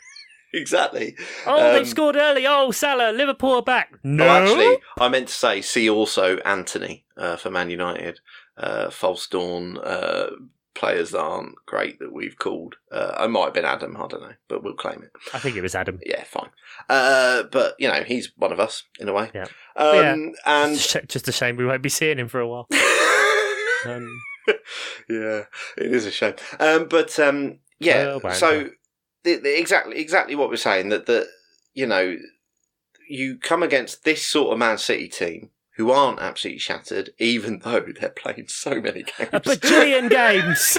exactly. 0.54 1.16
Oh, 1.46 1.68
Um, 1.68 1.74
they've 1.74 1.88
scored 1.88 2.16
early. 2.16 2.46
Oh, 2.46 2.70
Salah, 2.70 3.12
Liverpool 3.12 3.54
are 3.56 3.62
back. 3.62 3.94
No, 4.02 4.24
Oh, 4.24 4.28
actually, 4.28 4.78
I 4.98 5.08
meant 5.08 5.28
to 5.28 5.34
say, 5.34 5.60
see 5.62 5.88
also 5.90 6.36
Antony 6.38 7.04
uh, 7.16 7.36
for 7.36 7.50
Man 7.50 7.70
United. 7.70 8.20
Uh, 8.56 8.90
false 8.90 9.26
dawn 9.28 9.78
uh, 9.78 10.30
players 10.74 11.10
that 11.12 11.20
aren't 11.20 11.54
great 11.66 11.98
that 12.00 12.12
we've 12.12 12.38
called. 12.38 12.74
Uh, 12.90 13.12
I 13.16 13.26
might 13.28 13.44
have 13.44 13.54
been 13.54 13.64
Adam, 13.64 13.96
I 13.96 14.06
don't 14.08 14.20
know, 14.22 14.32
but 14.48 14.64
we'll 14.64 14.74
claim 14.74 15.02
it. 15.04 15.12
I 15.32 15.38
think 15.38 15.56
it 15.56 15.62
was 15.62 15.76
Adam. 15.76 16.00
Yeah, 16.04 16.24
fine. 16.24 16.50
Uh, 16.88 17.44
but, 17.52 17.74
you 17.78 17.86
know, 17.88 18.02
he's 18.02 18.32
one 18.36 18.50
of 18.52 18.58
us 18.58 18.82
in 18.98 19.08
a 19.08 19.12
way. 19.12 19.30
Yeah. 19.34 19.46
Um, 19.76 19.94
Yeah. 19.94 20.16
And 20.44 20.76
Just 21.08 21.28
a 21.28 21.32
shame 21.32 21.56
we 21.56 21.66
won't 21.66 21.82
be 21.82 21.88
seeing 21.88 22.18
him 22.18 22.26
for 22.28 22.40
a 22.40 22.48
while. 22.48 22.66
Um, 23.86 24.20
yeah, 25.08 25.44
it 25.76 25.92
is 25.92 26.04
a 26.04 26.10
shame. 26.10 26.34
Um, 26.58 26.88
but 26.88 27.16
um, 27.20 27.60
yeah, 27.78 28.16
well, 28.22 28.34
so. 28.34 28.70
The, 29.36 29.40
the, 29.42 29.58
exactly 29.58 29.98
exactly 29.98 30.34
what 30.34 30.48
we're 30.48 30.56
saying 30.56 30.88
that 30.90 31.06
that 31.06 31.26
you 31.74 31.86
know 31.86 32.16
you 33.08 33.38
come 33.38 33.62
against 33.62 34.04
this 34.04 34.26
sort 34.26 34.52
of 34.52 34.58
Man 34.58 34.78
City 34.78 35.08
team 35.08 35.50
who 35.76 35.90
aren't 35.90 36.18
absolutely 36.20 36.58
shattered, 36.58 37.10
even 37.18 37.58
though 37.64 37.84
they're 38.00 38.10
playing 38.10 38.46
so 38.48 38.80
many 38.80 39.02
games. 39.04 39.28
a 39.32 39.40
bajillion 39.40 40.10
games. 40.24 40.78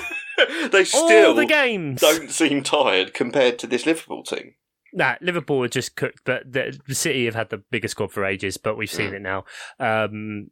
they 0.72 0.80
All 0.80 0.86
still 0.86 1.34
the 1.34 1.46
games. 1.46 2.02
don't 2.02 2.30
seem 2.30 2.64
tired 2.64 3.14
compared 3.14 3.58
to 3.60 3.68
this 3.68 3.86
Liverpool 3.86 4.24
team. 4.24 4.56
Nah, 4.94 5.16
Liverpool 5.22 5.64
are 5.64 5.68
just 5.70 5.96
cooked, 5.96 6.22
but 6.26 6.52
the, 6.52 6.78
City 6.90 7.26
have 7.26 7.36
had 7.36 7.50
the 7.50 7.64
biggest 7.72 7.92
squad 7.92 8.12
for 8.12 8.26
ages, 8.26 8.58
but 8.58 8.76
we've 8.78 8.90
seen 8.92 9.12
Mm. 9.12 9.16
it 9.16 9.22
now. 9.22 9.46
Um, 9.80 10.48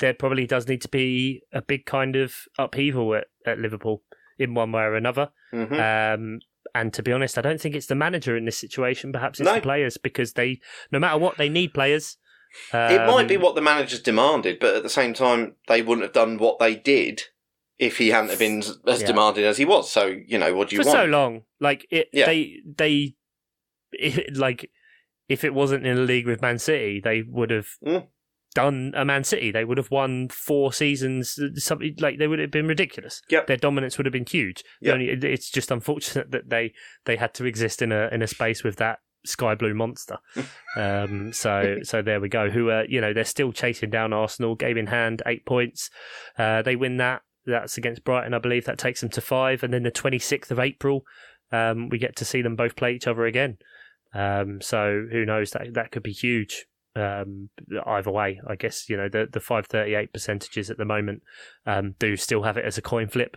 there 0.00 0.14
probably 0.14 0.46
does 0.46 0.66
need 0.66 0.82
to 0.82 0.88
be 0.88 1.42
a 1.52 1.62
big 1.62 1.84
kind 1.86 2.16
of 2.16 2.34
upheaval 2.58 3.14
at, 3.14 3.26
at 3.46 3.58
Liverpool 3.58 4.02
in 4.38 4.54
one 4.54 4.72
way 4.72 4.82
or 4.82 4.94
another. 4.96 5.30
hmm 5.52 5.74
Um, 5.74 6.40
and 6.74 6.92
to 6.94 7.02
be 7.02 7.12
honest, 7.12 7.36
I 7.38 7.40
don't 7.42 7.60
think 7.60 7.74
it's 7.74 7.86
the 7.86 7.94
manager 7.94 8.36
in 8.36 8.44
this 8.44 8.58
situation. 8.58 9.12
Perhaps 9.12 9.40
it's 9.40 9.46
No. 9.48 9.54
the 9.56 9.60
players 9.60 9.96
because 9.96 10.32
they, 10.34 10.60
no 10.92 10.98
matter 10.98 11.18
what, 11.18 11.36
they 11.38 11.48
need 11.48 11.74
players. 11.74 12.16
it 12.72 13.06
might 13.06 13.26
be 13.28 13.36
Um, 13.36 13.42
what 13.42 13.54
the 13.56 13.60
managers 13.60 14.00
demanded, 14.00 14.58
but 14.60 14.76
at 14.76 14.82
the 14.84 14.88
same 14.88 15.12
time, 15.14 15.56
they 15.66 15.82
wouldn't 15.82 16.04
have 16.04 16.12
done 16.12 16.38
what 16.38 16.58
they 16.60 16.74
did 16.76 17.22
if 17.78 17.98
he 17.98 18.10
hadn't 18.10 18.30
have 18.30 18.38
been 18.38 18.58
as 18.86 19.00
Yeah. 19.00 19.06
demanding 19.08 19.44
as 19.44 19.58
he 19.58 19.64
was. 19.64 19.90
So 19.90 20.06
you 20.26 20.38
know, 20.38 20.54
what 20.54 20.68
do 20.68 20.76
you 20.76 20.82
for 20.82 20.88
want? 20.88 20.98
so 20.98 21.04
long. 21.06 21.42
Like 21.60 21.86
it, 21.90 22.08
Yeah. 22.12 22.26
they 22.26 22.60
they 22.64 23.16
it, 23.92 24.36
like 24.36 24.70
if 25.28 25.42
it 25.44 25.54
wasn't 25.54 25.86
in 25.86 25.98
a 25.98 26.02
league 26.02 26.26
with 26.26 26.42
Man 26.42 26.58
City, 26.58 27.00
they 27.02 27.22
would 27.22 27.50
have 27.50 27.66
Mm. 27.84 28.06
Done 28.54 28.92
a 28.94 29.04
Man 29.04 29.24
City. 29.24 29.50
They 29.50 29.64
would 29.64 29.78
have 29.78 29.90
won 29.90 30.28
four 30.28 30.72
seasons. 30.72 31.38
Something 31.56 31.94
like 31.98 32.18
they 32.18 32.26
would 32.26 32.38
have 32.38 32.50
been 32.50 32.66
ridiculous. 32.66 33.20
Yep. 33.28 33.46
Their 33.46 33.56
dominance 33.56 33.98
would 33.98 34.06
have 34.06 34.12
been 34.12 34.26
huge. 34.26 34.62
Yep. 34.80 34.94
only, 34.94 35.08
it's 35.08 35.50
just 35.50 35.70
unfortunate 35.70 36.30
that 36.30 36.48
they 36.48 36.72
they 37.04 37.16
had 37.16 37.34
to 37.34 37.44
exist 37.44 37.82
in 37.82 37.92
a 37.92 38.08
in 38.12 38.22
a 38.22 38.26
space 38.26 38.64
with 38.64 38.76
that 38.76 39.00
sky 39.26 39.54
blue 39.54 39.74
monster. 39.74 40.18
um, 40.76 41.32
so 41.32 41.78
so 41.82 42.02
there 42.02 42.20
we 42.20 42.28
go. 42.28 42.50
Who 42.50 42.70
are 42.70 42.84
you 42.84 43.00
know 43.00 43.12
they're 43.12 43.24
still 43.24 43.52
chasing 43.52 43.90
down 43.90 44.12
Arsenal, 44.12 44.54
game 44.54 44.78
in 44.78 44.86
hand, 44.86 45.22
eight 45.26 45.44
points. 45.44 45.90
Uh, 46.38 46.62
they 46.62 46.76
win 46.76 46.96
that. 46.98 47.22
That's 47.46 47.76
against 47.76 48.04
Brighton, 48.04 48.32
I 48.32 48.38
believe. 48.38 48.64
That 48.64 48.78
takes 48.78 49.00
them 49.00 49.10
to 49.10 49.20
five, 49.20 49.62
and 49.62 49.72
then 49.72 49.82
the 49.82 49.90
twenty 49.90 50.18
sixth 50.18 50.50
of 50.50 50.58
April, 50.58 51.02
um, 51.52 51.88
we 51.88 51.98
get 51.98 52.16
to 52.16 52.24
see 52.24 52.40
them 52.40 52.56
both 52.56 52.76
play 52.76 52.94
each 52.94 53.06
other 53.06 53.26
again. 53.26 53.58
Um, 54.14 54.60
so 54.62 55.06
who 55.10 55.26
knows? 55.26 55.50
That 55.50 55.74
that 55.74 55.90
could 55.90 56.02
be 56.02 56.12
huge. 56.12 56.66
Um, 56.96 57.48
either 57.86 58.10
way, 58.10 58.40
I 58.46 58.54
guess 58.54 58.88
you 58.88 58.96
know 58.96 59.08
the 59.08 59.26
the 59.30 59.40
five 59.40 59.66
thirty 59.66 59.94
eight 59.94 60.12
percentages 60.12 60.70
at 60.70 60.76
the 60.78 60.84
moment 60.84 61.22
um, 61.66 61.94
do 61.98 62.16
still 62.16 62.42
have 62.44 62.56
it 62.56 62.64
as 62.64 62.78
a 62.78 62.82
coin 62.82 63.08
flip. 63.08 63.36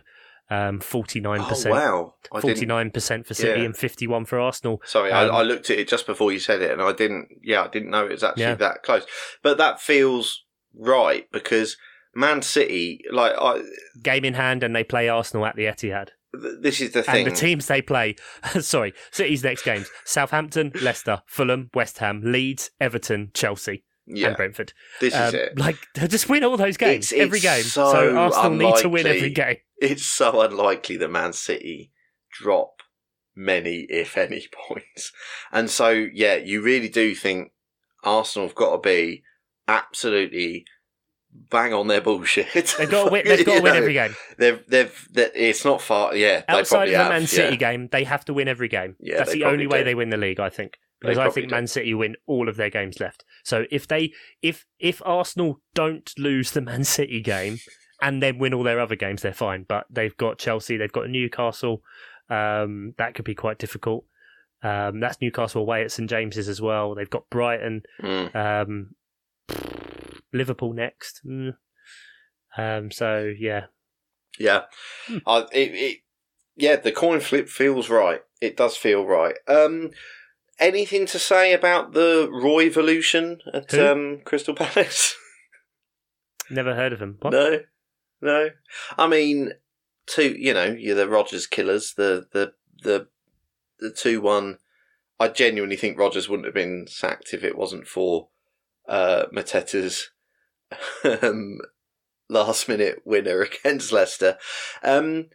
Um, 0.50 0.80
Forty 0.80 1.20
nine 1.20 1.40
Oh 1.40 1.48
percent, 1.48 1.74
wow! 1.74 2.14
Forty 2.40 2.64
nine 2.64 2.90
percent 2.90 3.26
for 3.26 3.34
City 3.34 3.60
Yeah. 3.60 3.66
and 3.66 3.76
fifty 3.76 4.06
one 4.06 4.24
for 4.24 4.38
Arsenal. 4.40 4.80
Sorry, 4.84 5.12
um, 5.12 5.30
I, 5.30 5.38
I 5.40 5.42
looked 5.42 5.68
at 5.70 5.78
it 5.78 5.88
just 5.88 6.06
before 6.06 6.32
you 6.32 6.38
said 6.38 6.62
it, 6.62 6.70
and 6.70 6.80
I 6.80 6.92
didn't. 6.92 7.28
Yeah, 7.42 7.64
I 7.64 7.68
didn't 7.68 7.90
know 7.90 8.06
it 8.06 8.12
was 8.12 8.24
actually 8.24 8.44
Yeah. 8.44 8.54
that 8.54 8.82
close. 8.82 9.04
But 9.42 9.58
that 9.58 9.80
feels 9.80 10.44
right 10.74 11.26
because 11.32 11.76
Man 12.14 12.40
City, 12.42 13.02
like, 13.12 13.34
I, 13.38 13.60
Game 14.02 14.24
in 14.24 14.34
hand, 14.34 14.62
and 14.62 14.74
they 14.74 14.84
play 14.84 15.08
Arsenal 15.08 15.44
at 15.44 15.56
the 15.56 15.64
Etihad. 15.64 16.10
Th- 16.34 16.54
this 16.60 16.80
is 16.80 16.92
the 16.92 17.02
thing. 17.02 17.26
And 17.26 17.32
the 17.34 17.36
teams 17.36 17.66
they 17.66 17.82
play, 17.82 18.16
sorry, 18.60 18.94
City's 19.10 19.42
next 19.44 19.62
games: 19.64 19.88
Southampton, 20.04 20.72
Leicester, 20.82 21.22
Fulham, 21.26 21.70
West 21.74 21.98
Ham, 21.98 22.22
Leeds, 22.24 22.70
Everton, 22.80 23.30
Chelsea, 23.34 23.84
yeah, 24.06 24.28
and 24.28 24.36
Brentford. 24.36 24.72
this 25.00 25.14
is 25.14 25.20
Um, 25.20 25.34
it. 25.34 25.58
Like 25.58 25.76
just 26.08 26.28
win 26.28 26.44
all 26.44 26.56
those 26.56 26.76
games, 26.76 27.12
It's- 27.12 27.26
every 27.26 27.40
game. 27.40 27.62
so 27.62 27.92
So, 27.92 28.16
Arsenal 28.16 28.50
need 28.50 28.76
to 28.76 28.88
win 28.88 29.06
every 29.06 29.30
game. 29.30 29.56
It's 29.80 30.04
so 30.06 30.40
unlikely 30.40 30.96
that 30.96 31.08
Man 31.10 31.32
City 31.32 31.92
drop 32.32 32.82
many, 33.36 33.86
if 33.88 34.16
any, 34.18 34.46
points. 34.68 35.12
And 35.52 35.70
so, 35.70 35.90
yeah, 35.90 36.34
you 36.34 36.60
really 36.62 36.88
do 36.88 37.14
think 37.14 37.52
Arsenal 38.02 38.48
have 38.48 38.56
got 38.56 38.72
to 38.72 38.78
be 38.88 39.22
absolutely 39.68 40.64
bang 41.50 41.72
on 41.72 41.86
their 41.88 42.00
bullshit. 42.00 42.52
They've 42.52 42.90
got 42.90 43.04
to 43.06 43.10
win. 43.12 43.22
They've 43.26 43.44
got 43.46 43.56
to 43.56 43.62
win 43.62 43.72
know, 43.72 43.78
every 43.78 43.92
game. 43.94 44.14
They've, 44.38 44.62
they've, 44.68 45.08
they 45.10 45.30
it's 45.34 45.64
not 45.64 45.80
far. 45.80 46.14
Yeah, 46.14 46.42
Outside 46.48 46.88
of 46.88 46.92
the 46.92 46.98
have, 46.98 47.08
Man 47.10 47.20
yeah. 47.22 47.26
City 47.26 47.56
game, 47.56 47.88
they 47.90 48.04
have 48.04 48.24
to 48.26 48.34
win 48.34 48.48
every 48.48 48.68
game. 48.68 48.96
Yeah, 49.00 49.18
That's 49.18 49.32
the 49.32 49.44
only 49.44 49.66
way 49.66 49.82
they 49.82 49.94
win 49.94 50.10
the 50.10 50.16
league, 50.16 50.40
I 50.40 50.48
think. 50.50 50.78
They 51.00 51.10
Because 51.10 51.18
I 51.18 51.30
think 51.30 51.48
do. 51.48 51.54
Man 51.54 51.66
City 51.66 51.94
win 51.94 52.16
all 52.26 52.48
of 52.48 52.56
their 52.56 52.70
games 52.70 52.98
left. 53.00 53.24
So 53.44 53.64
if 53.70 53.86
they 53.86 54.12
if 54.42 54.66
if 54.78 55.00
Arsenal 55.04 55.60
don't 55.74 56.12
lose 56.18 56.50
the 56.50 56.60
Man 56.60 56.82
City 56.84 57.20
game 57.20 57.58
and 58.02 58.22
then 58.22 58.38
win 58.38 58.52
all 58.54 58.64
their 58.64 58.80
other 58.80 58.96
games, 58.96 59.22
they're 59.22 59.32
fine. 59.32 59.64
But 59.68 59.86
they've 59.90 60.16
got 60.16 60.38
Chelsea, 60.38 60.76
they've 60.76 60.90
got 60.92 61.08
Newcastle. 61.08 61.82
Um, 62.28 62.94
that 62.98 63.14
could 63.14 63.24
be 63.24 63.34
quite 63.34 63.58
difficult. 63.58 64.04
Um, 64.62 64.98
that's 64.98 65.20
Newcastle 65.20 65.62
away 65.62 65.82
at 65.84 65.92
St 65.92 66.10
James's 66.10 66.48
as 66.48 66.60
well. 66.60 66.94
They've 66.96 67.08
got 67.08 67.30
Brighton, 67.30 67.82
Mm. 68.02 68.34
um, 68.34 68.90
Liverpool 70.32 70.72
next. 70.72 71.20
Mm. 71.26 71.54
Um, 72.56 72.90
so 72.90 73.32
yeah, 73.38 73.66
Yeah, 74.38 74.62
Hmm. 75.06 75.18
I, 75.26 75.38
it, 75.52 75.74
it, 75.74 75.98
yeah, 76.56 76.76
the 76.76 76.92
coin 76.92 77.20
flip 77.20 77.48
feels 77.48 77.88
right. 77.88 78.22
It 78.40 78.56
does 78.56 78.76
feel 78.76 79.04
right. 79.06 79.36
Um, 79.46 79.90
anything 80.58 81.06
to 81.06 81.18
say 81.18 81.52
about 81.52 81.92
the 81.92 82.28
Roy 82.30 82.66
evolution 82.66 83.38
at 83.52 83.72
um, 83.74 84.20
Crystal 84.24 84.54
Palace? 84.56 85.14
never 86.50 86.74
heard 86.74 86.92
of 86.92 87.00
him. 87.00 87.16
What? 87.20 87.32
no, 87.32 87.60
no. 88.20 88.50
I 88.96 89.06
mean, 89.06 89.52
two. 90.06 90.34
You 90.38 90.54
know, 90.54 90.66
you're 90.76 90.96
the 90.96 91.08
Rodgers 91.08 91.46
killers. 91.46 91.94
The 91.96 92.26
the 92.32 92.52
the 92.82 93.08
the 93.78 93.90
two 93.90 94.20
one. 94.20 94.58
I 95.20 95.28
genuinely 95.28 95.76
think 95.76 95.98
Rodgers 95.98 96.28
wouldn't 96.28 96.46
have 96.46 96.54
been 96.54 96.86
sacked 96.88 97.34
if 97.34 97.42
it 97.42 97.58
wasn't 97.58 97.88
for 97.88 98.28
uh, 98.88 99.26
Mateta's 99.34 100.10
um, 101.22 101.58
last 102.28 102.68
minute 102.68 103.02
winner 103.04 103.42
against 103.64 103.92
Leicester. 103.92 104.38
Um, 104.82 105.26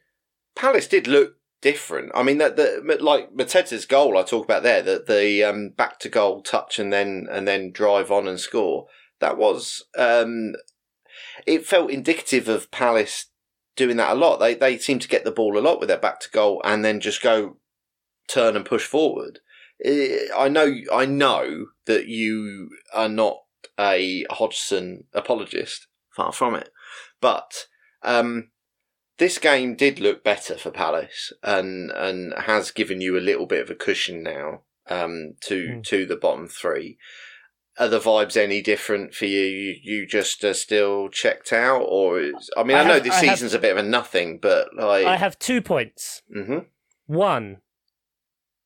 Palace 0.55 0.87
did 0.87 1.07
look 1.07 1.35
different. 1.61 2.11
I 2.13 2.23
mean, 2.23 2.37
that 2.39 2.57
the 2.57 2.97
like 2.99 3.33
Mateta's 3.33 3.85
goal 3.85 4.17
I 4.17 4.23
talk 4.23 4.45
about 4.45 4.63
there, 4.63 4.81
that 4.81 5.07
the 5.07 5.43
um, 5.43 5.69
back 5.69 5.99
to 5.99 6.09
goal 6.09 6.41
touch 6.41 6.77
and 6.77 6.91
then 6.91 7.27
and 7.31 7.47
then 7.47 7.71
drive 7.71 8.11
on 8.11 8.27
and 8.27 8.39
score. 8.39 8.87
That 9.19 9.37
was 9.37 9.85
um, 9.97 10.53
it 11.47 11.65
felt 11.65 11.91
indicative 11.91 12.47
of 12.47 12.69
Palace 12.71 13.27
doing 13.75 13.97
that 13.97 14.11
a 14.11 14.15
lot. 14.15 14.37
They 14.37 14.53
they 14.53 14.77
seem 14.77 14.99
to 14.99 15.07
get 15.07 15.23
the 15.23 15.31
ball 15.31 15.57
a 15.57 15.61
lot 15.61 15.79
with 15.79 15.89
their 15.89 15.97
back 15.97 16.19
to 16.21 16.29
goal 16.29 16.61
and 16.63 16.83
then 16.83 16.99
just 16.99 17.21
go 17.21 17.57
turn 18.27 18.55
and 18.55 18.65
push 18.65 18.85
forward. 18.85 19.39
Eh, 19.83 20.27
I 20.35 20.49
know 20.49 20.75
I 20.93 21.05
know 21.05 21.67
that 21.85 22.07
you 22.07 22.69
are 22.93 23.09
not 23.09 23.42
a 23.79 24.25
Hodgson 24.29 25.05
apologist, 25.13 25.87
far 26.15 26.31
from 26.31 26.55
it, 26.55 26.69
but 27.21 27.67
um, 28.03 28.49
this 29.17 29.37
game 29.37 29.75
did 29.75 29.99
look 29.99 30.23
better 30.23 30.57
for 30.57 30.71
Palace 30.71 31.31
and 31.43 31.91
and 31.91 32.33
has 32.37 32.71
given 32.71 33.01
you 33.01 33.17
a 33.17 33.21
little 33.21 33.45
bit 33.45 33.61
of 33.61 33.69
a 33.69 33.75
cushion 33.75 34.23
now 34.23 34.61
um, 34.89 35.33
to 35.41 35.67
Mm. 35.67 35.83
to 35.85 36.05
the 36.05 36.15
bottom 36.17 36.47
three. 36.47 36.97
Are 37.79 37.87
the 37.87 37.99
vibes 37.99 38.37
any 38.37 38.61
different 38.61 39.15
for 39.15 39.25
you? 39.25 39.41
You, 39.41 39.75
you 39.81 40.05
just 40.05 40.43
are 40.43 40.53
still 40.53 41.09
checked 41.09 41.51
out, 41.51 41.81
or 41.81 42.19
is, 42.19 42.51
I 42.55 42.61
mean, 42.63 42.77
I, 42.77 42.81
I 42.81 42.87
know 42.87 42.93
have- 42.95 43.03
this 43.03 43.13
I 43.13 43.25
have- 43.25 43.35
season's 43.37 43.55
a 43.55 43.59
bit 43.59 43.71
of 43.71 43.77
a 43.77 43.87
nothing, 43.87 44.37
but 44.39 44.67
like, 44.75 45.05
I 45.07 45.15
have 45.15 45.39
two 45.39 45.59
points. 45.61 46.21
hmm 46.31 46.59
One 47.07 47.61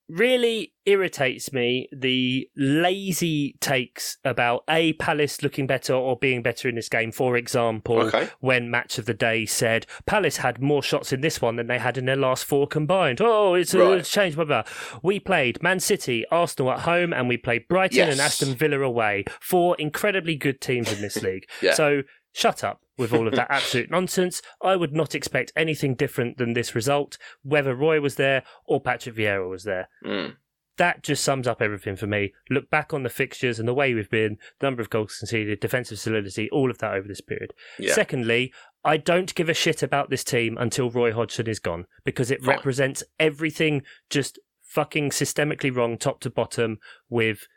really 0.10 0.74
irritates 0.86 1.52
me 1.52 1.90
the 1.92 2.50
lazy 2.56 3.56
takes 3.60 4.18
about 4.24 4.64
a 4.70 4.94
Palace 4.94 5.42
looking 5.44 5.68
better 5.68 5.94
or 5.94 6.16
being 6.18 6.42
better 6.42 6.70
in 6.70 6.76
this 6.76 6.88
game. 6.90 7.12
For 7.12 7.36
example, 7.36 8.00
okay, 8.04 8.30
when 8.40 8.72
match 8.72 8.98
of 8.98 9.06
the 9.06 9.14
day 9.14 9.46
said 9.46 9.86
Palace 10.06 10.38
had 10.38 10.62
more 10.62 10.82
shots 10.82 11.12
in 11.12 11.22
this 11.22 11.42
one 11.42 11.58
than 11.58 11.68
they 11.68 11.80
had 11.80 11.98
in 11.98 12.06
their 12.06 12.16
last 12.16 12.46
four 12.46 12.68
combined. 12.68 13.20
Oh, 13.22 13.54
it's 13.54 13.74
a 13.74 13.80
Right. 13.80 13.98
it's 14.00 14.10
changed. 14.10 14.36
Blah, 14.38 14.46
blah. 14.46 14.64
We 15.04 15.20
played 15.20 15.62
Man 15.62 15.80
City, 15.80 16.26
Arsenal 16.32 16.72
at 16.72 16.80
home, 16.82 17.12
and 17.14 17.28
we 17.28 17.38
played 17.38 17.68
Brighton 17.68 18.10
and 18.10 18.20
Aston 18.20 18.56
Villa 18.56 18.80
away. 18.82 19.26
Four 19.42 19.76
incredibly 19.78 20.36
good 20.36 20.62
teams 20.62 20.92
in 20.92 21.02
this 21.02 21.22
league. 21.22 21.48
Yeah. 21.62 21.74
So 21.74 22.04
shut 22.34 22.64
up 22.64 22.82
with 22.98 23.14
all 23.14 23.28
of 23.28 23.36
that 23.36 23.52
absolute 23.52 23.90
nonsense. 23.92 24.42
I 24.62 24.76
would 24.76 24.94
not 24.94 25.16
expect 25.16 25.54
anything 25.56 25.96
different 25.96 26.38
than 26.38 26.54
this 26.54 26.76
result, 26.76 27.18
whether 27.44 27.76
Roy 27.76 28.02
was 28.02 28.16
there 28.16 28.44
or 28.66 28.82
Patrick 28.82 29.16
Vieira 29.16 29.50
was 29.50 29.64
there 29.64 29.90
mm. 30.06 30.34
that 30.78 31.04
just 31.04 31.24
sums 31.24 31.48
up 31.48 31.62
everything 31.62 31.96
for 31.96 32.08
me. 32.08 32.34
Look 32.50 32.70
back 32.70 32.94
on 32.94 33.04
the 33.04 33.10
fixtures 33.10 33.60
and 33.60 33.68
the 33.68 33.74
way 33.74 33.94
we've 33.94 34.10
been, 34.10 34.38
the 34.60 34.68
number 34.68 34.82
of 34.82 34.90
goals 34.90 35.18
conceded, 35.18 35.60
defensive 35.60 36.00
solidity, 36.00 36.50
all 36.52 36.72
of 36.72 36.80
that 36.80 36.94
over 36.94 37.08
this 37.08 37.22
period. 37.22 37.54
yeah, 37.80 37.94
Secondly, 37.94 38.54
I 38.84 38.98
don't 38.98 39.36
give 39.36 39.50
a 39.50 39.54
shit 39.54 39.84
about 39.84 40.10
this 40.10 40.24
team 40.24 40.58
until 40.58 40.90
Roy 40.90 41.12
Hodgson 41.12 41.48
is 41.48 41.60
gone 41.60 41.86
because 42.04 42.32
it 42.32 42.42
Fine. 42.42 42.56
represents 42.56 43.04
everything 43.20 43.84
just 44.10 44.40
fucking 44.64 45.10
systemically 45.10 45.76
wrong, 45.76 45.98
top 45.98 46.20
to 46.22 46.30
bottom, 46.30 46.80
with 47.10 47.48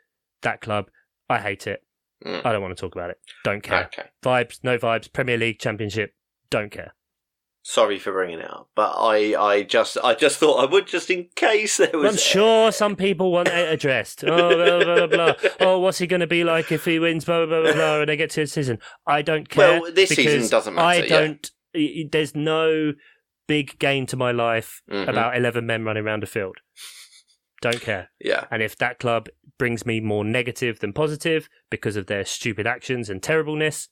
that 0.41 0.61
club. 0.61 0.89
I 1.29 1.39
hate 1.39 1.67
it. 1.67 1.83
Mm. 2.25 2.45
I 2.45 2.51
don't 2.51 2.61
want 2.61 2.75
to 2.75 2.81
talk 2.81 2.93
about 2.95 3.09
it. 3.09 3.17
Don't 3.43 3.63
care. 3.63 3.85
okay. 3.85 4.09
Vibes, 4.23 4.59
no 4.63 4.77
vibes. 4.77 5.11
Premier 5.11 5.37
League, 5.37 5.59
Championship, 5.59 6.13
don't 6.49 6.71
care. 6.71 6.93
Sorry 7.63 7.99
for 7.99 8.11
bringing 8.11 8.39
it 8.39 8.49
up, 8.49 8.69
but 8.75 8.93
I, 8.97 9.39
I 9.39 9.61
just, 9.63 9.95
I 10.03 10.15
just 10.15 10.39
thought 10.39 10.55
I 10.63 10.65
would, 10.65 10.87
just 10.87 11.11
in 11.11 11.27
case 11.35 11.77
there 11.77 11.91
was. 11.93 12.11
I'm 12.11 12.17
sure 12.17 12.71
some 12.71 12.95
people 12.95 13.31
want 13.31 13.49
it 13.49 13.71
addressed. 13.71 14.23
Oh, 14.27 14.55
blah, 14.55 14.83
blah, 14.83 15.07
blah, 15.07 15.33
blah. 15.35 15.49
Oh, 15.59 15.79
what's 15.79 15.99
he 15.99 16.07
going 16.07 16.21
to 16.21 16.27
be 16.27 16.43
like 16.43 16.71
if 16.71 16.85
he 16.85 16.97
wins, 16.97 17.25
blah, 17.25 17.45
blah, 17.45 17.61
blah, 17.61 17.73
blah, 17.73 17.99
and 17.99 18.09
they 18.09 18.17
get 18.17 18.31
to 18.31 18.41
the 18.41 18.47
season? 18.47 18.79
I 19.05 19.21
don't 19.21 19.47
care. 19.47 19.79
Well, 19.79 19.91
this 19.93 20.09
season 20.09 20.49
doesn't 20.49 20.73
matter, 20.73 21.03
I 21.03 21.07
don't, 21.07 21.51
y- 21.75 22.05
there's 22.11 22.33
no 22.35 22.93
big 23.47 23.77
gain 23.77 24.07
to 24.07 24.17
my 24.17 24.31
life 24.31 24.81
Mhm. 24.89 25.07
about 25.07 25.37
11 25.37 25.63
men 25.65 25.83
running 25.83 26.03
around 26.05 26.23
a 26.23 26.27
field. 26.27 26.57
Don't 27.61 27.79
care. 27.81 28.09
Yeah, 28.19 28.45
And 28.49 28.61
if 28.63 28.75
that 28.77 28.97
club 28.99 29.29
brings 29.59 29.85
me 29.85 29.99
more 29.99 30.25
negative 30.25 30.79
than 30.79 30.93
positive 30.93 31.47
because 31.69 31.95
of 31.95 32.07
their 32.07 32.25
stupid 32.25 32.65
actions 32.65 33.09
and 33.09 33.21
terribleness, 33.21 33.87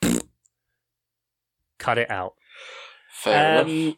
cut 1.78 1.98
it 1.98 2.10
out. 2.10 2.34
fair 3.12 3.60
enough. 3.60 3.66
Um, 3.68 3.96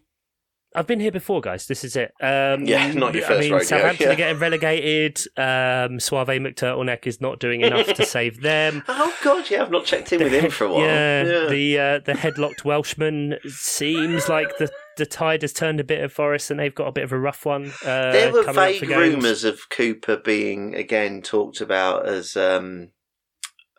I've 0.77 0.89
been 0.89 0.99
here 0.99 1.12
before, 1.12 1.41
guys. 1.41 1.69
This 1.69 1.85
is 1.85 1.95
it. 1.95 2.11
Um, 2.21 2.65
Yeah, 2.65 2.91
not 2.93 3.15
your 3.15 3.25
I 3.25 3.29
first 3.29 3.41
mean, 3.43 3.53
rodeo, 3.53 3.65
Southampton 3.65 4.07
yeah. 4.09 4.12
are 4.12 4.17
getting 4.17 4.39
relegated. 4.41 5.19
Um, 5.37 6.01
Suave 6.01 6.27
McTurtleneck 6.27 7.07
is 7.07 7.21
not 7.21 7.39
doing 7.39 7.61
enough 7.61 7.87
to 7.95 8.05
save 8.05 8.41
them. 8.43 8.83
Oh 8.89 9.15
God, 9.23 9.49
yeah, 9.49 9.62
I've 9.62 9.71
not 9.71 9.85
checked 9.85 10.12
in 10.12 10.21
with 10.25 10.33
him 10.33 10.51
for 10.51 10.65
a 10.65 10.73
while. 10.73 10.81
Yeah, 10.81 11.23
yeah. 11.23 11.47
the 11.49 11.79
uh, 11.79 11.99
the 12.05 12.15
headlocked 12.15 12.65
Welshman 12.65 13.37
seems 13.47 14.29
like 14.29 14.49
the 14.59 14.69
the 14.97 15.07
tide 15.07 15.43
has 15.43 15.53
turned 15.53 15.81
a 15.81 15.85
bit 15.85 16.03
of 16.03 16.13
Forest, 16.13 16.51
and 16.51 16.61
they've 16.61 16.75
got 16.75 16.89
a 16.89 16.93
bit 16.93 17.05
of 17.05 17.13
a 17.13 17.19
rough 17.19 17.45
one. 17.45 17.73
Uh, 17.85 18.13
there 18.13 18.33
were 18.33 18.53
vague 18.53 18.89
rumours 18.89 19.45
of 19.45 19.69
Cooper 19.71 20.17
being 20.17 20.75
again 20.75 21.23
talked 21.23 21.61
about 21.61 22.07
as 22.09 22.37
um, 22.37 22.91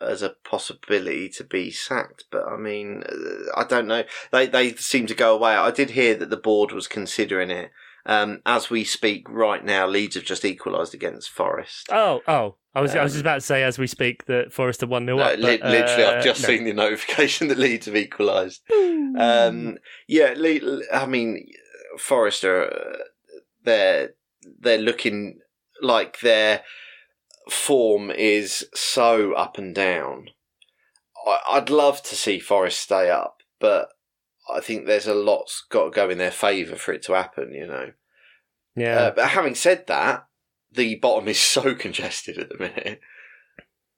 as 0.00 0.22
a 0.22 0.34
possibility 0.44 1.28
to 1.30 1.44
be 1.44 1.70
sacked, 1.70 2.24
but 2.30 2.46
I 2.46 2.56
mean, 2.56 3.02
uh, 3.08 3.50
I 3.60 3.64
don't 3.64 3.86
know. 3.86 4.04
They 4.32 4.46
they 4.46 4.74
seem 4.74 5.06
to 5.06 5.14
go 5.14 5.34
away. 5.34 5.54
I 5.54 5.70
did 5.70 5.90
hear 5.90 6.14
that 6.16 6.30
the 6.30 6.36
board 6.36 6.72
was 6.72 6.88
considering 6.88 7.50
it. 7.50 7.70
Um, 8.04 8.40
as 8.46 8.70
we 8.70 8.84
speak 8.84 9.28
right 9.28 9.64
now, 9.64 9.86
Leeds 9.88 10.14
have 10.14 10.24
just 10.24 10.44
equalised 10.44 10.94
against 10.94 11.30
Forest. 11.30 11.88
Oh, 11.90 12.22
oh, 12.28 12.54
I 12.76 12.80
was 12.82 12.94
I 12.94 13.02
was 13.02 13.12
Um, 13.12 13.14
just 13.14 13.20
about 13.22 13.34
to 13.36 13.40
say 13.40 13.62
as 13.62 13.78
we 13.78 13.86
speak 13.86 14.26
that 14.26 14.52
Forest 14.52 14.82
are 14.82 14.86
one 14.86 15.06
0 15.06 15.16
No, 15.16 15.22
up. 15.24 15.38
li- 15.38 15.56
but, 15.56 15.70
literally, 15.70 16.04
uh, 16.04 16.10
I've 16.16 16.24
just 16.24 16.42
no. 16.42 16.48
seen 16.48 16.64
the 16.64 16.72
notification 16.74 17.48
that 17.48 17.58
Leeds 17.58 17.86
have 17.86 17.96
equalised. 17.96 18.62
Um, 18.70 19.78
yeah, 20.06 20.34
Le- 20.36 20.82
I 20.92 21.06
mean, 21.06 21.48
Forest 21.98 22.44
are 22.44 22.64
uh, 22.66 22.96
they're 23.64 24.10
they're 24.60 24.78
looking 24.78 25.40
like 25.80 26.20
their 26.20 26.62
form 27.50 28.10
is 28.10 28.68
so 28.74 29.32
up 29.32 29.56
and 29.58 29.74
down. 29.74 30.28
I, 31.26 31.38
I'd 31.52 31.70
love 31.70 32.02
to 32.04 32.14
see 32.14 32.38
Forest 32.38 32.80
stay 32.80 33.10
up, 33.10 33.38
but 33.58 33.88
I 34.52 34.60
think 34.60 34.86
there's 34.86 35.06
a 35.06 35.14
lot's 35.14 35.64
got 35.70 35.84
to 35.84 35.90
go 35.90 36.10
in 36.10 36.18
their 36.18 36.30
favour 36.30 36.76
for 36.76 36.92
it 36.92 37.02
to 37.04 37.14
happen. 37.14 37.52
You 37.54 37.66
know. 37.66 37.92
yeah. 38.76 38.96
Uh, 38.98 39.10
but 39.12 39.28
having 39.30 39.54
said 39.54 39.86
that, 39.86 40.26
the 40.72 40.96
bottom 40.96 41.28
is 41.28 41.38
so 41.40 41.74
congested 41.74 42.38
at 42.38 42.48
the 42.48 42.58
minute 42.58 43.00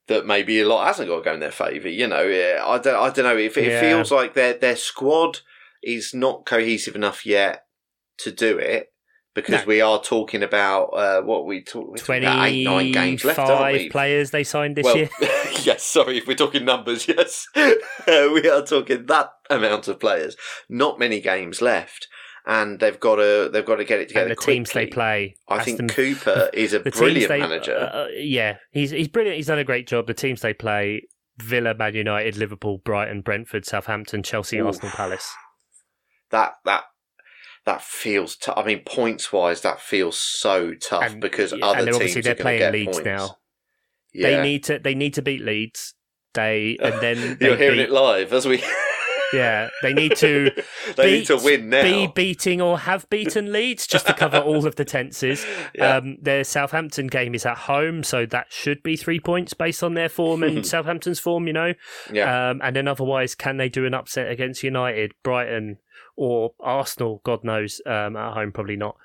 that 0.06 0.26
maybe 0.26 0.60
a 0.60 0.66
lot 0.68 0.86
hasn't 0.86 1.08
got 1.08 1.18
to 1.18 1.22
go 1.24 1.34
in 1.34 1.40
their 1.40 1.50
favour. 1.50 1.88
You 1.88 2.06
know, 2.06 2.16
I 2.16 2.78
don't, 2.78 2.96
I 2.96 3.10
don't 3.10 3.24
know. 3.24 3.36
If 3.36 3.58
it 3.58 3.66
Yeah. 3.68 3.80
feels 3.80 4.10
like 4.10 4.34
their 4.34 4.54
their 4.54 4.76
squad 4.76 5.40
is 5.82 6.14
not 6.14 6.46
cohesive 6.46 6.96
enough 6.96 7.26
yet 7.26 7.64
to 8.18 8.32
do 8.32 8.58
it, 8.58 8.92
because 9.34 9.60
No. 9.60 9.66
we 9.66 9.80
are 9.80 10.02
talking 10.02 10.42
about 10.42 10.86
uh, 10.86 11.20
what 11.22 11.46
we 11.46 11.62
talk 11.62 12.00
about 12.02 12.48
eight 12.48 12.64
nine 12.64 12.90
games 12.90 13.24
left, 13.24 13.38
we? 13.72 13.90
players 13.90 14.30
they 14.30 14.44
signed 14.44 14.76
this 14.76 14.84
well, 14.84 14.96
year. 14.96 15.10
yes. 15.62 15.84
Sorry, 15.84 16.16
if 16.18 16.26
we're 16.26 16.34
talking 16.34 16.64
numbers, 16.64 17.06
yes, 17.08 17.46
we 17.54 18.48
are 18.48 18.64
talking 18.64 19.06
that 19.06 19.30
amount 19.50 19.88
of 19.88 20.00
players. 20.00 20.36
Not 20.68 20.98
many 20.98 21.20
games 21.20 21.60
left, 21.60 22.08
and 22.48 22.80
they've 22.80 22.98
got 22.98 23.16
to 23.16 23.48
they've 23.52 23.64
got 23.64 23.76
to 23.76 23.84
get 23.84 24.00
it 24.00 24.08
together. 24.08 24.30
and 24.30 24.36
the 24.36 24.42
teams 24.42 24.72
they 24.72 24.86
play. 24.86 25.36
I 25.48 25.58
Aston- 25.58 25.76
think 25.76 25.92
Cooper 25.92 26.50
is 26.54 26.72
a 26.72 26.80
brilliant 26.80 27.28
they- 27.28 27.38
manager. 27.38 27.76
uh, 27.76 27.84
uh, 28.04 28.06
yeah, 28.16 28.56
he's 28.72 28.90
he's 28.90 29.06
brilliant. 29.08 29.36
He's 29.36 29.46
done 29.46 29.58
a 29.60 29.64
great 29.64 29.86
job. 29.86 30.06
The 30.08 30.14
teams 30.14 30.40
they 30.40 30.54
play: 30.54 31.02
Villa, 31.38 31.74
Man 31.74 31.94
United, 31.94 32.36
Liverpool, 32.36 32.78
Brighton, 32.78 33.20
Brentford, 33.20 33.64
Southampton, 33.66 34.22
Chelsea, 34.24 34.58
Oof. 34.58 34.66
Arsenal, 34.66 34.90
Palace. 34.92 35.30
that 36.30 36.54
that 36.64 36.84
that 37.66 37.82
feels. 37.82 38.34
T- 38.36 38.50
I 38.56 38.64
mean, 38.64 38.80
points 38.86 39.30
wise, 39.32 39.60
that 39.60 39.78
feels 39.80 40.18
so 40.18 40.72
tough 40.74 41.02
And- 41.04 41.20
because 41.20 41.52
yeah, 41.52 41.66
other 41.66 41.78
and 41.78 41.86
they're 41.86 41.92
teams 41.92 41.96
obviously 41.96 42.22
they're 42.22 42.32
are 42.32 42.36
playing 42.36 42.72
Leeds 42.72 42.96
points. 42.98 43.04
now. 43.06 43.36
Yeah. 44.14 44.30
They 44.30 44.42
need 44.42 44.64
to 44.64 44.78
they 44.78 44.94
need 44.94 45.14
to 45.14 45.22
beat 45.22 45.42
Leeds. 45.42 45.94
They 46.34 46.78
and 46.80 46.94
then 47.02 47.36
they 47.40 47.46
You're 47.46 47.56
hearing 47.56 47.76
beat, 47.76 47.82
it 47.84 47.90
live 47.90 48.32
as 48.32 48.46
we. 48.46 48.62
Yeah 49.32 49.68
they 49.82 49.92
need 49.92 50.16
to 50.16 50.50
they 50.96 51.18
need 51.18 51.26
to 51.26 51.36
win 51.36 51.68
now. 51.68 51.82
be 51.82 52.06
beating 52.06 52.60
or 52.60 52.78
have 52.78 53.08
beaten 53.10 53.52
Leeds 53.52 53.86
just 53.86 54.06
to 54.06 54.14
cover 54.14 54.38
all 54.38 54.66
of 54.66 54.76
the 54.76 54.84
tenses. 54.84 55.44
Yeah. 55.74 55.96
Um, 55.96 56.16
their 56.20 56.44
Southampton 56.44 57.08
game 57.08 57.34
is 57.34 57.44
at 57.44 57.58
home, 57.58 58.02
so 58.02 58.24
that 58.26 58.46
should 58.50 58.82
be 58.82 58.96
three 58.96 59.20
points 59.20 59.54
based 59.54 59.82
on 59.82 59.94
their 59.94 60.08
form 60.08 60.42
and 60.42 60.66
Southampton's 60.66 61.20
form. 61.20 61.46
You 61.46 61.52
know, 61.52 61.74
yeah. 62.12 62.50
um, 62.50 62.60
and 62.62 62.74
then 62.74 62.88
otherwise, 62.88 63.34
can 63.34 63.58
they 63.58 63.68
do 63.68 63.84
an 63.84 63.94
upset 63.94 64.30
against 64.30 64.62
United, 64.62 65.12
Brighton, 65.22 65.78
or 66.16 66.52
Arsenal? 66.60 67.20
God 67.24 67.44
knows. 67.44 67.80
Um, 67.86 68.16
at 68.16 68.32
home, 68.32 68.50
probably 68.52 68.76
not. 68.76 68.96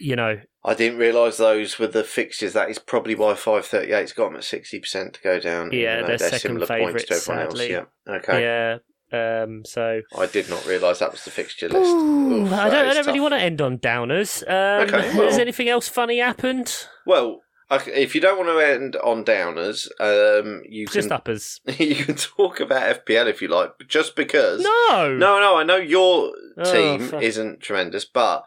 You 0.00 0.16
know, 0.16 0.40
I 0.64 0.74
didn't 0.74 0.98
realise 0.98 1.36
those 1.38 1.78
were 1.78 1.88
the 1.88 2.04
fixtures. 2.04 2.52
That 2.52 2.70
is 2.70 2.78
probably 2.78 3.14
why 3.14 3.34
538's 3.34 4.12
got 4.12 4.26
them 4.26 4.36
at 4.36 4.42
60% 4.42 5.12
to 5.14 5.20
go 5.20 5.40
down. 5.40 5.70
Yeah, 5.72 6.00
though 6.02 6.06
they're 6.08 6.18
second 6.18 6.38
similar 6.40 6.66
points 6.66 7.04
to 7.04 7.14
favourites, 7.14 7.28
everyone 7.28 7.44
else. 7.46 7.58
sadly. 7.58 7.70
Yeah. 7.72 8.14
Okay. 8.14 8.42
yeah. 8.42 8.78
Um, 9.12 9.64
so 9.64 10.00
I 10.16 10.26
did 10.26 10.48
not 10.48 10.64
realise 10.66 11.00
that 11.00 11.12
was 11.12 11.24
the 11.24 11.30
fixture 11.30 11.68
list. 11.68 11.90
Ooh, 11.90 12.42
Oof, 12.46 12.52
I 12.52 12.70
don't, 12.70 12.88
I 12.88 12.94
don't 12.94 13.06
really 13.06 13.20
want 13.20 13.34
to 13.34 13.40
end 13.40 13.60
on 13.60 13.78
downers. 13.78 14.42
Um, 14.48 14.88
Okay, 14.88 15.10
Has 15.12 15.38
anything 15.38 15.68
else 15.68 15.88
funny 15.88 16.18
happened? 16.18 16.86
Well, 17.06 17.42
if 17.70 18.14
you 18.14 18.20
don't 18.20 18.36
want 18.38 18.48
to 18.50 18.66
end 18.66 18.96
on 18.96 19.24
downers, 19.24 19.88
um, 20.00 20.62
you 20.68 20.86
Just 20.86 21.08
can 21.08 21.12
uppers. 21.16 21.60
you 21.78 21.94
can 21.94 22.14
talk 22.16 22.60
about 22.60 23.04
FPL 23.06 23.26
if 23.28 23.40
you 23.42 23.48
like, 23.48 23.72
but 23.78 23.88
just 23.88 24.14
because. 24.16 24.60
No, 24.62 25.14
no, 25.16 25.40
no. 25.40 25.56
I 25.56 25.62
know 25.64 25.76
your 25.76 26.32
Oh, 26.58 26.72
team 26.72 27.00
fuck. 27.08 27.22
isn't 27.22 27.60
tremendous, 27.60 28.04
but 28.04 28.44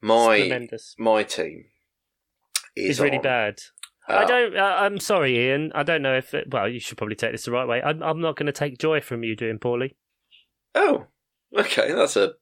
my 0.00 0.40
tremendous. 0.40 0.94
my 0.98 1.22
team 1.22 1.66
is 2.76 2.90
It's 2.92 3.00
really 3.00 3.18
on. 3.18 3.22
bad. 3.22 3.58
I 4.08 4.14
Uh, 4.22 4.26
don't. 4.26 4.56
Uh, 4.56 4.76
I'm 4.80 4.98
sorry, 4.98 5.38
Ian. 5.48 5.72
I 5.74 5.82
don't 5.82 6.02
know 6.02 6.14
if. 6.16 6.34
It, 6.34 6.50
well, 6.50 6.68
you 6.68 6.78
should 6.80 6.98
probably 6.98 7.16
take 7.16 7.32
this 7.32 7.44
the 7.46 7.52
right 7.52 7.66
way. 7.66 7.82
I'm, 7.82 8.02
I'm 8.02 8.20
not 8.20 8.36
going 8.36 8.46
to 8.46 8.52
take 8.52 8.78
joy 8.78 9.00
from 9.00 9.24
you 9.24 9.34
doing 9.34 9.58
poorly. 9.58 9.96
Oh, 10.74 11.06
okay. 11.56 11.92
That's 11.92 12.16
a 12.16 12.34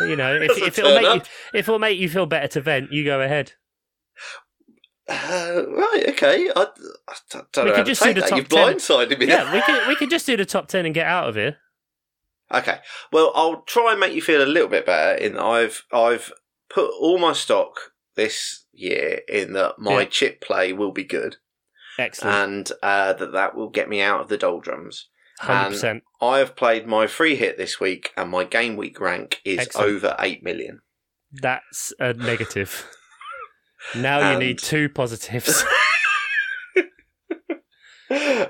You 0.00 0.16
know, 0.16 0.34
if, 0.34 0.50
if 0.62 0.78
it'll 0.78 0.94
make 0.94 1.14
you, 1.14 1.20
if 1.54 1.68
it'll 1.68 1.78
make 1.78 1.98
you 1.98 2.08
feel 2.08 2.26
better 2.26 2.48
to 2.48 2.60
vent, 2.60 2.92
you 2.92 3.04
go 3.04 3.20
ahead. 3.20 3.52
Uh, 5.08 5.62
right, 5.68 6.04
okay. 6.08 6.50
I, 6.56 6.66
I 7.08 7.14
don't 7.52 7.64
We 7.66 7.70
know 7.70 7.76
could 7.76 7.86
just 7.86 8.02
do 8.02 8.12
the 8.12 8.20
that. 8.22 8.28
top 8.28 8.38
You've 8.38 8.48
10. 8.48 8.74
blindsided 8.76 9.18
me. 9.20 9.26
Yeah, 9.28 9.52
we 9.54 9.62
could 9.62 9.86
we 9.88 9.94
could 9.96 10.10
just 10.10 10.26
do 10.26 10.36
the 10.36 10.44
top 10.44 10.66
ten 10.68 10.84
and 10.84 10.94
get 10.94 11.06
out 11.06 11.28
of 11.28 11.36
here. 11.36 11.58
Okay. 12.52 12.78
Well, 13.12 13.32
I'll 13.34 13.62
try 13.62 13.92
and 13.92 14.00
make 14.00 14.14
you 14.14 14.22
feel 14.22 14.42
a 14.42 14.46
little 14.46 14.68
bit 14.68 14.84
better. 14.86 15.16
In 15.16 15.34
that 15.34 15.42
I've 15.42 15.84
I've 15.92 16.32
put 16.68 16.90
all 17.00 17.18
my 17.18 17.32
stock 17.32 17.92
this 18.16 18.64
year 18.72 19.20
in 19.28 19.52
that 19.52 19.78
my 19.78 20.00
Yeah. 20.00 20.06
chip 20.06 20.40
play 20.40 20.72
will 20.72 20.92
be 20.92 21.04
good, 21.04 21.36
Excellent, 21.98 22.34
and 22.34 22.72
uh, 22.82 23.12
that 23.14 23.32
that 23.32 23.54
will 23.54 23.68
get 23.70 23.88
me 23.88 24.00
out 24.00 24.20
of 24.20 24.28
the 24.28 24.36
doldrums. 24.38 25.08
hundred 25.38 25.70
percent. 25.70 26.02
I 26.20 26.38
have 26.38 26.56
played 26.56 26.86
my 26.86 27.06
free 27.06 27.36
hit 27.36 27.56
this 27.58 27.78
week, 27.78 28.12
and 28.16 28.30
my 28.30 28.44
game 28.44 28.76
week 28.76 28.98
rank 29.00 29.40
is 29.44 29.58
Excellent. 29.60 29.88
over 29.88 30.16
eight 30.18 30.42
million. 30.42 30.80
That's 31.32 31.92
a 31.98 32.12
negative. 32.14 32.88
now 33.96 34.32
you 34.32 34.38
need 34.38 34.58
two 34.58 34.88
positives. 34.88 35.62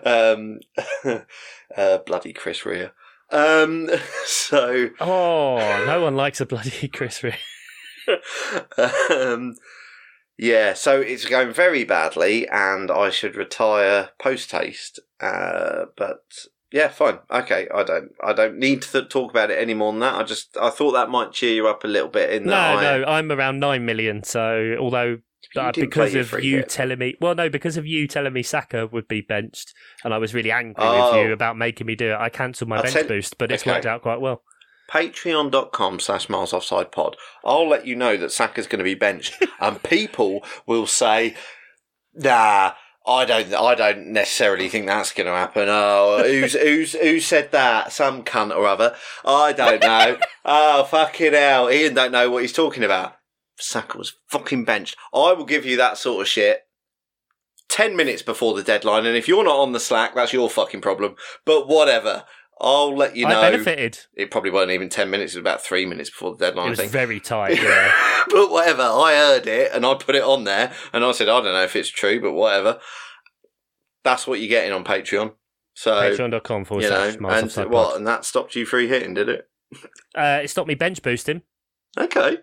um, 0.04 0.60
uh, 1.76 1.98
bloody 2.06 2.32
Chris 2.32 2.64
Rea. 2.64 2.90
Um, 3.30 3.90
so 4.24 4.90
oh, 5.00 5.84
no 5.86 6.00
one 6.02 6.14
likes 6.14 6.40
a 6.40 6.46
bloody 6.46 6.88
Chris 6.88 7.22
Rea. 7.24 7.34
um, 9.10 9.54
yeah, 10.38 10.74
so 10.74 11.00
it's 11.00 11.24
going 11.24 11.52
very 11.52 11.84
badly, 11.84 12.46
and 12.48 12.90
I 12.90 13.10
should 13.10 13.36
retire 13.36 14.10
post 14.18 14.52
haste. 14.52 15.00
Uh, 15.20 15.86
but 15.96 16.24
yeah, 16.70 16.88
fine. 16.88 17.18
Okay, 17.30 17.68
I 17.74 17.82
don't. 17.84 18.10
I 18.22 18.32
don't 18.32 18.58
need 18.58 18.82
to 18.82 19.02
talk 19.04 19.30
about 19.30 19.50
it 19.50 19.58
any 19.58 19.74
more 19.74 19.92
than 19.92 20.00
that. 20.00 20.14
I 20.14 20.22
just 20.24 20.56
I 20.60 20.70
thought 20.70 20.92
that 20.92 21.08
might 21.10 21.32
cheer 21.32 21.54
you 21.54 21.68
up 21.68 21.84
a 21.84 21.88
little 21.88 22.08
bit. 22.10 22.30
In 22.30 22.44
No, 22.44 22.54
I, 22.54 22.82
no, 22.82 23.04
I'm 23.06 23.32
around 23.32 23.60
nine 23.60 23.86
million. 23.86 24.22
So 24.24 24.76
although 24.78 25.18
uh, 25.56 25.72
because 25.72 26.14
of 26.14 26.32
you 26.44 26.58
hit. 26.58 26.68
telling 26.68 26.98
me, 26.98 27.14
well, 27.20 27.34
no, 27.34 27.48
because 27.48 27.78
of 27.78 27.86
you 27.86 28.06
telling 28.06 28.32
me 28.34 28.42
Saka 28.42 28.88
would 28.88 29.08
be 29.08 29.22
benched, 29.22 29.72
and 30.04 30.12
I 30.12 30.18
was 30.18 30.34
really 30.34 30.50
angry 30.50 30.74
Oh. 30.84 31.16
with 31.16 31.26
you 31.26 31.32
about 31.32 31.56
making 31.56 31.86
me 31.86 31.94
do 31.94 32.10
it. 32.10 32.16
I 32.16 32.28
cancelled 32.28 32.68
my 32.68 32.76
I'll 32.76 32.82
bench 32.82 32.94
tell- 32.94 33.08
boost, 33.08 33.38
but 33.38 33.50
it's 33.50 33.62
okay. 33.62 33.70
worked 33.72 33.86
out 33.86 34.02
quite 34.02 34.20
well. 34.20 34.42
Patreon.com 34.90 36.00
slash 36.00 36.28
miles 36.28 36.52
offside 36.52 36.92
pod. 36.92 37.16
I'll 37.44 37.68
let 37.68 37.86
you 37.86 37.96
know 37.96 38.16
that 38.16 38.32
Saka's 38.32 38.66
going 38.66 38.78
to 38.78 38.84
be 38.84 38.94
benched, 38.94 39.42
and 39.60 39.82
people 39.82 40.44
will 40.66 40.86
say, 40.86 41.34
"Nah, 42.14 42.72
I 43.06 43.24
don't. 43.24 43.52
I 43.52 43.74
don't 43.74 44.08
necessarily 44.08 44.68
think 44.68 44.86
that's 44.86 45.12
going 45.12 45.26
to 45.26 45.32
happen." 45.32 45.68
Oh, 45.68 46.22
who's 46.24 46.52
who's 46.60 46.92
who 46.92 47.20
said 47.20 47.52
that? 47.52 47.92
Some 47.92 48.22
cunt 48.22 48.54
or 48.54 48.66
other. 48.66 48.94
I 49.24 49.52
don't 49.52 49.82
know. 49.82 50.18
oh, 50.44 50.84
fucking 50.84 51.32
hell! 51.32 51.70
Ian 51.70 51.94
don't 51.94 52.12
know 52.12 52.30
what 52.30 52.42
he's 52.42 52.52
talking 52.52 52.84
about. 52.84 53.16
Saka 53.58 53.98
was 53.98 54.14
fucking 54.28 54.64
benched. 54.64 54.96
I 55.14 55.32
will 55.32 55.46
give 55.46 55.64
you 55.64 55.76
that 55.78 55.98
sort 55.98 56.20
of 56.22 56.28
shit. 56.28 56.62
10 57.68 57.96
minutes 57.96 58.22
before 58.22 58.54
the 58.54 58.62
deadline, 58.62 59.06
and 59.06 59.16
if 59.16 59.26
you're 59.26 59.44
not 59.44 59.58
on 59.58 59.72
the 59.72 59.80
Slack, 59.80 60.14
that's 60.14 60.32
your 60.32 60.48
fucking 60.48 60.80
problem. 60.80 61.16
But 61.44 61.66
whatever. 61.66 62.24
I'll 62.58 62.96
let 62.96 63.16
you 63.16 63.26
know. 63.28 63.38
I 63.40 63.50
benefited. 63.50 63.98
It 64.14 64.30
probably 64.30 64.50
wasn't 64.50 64.72
even 64.72 64.88
10 64.88 65.10
minutes, 65.10 65.34
it 65.34 65.38
was 65.38 65.42
about 65.42 65.62
three 65.62 65.84
minutes 65.84 66.08
before 66.10 66.34
the 66.36 66.46
deadline, 66.46 66.68
It 66.68 66.70
was 66.70 66.78
think. 66.80 66.92
very 66.92 67.20
tight. 67.20 67.58
Yeah. 67.62 67.92
but 68.30 68.50
whatever, 68.50 68.82
I 68.82 69.14
heard 69.14 69.46
it 69.46 69.72
and 69.74 69.84
I 69.84 69.94
put 69.94 70.14
it 70.14 70.22
on 70.22 70.44
there 70.44 70.72
and 70.92 71.04
I 71.04 71.12
said, 71.12 71.28
I 71.28 71.40
don't 71.40 71.52
know 71.52 71.62
if 71.62 71.76
it's 71.76 71.90
true, 71.90 72.20
but 72.20 72.32
whatever. 72.32 72.80
That's 74.04 74.26
what 74.26 74.40
you're 74.40 74.48
getting 74.48 74.72
on 74.72 74.84
Patreon. 74.84 75.34
So, 75.74 75.92
Patreon.com 75.92 76.64
forward 76.64 76.84
you 76.84 76.90
know, 76.90 77.02
and 77.02 77.20
what? 77.20 77.70
Pod. 77.70 77.96
And 77.96 78.06
that 78.06 78.24
stopped 78.24 78.54
you 78.54 78.64
free 78.64 78.88
hitting, 78.88 79.12
did 79.14 79.28
it? 79.28 79.48
Uh, 80.14 80.40
it 80.42 80.48
stopped 80.48 80.68
me 80.68 80.74
bench 80.74 81.02
boosting. 81.02 81.42
Okay. 81.98 82.38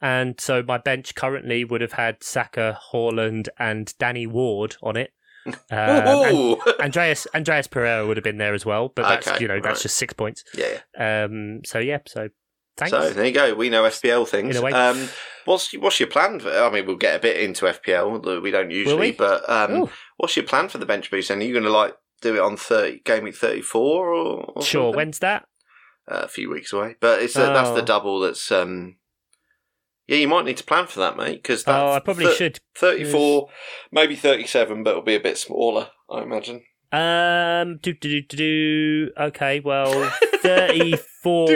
And 0.00 0.40
so 0.40 0.62
my 0.62 0.78
bench 0.78 1.14
currently 1.14 1.64
would 1.64 1.80
have 1.80 1.92
had 1.92 2.22
Saka, 2.22 2.78
Haaland, 2.92 3.48
and 3.58 3.92
Danny 3.98 4.26
Ward 4.26 4.76
on 4.82 4.96
it. 4.96 5.12
Um, 5.46 5.56
and 5.70 6.56
Andreas 6.80 7.26
Andreas 7.34 7.66
Pereira 7.66 8.06
would 8.06 8.16
have 8.16 8.24
been 8.24 8.38
there 8.38 8.54
as 8.54 8.66
well, 8.66 8.88
but 8.94 9.02
that's 9.08 9.28
Okay, 9.28 9.42
you 9.42 9.48
know 9.48 9.60
that's 9.60 9.82
just 9.82 9.96
six 9.96 10.12
points. 10.12 10.44
yeah. 10.54 10.78
Um, 11.24 11.60
so 11.64 11.78
yeah, 11.78 11.98
so 12.06 12.28
thanks. 12.76 12.90
So 12.90 13.10
there 13.10 13.24
you 13.26 13.32
go. 13.32 13.54
We 13.54 13.70
know 13.70 13.84
FPL 13.84 14.28
things. 14.28 14.56
In 14.56 14.62
a 14.62 14.64
way. 14.64 14.72
Um, 14.72 15.08
what's 15.46 15.72
what's 15.78 16.00
your 16.00 16.08
plan? 16.08 16.40
For, 16.40 16.50
I 16.50 16.70
mean, 16.70 16.86
we'll 16.86 16.96
get 16.96 17.16
a 17.16 17.18
bit 17.18 17.38
into 17.40 17.64
FPL. 17.66 18.42
We 18.42 18.50
don't 18.50 18.70
usually, 18.70 19.10
we? 19.10 19.12
but 19.12 19.48
um, 19.48 19.88
what's 20.18 20.36
your 20.36 20.44
plan 20.46 20.68
for 20.68 20.78
the 20.78 20.86
bench 20.86 21.10
boost? 21.10 21.30
And 21.30 21.40
are 21.40 21.44
you 21.44 21.52
going 21.52 21.64
to 21.64 21.70
like 21.70 21.94
do 22.20 22.34
it 22.34 22.40
on 22.40 22.56
thirty 22.56 23.00
game 23.04 23.24
week 23.24 23.36
thirty 23.36 23.62
four 23.62 24.08
or, 24.12 24.44
or 24.56 24.62
sure. 24.62 24.86
something? 24.88 24.96
When's 24.96 25.18
that? 25.20 25.46
uh, 26.10 26.22
a 26.24 26.28
few 26.28 26.50
weeks 26.50 26.72
away. 26.72 26.96
But 27.00 27.22
it's 27.22 27.36
uh, 27.36 27.52
that's 27.52 27.70
the 27.70 27.82
Oh. 27.82 27.86
double. 27.86 28.20
That's 28.20 28.50
um, 28.52 28.96
yeah. 30.08 30.16
You 30.16 30.28
might 30.28 30.44
need 30.44 30.56
to 30.56 30.64
plan 30.64 30.86
for 30.86 31.00
that, 31.00 31.16
mate. 31.16 31.42
Because 31.42 31.64
Oh, 31.66 31.92
I 31.92 32.00
probably 32.00 32.34
should. 32.34 32.58
Thirty 32.74 33.04
four, 33.04 33.48
maybe 33.92 34.16
thirty 34.16 34.46
seven, 34.46 34.82
but 34.82 34.90
it'll 34.90 35.02
be 35.02 35.14
a 35.14 35.20
bit 35.20 35.38
smaller, 35.38 35.90
I 36.10 36.22
imagine. 36.22 36.62
Um, 36.90 37.78
do 37.82 37.92
do 37.92 38.22
do 38.22 38.36
do. 38.36 39.10
Okay, 39.18 39.60
well, 39.60 40.10
thirty-four. 40.42 41.48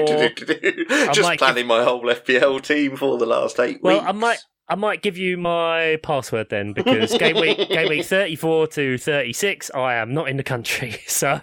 Just 1.13 1.39
planning 1.39 1.67
my 1.67 1.83
whole 1.83 2.03
FPL 2.03 2.61
team 2.63 2.97
for 2.97 3.17
the 3.17 3.27
last 3.27 3.59
eight 3.59 3.81
well, 3.83 3.97
weeks. 3.97 4.09
I 4.09 4.13
might. 4.13 4.39
I 4.69 4.75
might 4.75 5.03
give 5.03 5.19
you 5.19 5.37
my 5.37 5.99
password 6.03 6.49
then 6.49 6.73
because 6.73 7.17
game 7.19 7.39
week 7.39 7.59
game 7.69 7.91
week 7.91 8.07
34 8.07 8.69
to 8.69 8.97
36 8.97 9.71
I 9.75 9.95
am 9.95 10.15
not 10.15 10.29
in 10.29 10.39
the 10.39 10.45
country 10.45 10.93
so 11.07 11.41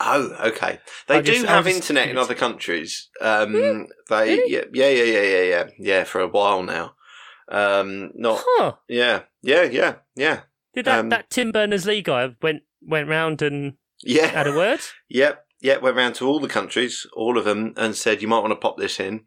Oh, 0.00 0.34
okay. 0.48 0.80
They 1.06 1.16
I 1.18 1.20
do 1.22 1.32
just- 1.32 1.46
have 1.46 1.64
just- 1.64 1.76
internet 1.76 2.08
in 2.08 2.18
other 2.18 2.34
countries. 2.34 3.08
Um, 3.20 3.52
Really? 3.54 3.86
they 4.08 4.36
Really? 4.36 4.52
yeah, 4.52 4.64
yeah, 4.72 4.88
yeah, 4.88 5.04
yeah, 5.04 5.22
yeah, 5.22 5.42
yeah, 5.42 5.64
yeah, 5.78 6.04
for 6.04 6.20
a 6.20 6.28
while 6.28 6.62
now. 6.62 6.94
Um, 7.48 8.10
not 8.14 8.42
huh 8.46 8.72
yeah, 8.88 9.22
yeah, 9.42 9.64
yeah, 9.64 9.96
yeah, 10.16 10.40
did 10.72 10.86
that 10.86 11.00
Um, 11.00 11.08
that 11.10 11.28
Tim 11.28 11.52
Berners 11.52 11.84
Lee 11.86 12.00
guy 12.00 12.34
went 12.40 12.62
went 12.80 13.08
round 13.08 13.42
and 13.42 13.74
yeah. 14.02 14.26
had 14.28 14.46
a 14.46 14.52
word 14.56 14.80
Yep, 15.10 15.44
yep. 15.60 15.82
Went 15.82 15.96
round 15.96 16.14
to 16.16 16.26
all 16.26 16.40
the 16.40 16.48
countries, 16.48 17.06
all 17.14 17.36
of 17.38 17.44
them, 17.44 17.74
and 17.76 17.94
said 17.94 18.22
you 18.22 18.28
might 18.28 18.40
want 18.40 18.52
to 18.52 18.56
pop 18.56 18.78
this 18.78 18.98
in. 18.98 19.26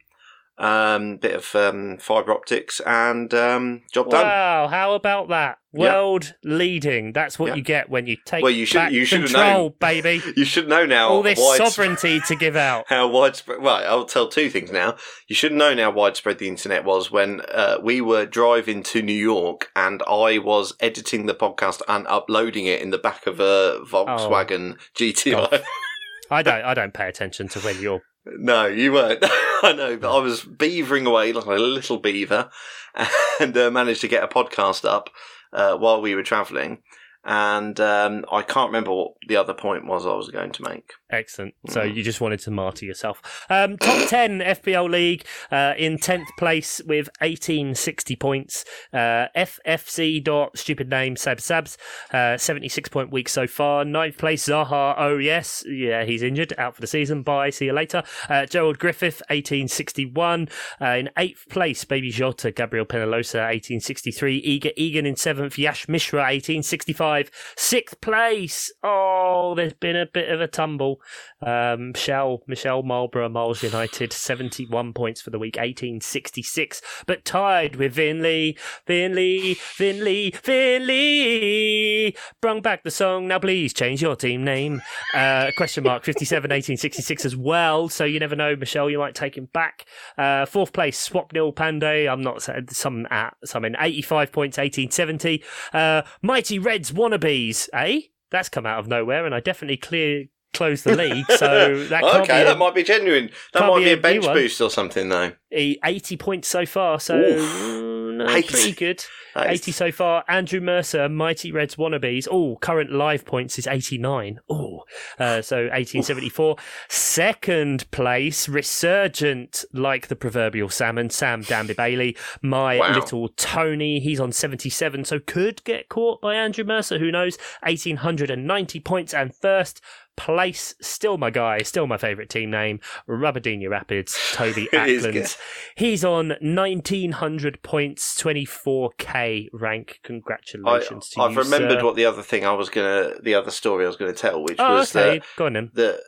Um, 0.60 1.18
bit 1.18 1.36
of 1.36 1.56
um, 1.56 1.98
fibre 2.00 2.32
optics 2.32 2.82
and 2.84 3.32
um, 3.36 3.84
job 3.94 4.10
done. 4.10 4.26
wow 4.26 4.68
how 4.68 4.94
about 4.96 5.30
that 5.30 5.60
Yeah. 5.72 5.94
world 5.94 6.34
leading 6.44 7.14
that's 7.14 7.38
what 7.38 7.50
Yeah. 7.50 7.56
you 7.58 7.62
get 7.62 7.90
when 7.92 8.08
you 8.08 8.18
take 8.26 8.42
Well, 8.42 8.52
you 8.52 8.66
should- 8.66 8.78
back 8.80 8.92
you 8.92 9.06
should 9.06 9.26
control 9.26 9.44
known. 9.66 9.74
baby 9.80 10.20
You 10.36 10.46
should 10.46 10.68
know 10.68 10.88
now. 10.88 11.10
all 11.10 11.22
this 11.22 11.38
sovereignty 11.58 12.20
to 12.22 12.36
give 12.36 12.56
out 12.56 12.86
How 12.90 13.08
widespread? 13.08 13.62
Well, 13.62 13.84
I'll 13.86 14.06
tell 14.06 14.28
two 14.30 14.50
things 14.50 14.72
now. 14.72 14.96
You 15.28 15.36
should 15.36 15.54
know 15.54 15.76
how 15.76 15.92
widespread 15.92 16.40
the 16.40 16.48
internet 16.48 16.84
was 16.84 17.12
when 17.12 17.42
uh, 17.54 17.78
we 17.84 18.02
were 18.02 18.26
driving 18.26 18.82
to 18.84 19.04
New 19.04 19.14
York 19.14 19.70
and 19.76 20.02
I 20.08 20.40
was 20.40 20.74
editing 20.80 21.28
the 21.28 21.36
podcast 21.36 21.84
and 21.88 22.08
uploading 22.08 22.66
it 22.66 22.82
in 22.82 22.90
the 22.90 22.98
back 22.98 23.28
of 23.28 23.40
a 23.40 23.80
Volkswagen 23.88 24.76
GTI. 24.96 25.34
God. 25.52 25.64
I 26.32 26.42
don't 26.42 26.64
I 26.66 26.74
don't 26.74 26.94
pay 26.96 27.08
attention 27.08 27.48
to 27.50 27.60
when 27.60 27.80
you're 27.80 28.02
No, 28.38 28.66
you 28.66 28.94
weren't. 28.94 29.20
I 29.64 29.74
know, 29.76 29.98
but 29.98 30.16
I 30.16 30.22
was 30.22 30.42
beavering 30.44 31.08
away 31.08 31.34
like 31.34 31.46
a 31.46 31.52
little 31.52 31.98
beaver 31.98 32.50
and 33.40 33.58
uh, 33.58 33.72
managed 33.72 34.02
to 34.02 34.08
get 34.08 34.24
a 34.24 34.28
podcast 34.28 34.86
up 34.86 35.10
uh, 35.54 35.78
while 35.78 36.02
we 36.02 36.16
were 36.16 36.24
travelling. 36.24 36.80
and 37.24 37.80
um, 37.80 38.26
I 38.32 38.42
can't 38.42 38.70
remember 38.70 38.92
what 38.92 39.14
the 39.28 39.36
other 39.38 39.54
point 39.54 39.86
was 39.86 40.06
I 40.06 40.14
was 40.14 40.30
going 40.30 40.52
to 40.52 40.64
make. 40.64 40.94
Excellent. 41.10 41.54
So 41.70 41.84
you 41.84 42.04
just 42.04 42.20
wanted 42.20 42.42
to 42.42 42.52
martyr 42.52 42.86
yourself. 42.86 43.46
Um, 43.50 43.78
top 43.78 44.08
10 44.10 44.40
FPL 44.40 44.90
League 44.90 45.26
uh, 45.52 45.74
in 45.78 45.98
10th 45.98 46.28
place 46.38 46.82
with 46.86 47.08
1860 47.22 48.16
points. 48.18 48.66
Uh, 48.92 49.28
FFC 49.36 50.22
dot 50.22 50.58
stupid 50.58 50.90
name 50.90 51.16
Sab 51.16 51.38
Sabs, 51.38 51.78
uh, 52.12 52.38
76 52.38 52.90
point 52.90 53.12
week 53.12 53.30
so 53.30 53.48
far. 53.48 53.86
Ninth 53.86 54.18
place 54.18 54.48
Zaha. 54.48 54.96
Oh, 54.98 55.18
yes. 55.18 55.64
Yeah, 55.66 56.04
he's 56.04 56.22
injured. 56.22 56.54
Out 56.58 56.76
for 56.76 56.82
the 56.82 56.88
season. 56.88 57.24
Bye. 57.24 57.52
See 57.52 57.66
you 57.66 57.74
later. 57.74 58.04
Uh, 58.28 58.46
Gerald 58.46 58.78
Griffith, 58.78 59.22
1861. 59.30 60.50
Uh, 60.82 60.86
in 60.86 61.10
eighth 61.18 61.46
place, 61.50 61.86
Baby 61.86 62.10
Jota, 62.10 62.52
Gabriel 62.52 62.86
Penalosa, 62.86 63.40
1863. 63.48 64.38
Eager 64.38 64.72
Egan 64.76 65.06
in 65.06 65.16
seventh. 65.16 65.58
Yash 65.58 65.88
Mishra, 65.88 66.20
1865. 66.20 67.32
Sixth 67.56 68.02
place. 68.02 68.74
Oh, 68.84 69.54
there's 69.56 69.74
been 69.74 69.96
a 69.96 70.06
bit 70.06 70.30
of 70.30 70.42
a 70.42 70.48
tumble. 70.48 70.97
Um, 71.42 71.92
Michelle, 71.92 72.44
Michelle 72.48 72.84
Marlborough, 72.84 73.30
Miles 73.30 73.64
United, 73.64 74.14
71 74.14 74.94
points 74.94 75.22
for 75.22 75.30
the 75.30 75.40
week, 75.40 75.56
1866, 75.56 76.82
but 77.06 77.26
tied 77.26 77.76
with 77.76 77.96
Vinley, 77.96 78.58
Vinley, 78.88 79.58
Vinley, 79.78 80.32
Vinley. 80.42 82.18
Brung 82.42 82.62
back 82.62 82.84
the 82.84 82.92
song, 82.92 83.28
now 83.28 83.40
please 83.40 83.74
change 83.74 84.02
your 84.02 84.16
team 84.16 84.44
name. 84.44 84.82
Uh, 85.14 85.52
question 85.58 85.84
mark, 85.84 86.04
57, 86.04 86.44
1866 86.44 87.26
as 87.26 87.36
well, 87.36 87.90
so 87.90 88.06
you 88.06 88.20
never 88.20 88.36
know, 88.36 88.56
Michelle, 88.56 88.90
you 88.90 89.00
might 89.00 89.16
take 89.16 89.38
him 89.38 89.50
back. 89.54 89.86
Uh, 90.18 90.46
fourth 90.46 90.74
place, 90.74 91.08
Swapnil 91.08 91.54
Panday, 91.54 92.12
I'm 92.12 92.22
not 92.22 92.42
some 92.72 93.08
at, 93.10 93.36
some 93.46 93.66
in 93.66 93.76
85 93.80 94.32
points, 94.32 94.58
1870. 94.58 95.44
Uh, 95.74 96.02
Mighty 96.22 96.60
Reds 96.60 96.92
Wannabes, 96.92 97.70
eh? 97.74 98.02
That's 98.30 98.50
come 98.50 98.66
out 98.66 98.80
of 98.80 98.88
nowhere, 98.88 99.26
and 99.26 99.34
I 99.34 99.40
definitely 99.40 99.78
clear 99.78 100.26
close 100.54 100.84
the 100.84 100.96
league, 100.96 101.26
so 101.32 101.84
that 101.90 102.04
okay, 102.04 102.40
be 102.40 102.44
that 102.46 102.58
might 102.58 102.76
be 102.76 102.84
genuine. 102.84 103.30
That 103.54 103.68
might 103.68 103.80
be 103.80 103.84
be 103.86 103.90
a 103.92 103.94
a 103.94 103.98
bench 104.02 104.26
boost 104.26 104.62
or 104.62 104.70
something, 104.70 105.10
though. 105.10 105.34
80 105.52 106.18
points 106.18 106.48
so 106.48 106.66
far, 106.66 107.00
so 107.00 107.18
Oof. 107.18 107.40
mm, 107.42 108.18
no, 108.18 108.26
pretty 108.26 108.72
good. 108.74 109.04
That 109.36 109.54
is- 109.54 109.62
80 109.62 109.72
so 109.72 109.92
far. 109.92 110.24
Andrew 110.28 110.60
Mercer, 110.60 111.08
Mighty 111.08 111.52
Reds 111.52 111.76
Wannabes. 111.76 112.28
Oh, 112.32 112.56
current 112.60 112.92
live 112.92 113.24
points 113.24 113.60
is 113.60 113.68
89. 113.68 114.40
Oh, 114.50 114.80
uh, 115.20 115.44
so 115.44 115.58
1874. 115.58 116.56
Second 116.90 117.92
place, 117.92 118.50
Resurgent, 118.50 119.64
like 119.72 120.08
the 120.08 120.16
proverbial 120.16 120.70
salmon, 120.70 121.12
Sam 121.12 121.44
Danby 121.44 121.76
Bailey. 121.76 122.18
My 122.42 122.80
Wow. 122.80 122.96
little 122.96 123.28
Tony, 123.30 124.00
he's 124.00 124.20
on 124.20 124.32
77, 124.32 125.06
so 125.06 125.20
could 125.20 125.64
get 125.66 125.88
caught 125.88 126.20
by 126.20 126.34
Andrew 126.34 126.64
Mercer. 126.64 126.98
Who 126.98 127.12
knows? 127.12 127.38
1890 127.62 128.80
points. 128.80 129.14
And 129.14 129.36
first 129.36 129.82
place, 130.18 130.76
still 130.82 131.18
my 131.18 131.30
guy, 131.30 131.60
still 131.62 131.88
my 131.88 131.98
favourite 131.98 132.30
team 132.30 132.50
name, 132.52 132.80
Rubberdini 133.08 133.70
Rapids, 133.70 134.18
Toby 134.34 134.68
Ackland. 134.74 135.38
He's 135.76 136.04
on 136.04 136.30
1900 136.42 137.62
points, 137.64 138.22
24k 138.22 139.48
rank. 139.54 140.00
I, 140.04 140.08
Congratulations 140.08 141.10
to 141.10 141.20
you. 141.22 141.26
I've 141.26 141.32
you, 141.34 141.38
remembered 141.44 141.80
sir. 141.80 141.86
what 141.86 141.96
the 141.96 142.06
other 142.06 142.24
thing 142.24 142.46
I 142.46 142.54
was 142.54 142.70
gonna, 142.70 143.12
the 143.22 143.36
other 143.36 143.52
story 143.52 143.86
I 143.86 143.88
was 143.88 143.96
gonna 143.98 144.12
tell, 144.14 144.44
which 144.44 144.58
Oh, 144.60 144.76
was 144.76 144.96
okay. 144.96 145.20
that 145.20 145.26
Go 145.38 145.46
on 145.46 145.54
then. 145.54 145.72
that 145.76 146.02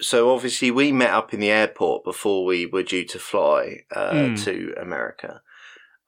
so 0.00 0.32
obviously 0.34 0.70
we 0.70 0.90
met 0.90 1.10
up 1.10 1.32
in 1.32 1.38
the 1.40 1.50
airport 1.50 2.02
before 2.04 2.44
we 2.44 2.66
were 2.66 2.82
due 2.82 3.04
to 3.04 3.18
fly 3.18 3.80
uh, 3.94 4.12
Mm. 4.12 4.44
to 4.44 4.74
America, 4.80 5.42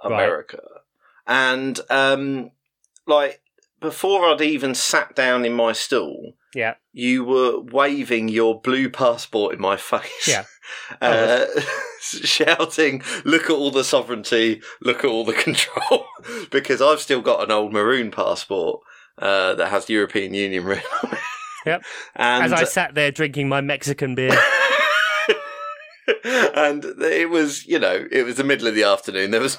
Right. 0.02 0.12
America, 0.24 0.60
and 1.26 1.78
um, 1.90 2.50
like 3.06 3.40
before 3.80 4.26
I'd 4.28 4.40
even 4.40 4.74
sat 4.74 5.14
down 5.14 5.44
in 5.44 5.52
my 5.52 5.72
stool, 5.72 6.32
Yeah. 6.54 6.74
you 6.92 7.24
were 7.24 7.58
waving 7.60 8.28
your 8.28 8.60
blue 8.60 8.88
passport 8.88 9.54
in 9.54 9.60
my 9.60 9.76
face. 9.76 10.26
Yeah. 10.28 10.44
Uh, 11.02 11.44
shouting, 12.00 13.02
look 13.24 13.44
at 13.44 13.50
all 13.50 13.70
the 13.70 13.84
sovereignty, 13.84 14.62
look 14.80 15.04
at 15.04 15.10
all 15.10 15.24
the 15.24 15.32
control. 15.46 16.06
because 16.50 16.80
I've 16.80 17.00
still 17.00 17.20
got 17.20 17.42
an 17.44 17.50
old 17.50 17.72
maroon 17.72 18.10
passport 18.10 18.80
uh, 19.18 19.54
that 19.56 19.68
has 19.68 19.90
European 19.90 20.32
Union 20.32 20.64
written 20.64 20.84
on 21.04 21.12
it. 21.12 21.18
Yep. 21.66 21.82
And, 22.16 22.44
As 22.44 22.52
I 22.52 22.64
sat 22.64 22.94
there 22.94 23.10
drinking 23.10 23.48
my 23.48 23.60
Mexican 23.60 24.14
beer. 24.14 24.36
and 26.54 26.84
it 26.84 27.30
was, 27.30 27.66
you 27.66 27.78
know, 27.78 28.06
it 28.10 28.24
was 28.24 28.36
the 28.36 28.44
middle 28.44 28.66
of 28.66 28.74
the 28.74 28.84
afternoon. 28.84 29.30
There 29.30 29.40
was 29.40 29.56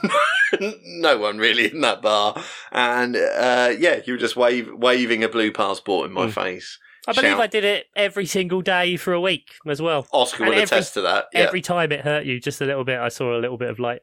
no, 0.60 0.74
no 0.86 1.18
one 1.18 1.38
really 1.38 1.72
in 1.72 1.82
that 1.82 2.02
bar, 2.02 2.42
and 2.72 3.16
uh, 3.16 3.74
yeah, 3.78 4.02
you 4.06 4.14
were 4.14 4.20
just 4.20 4.36
wave, 4.36 4.70
waving 4.74 5.24
a 5.24 5.30
blue 5.30 5.52
passport 5.52 6.08
in 6.08 6.14
my 6.14 6.28
Mm. 6.28 6.34
face. 6.34 6.78
I 7.08 7.14
believe 7.14 7.32
Shout. 7.32 7.40
I 7.42 7.48
did 7.48 7.64
it 7.64 7.88
every 7.96 8.26
single 8.26 8.62
day 8.62 8.98
for 8.98 9.14
a 9.14 9.22
week 9.22 9.52
as 9.68 9.82
well. 9.82 10.08
Oscar 10.12 10.44
And 10.44 10.50
would 10.50 10.58
every- 10.58 10.64
attest 10.78 10.94
to 10.96 11.02
that. 11.02 11.28
Yeah. 11.34 11.42
Every 11.42 11.62
time 11.62 11.92
it 11.92 12.02
hurt 12.02 12.26
you 12.26 12.40
just 12.40 12.62
a 12.62 12.66
little 12.66 12.84
bit, 12.84 13.00
I 13.00 13.10
saw 13.10 13.38
a 13.38 13.40
little 13.40 13.58
bit 13.58 13.70
of 13.70 13.80
light. 13.80 14.02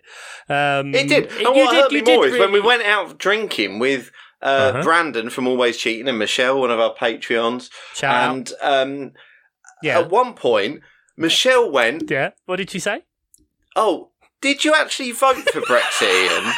Um, 0.49 0.95
It 0.95 1.09
did. 1.09 1.31
And 1.33 1.47
what 1.49 1.71
did- 1.71 1.81
hurt 1.83 1.93
me 1.93 2.03
more 2.03 2.27
is 2.27 2.39
when 2.39 2.53
we 2.53 2.61
went 2.61 2.83
out 2.85 3.19
drinking 3.19 3.79
with 3.79 4.11
uh, 4.41 4.45
Uh-huh. 4.75 4.83
Brandon 4.83 5.31
from 5.31 5.47
Always 5.47 5.77
Cheating 5.77 6.09
and 6.09 6.19
Michelle, 6.19 6.59
one 6.61 6.71
of 6.73 6.81
our 6.81 6.95
Patreons. 6.95 7.71
Shout 7.95 8.29
and 8.31 8.53
um, 8.61 9.13
Yeah. 9.83 10.01
at 10.01 10.11
one 10.11 10.35
point, 10.35 10.81
Michelle 11.17 11.71
went, 11.71 12.11
yeah. 12.11 12.31
What 12.47 12.57
did 12.57 12.75
you 12.75 12.81
say? 12.81 13.03
Oh, 13.77 14.11
did 14.41 14.65
you 14.65 14.75
actually 14.75 15.13
vote 15.13 15.49
for 15.51 15.61
Brexit, 15.61 16.31
Ian? 16.45 16.53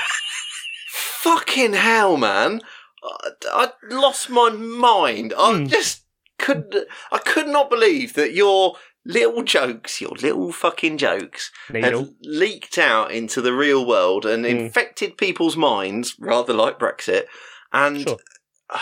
Fucking 0.92 1.74
hell, 1.74 2.16
man. 2.16 2.60
I, 3.02 3.30
I 3.52 3.68
lost 3.90 4.30
my 4.30 4.48
mind. 4.50 5.34
I 5.36 5.52
Hmm. 5.58 5.66
just 5.66 6.03
could 6.38 6.86
I 7.12 7.18
could 7.18 7.48
not 7.48 7.70
believe 7.70 8.14
that 8.14 8.32
your 8.34 8.76
little 9.06 9.42
jokes, 9.42 10.00
your 10.00 10.12
little 10.22 10.50
fucking 10.52 10.96
jokes, 10.98 11.50
Needle. 11.70 12.00
had 12.04 12.14
leaked 12.22 12.78
out 12.78 13.10
into 13.12 13.40
the 13.42 13.52
real 13.52 13.84
world 13.86 14.24
and 14.24 14.44
Hmm. 14.44 14.50
infected 14.50 15.16
people's 15.18 15.56
minds, 15.56 16.16
rather 16.18 16.54
like 16.54 16.78
Brexit. 16.78 17.24
And 17.72 18.00
Sure. 18.02 18.18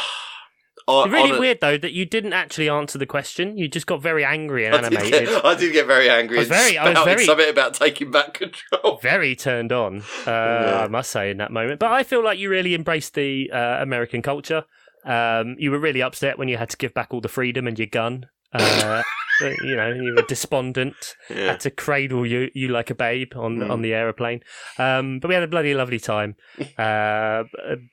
I, 0.88 1.04
It's 1.04 1.12
really 1.12 1.36
a- 1.36 1.38
weird 1.38 1.58
though 1.60 1.78
that 1.78 1.92
you 1.92 2.04
didn't 2.04 2.32
actually 2.32 2.68
answer 2.68 2.98
the 2.98 3.06
question. 3.06 3.56
You 3.56 3.68
just 3.68 3.86
got 3.86 4.02
very 4.02 4.24
angry 4.24 4.66
and 4.66 4.74
I 4.74 4.80
did, 4.88 4.98
animated. 4.98 5.28
get, 5.28 5.44
I 5.44 5.54
did 5.54 5.72
get 5.72 5.86
very 5.86 6.10
angry 6.10 6.38
I 6.38 6.40
was 6.40 6.48
very- 6.48 6.76
I 6.78 6.90
was 6.90 7.04
very- 7.04 7.24
something 7.24 7.48
about 7.48 7.74
taking 7.74 8.10
back 8.10 8.34
control. 8.34 8.98
very 9.00 9.36
turned 9.36 9.70
on, 9.70 9.98
uh, 10.26 10.30
Yeah. 10.30 10.82
I 10.84 10.88
must 10.88 11.10
say, 11.12 11.30
in 11.30 11.36
that 11.36 11.52
moment. 11.52 11.78
But 11.78 11.92
I 11.92 12.02
feel 12.02 12.22
like 12.24 12.38
you 12.40 12.48
really 12.48 12.74
embraced 12.74 13.14
the 13.14 13.48
uh, 13.52 13.76
American 13.80 14.22
culture. 14.22 14.64
Um, 15.04 15.56
you 15.58 15.70
were 15.70 15.78
really 15.78 16.02
upset 16.02 16.38
when 16.38 16.48
you 16.48 16.56
had 16.56 16.70
to 16.70 16.76
give 16.76 16.94
back 16.94 17.12
all 17.12 17.20
the 17.20 17.28
freedom 17.28 17.66
and 17.66 17.78
your 17.78 17.88
gun. 17.88 18.26
Uh, 18.52 19.02
you 19.40 19.76
know, 19.76 19.92
you 19.92 20.14
were 20.16 20.22
despondent. 20.22 20.94
Yeah. 21.30 21.46
Had 21.52 21.60
to 21.60 21.70
cradle 21.70 22.26
you, 22.26 22.50
you 22.54 22.68
like 22.68 22.90
a 22.90 22.94
babe 22.94 23.32
on 23.36 23.58
Mm. 23.58 23.70
on 23.70 23.82
the 23.82 23.94
aeroplane. 23.94 24.40
Um, 24.78 25.18
but 25.20 25.28
we 25.28 25.34
had 25.34 25.42
a 25.42 25.48
bloody 25.48 25.74
lovely 25.74 25.98
time. 26.00 26.36
Uh, 26.78 27.44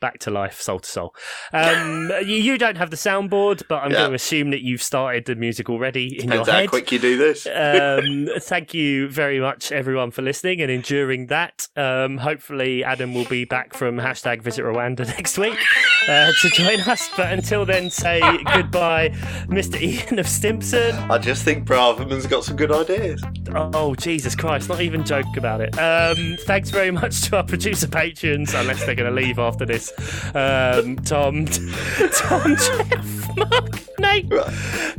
back 0.01 0.19
to 0.19 0.31
life, 0.31 0.59
soul 0.61 0.79
to 0.79 0.89
soul. 0.89 1.13
Um, 1.53 2.11
you, 2.21 2.35
you 2.35 2.57
don't 2.57 2.77
have 2.77 2.89
the 2.89 2.95
soundboard, 2.95 3.63
but 3.69 3.83
I'm 3.83 3.91
Yeah. 3.91 3.99
going 3.99 4.11
to 4.11 4.15
assume 4.15 4.51
that 4.51 4.61
you've 4.61 4.81
started 4.81 5.25
the 5.25 5.35
music 5.35 5.69
already 5.69 6.05
in 6.19 6.27
Depends 6.29 6.47
your 6.47 6.53
how 6.53 6.59
head 6.61 6.69
quick 6.69 6.91
you 6.91 6.99
do 6.99 7.17
this. 7.17 7.45
um, 7.47 8.29
thank 8.41 8.73
you 8.73 9.09
very 9.09 9.39
much, 9.39 9.71
everyone, 9.71 10.11
for 10.11 10.21
listening 10.21 10.61
and 10.61 10.71
enduring 10.71 11.27
that. 11.27 11.67
Um, 11.75 12.17
hopefully, 12.17 12.83
Adam 12.83 13.13
will 13.13 13.25
be 13.25 13.45
back 13.45 13.73
from 13.73 13.97
hashtag 13.97 14.41
Visit 14.41 14.63
Rwanda 14.65 15.05
next 15.07 15.37
week 15.37 15.59
uh, 16.07 16.31
to 16.41 16.49
join 16.49 16.79
us. 16.81 17.09
But 17.15 17.31
until 17.33 17.65
then, 17.65 17.89
say 17.89 18.21
goodbye, 18.53 19.09
Mr. 19.47 19.79
Ian 19.81 20.19
of 20.19 20.27
Stimson. 20.27 20.95
Just 21.29 21.43
think 21.43 21.63
Braverman's 21.63 22.25
got 22.25 22.43
some 22.43 22.55
good 22.55 22.71
ideas. 22.71 23.23
Oh, 23.53 23.93
Jesus 23.93 24.33
Christ, 24.33 24.67
not 24.67 24.81
even 24.81 25.05
joke 25.05 25.37
about 25.37 25.61
it. 25.61 25.77
Um, 25.77 26.37
thanks 26.47 26.71
very 26.71 26.89
much 26.89 27.21
to 27.25 27.37
our 27.37 27.43
producer 27.43 27.87
patrons, 27.87 28.55
unless 28.55 28.83
they're 28.83 28.95
going 28.95 29.13
to 29.15 29.21
leave 29.21 29.37
after 29.37 29.63
this. 29.63 29.93
Um, 30.33 30.95
Tom, 30.95 31.45
Tom, 32.15 32.55
Jeff, 32.55 33.37
Mark, 33.37 33.99
Nate, 33.99 34.33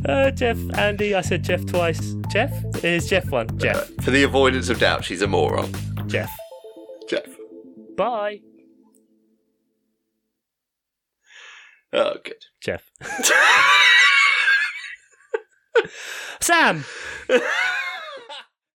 uh, 0.05 0.31
Jeff, 0.31 0.57
Andy. 0.79 1.17
I 1.17 1.21
said 1.21 1.43
Jeff 1.43 1.67
twice. 1.67 2.15
Jeff? 2.31 2.53
Is 2.85 3.09
Jeff 3.09 3.29
one? 3.33 3.59
Jeff. 3.59 3.93
For 4.01 4.13
the 4.13 4.23
avoidance 4.23 4.69
of 4.69 4.79
doubt, 4.79 5.05
she's 5.05 5.23
a 5.23 5.27
moron. 5.27 5.75
Jeff. 6.07 6.31
Jeff. 7.09 7.27
Bye. 7.97 8.43
Oh, 11.93 12.15
good. 12.23 12.45
Jeff. 12.61 12.89
Sam. 16.41 16.85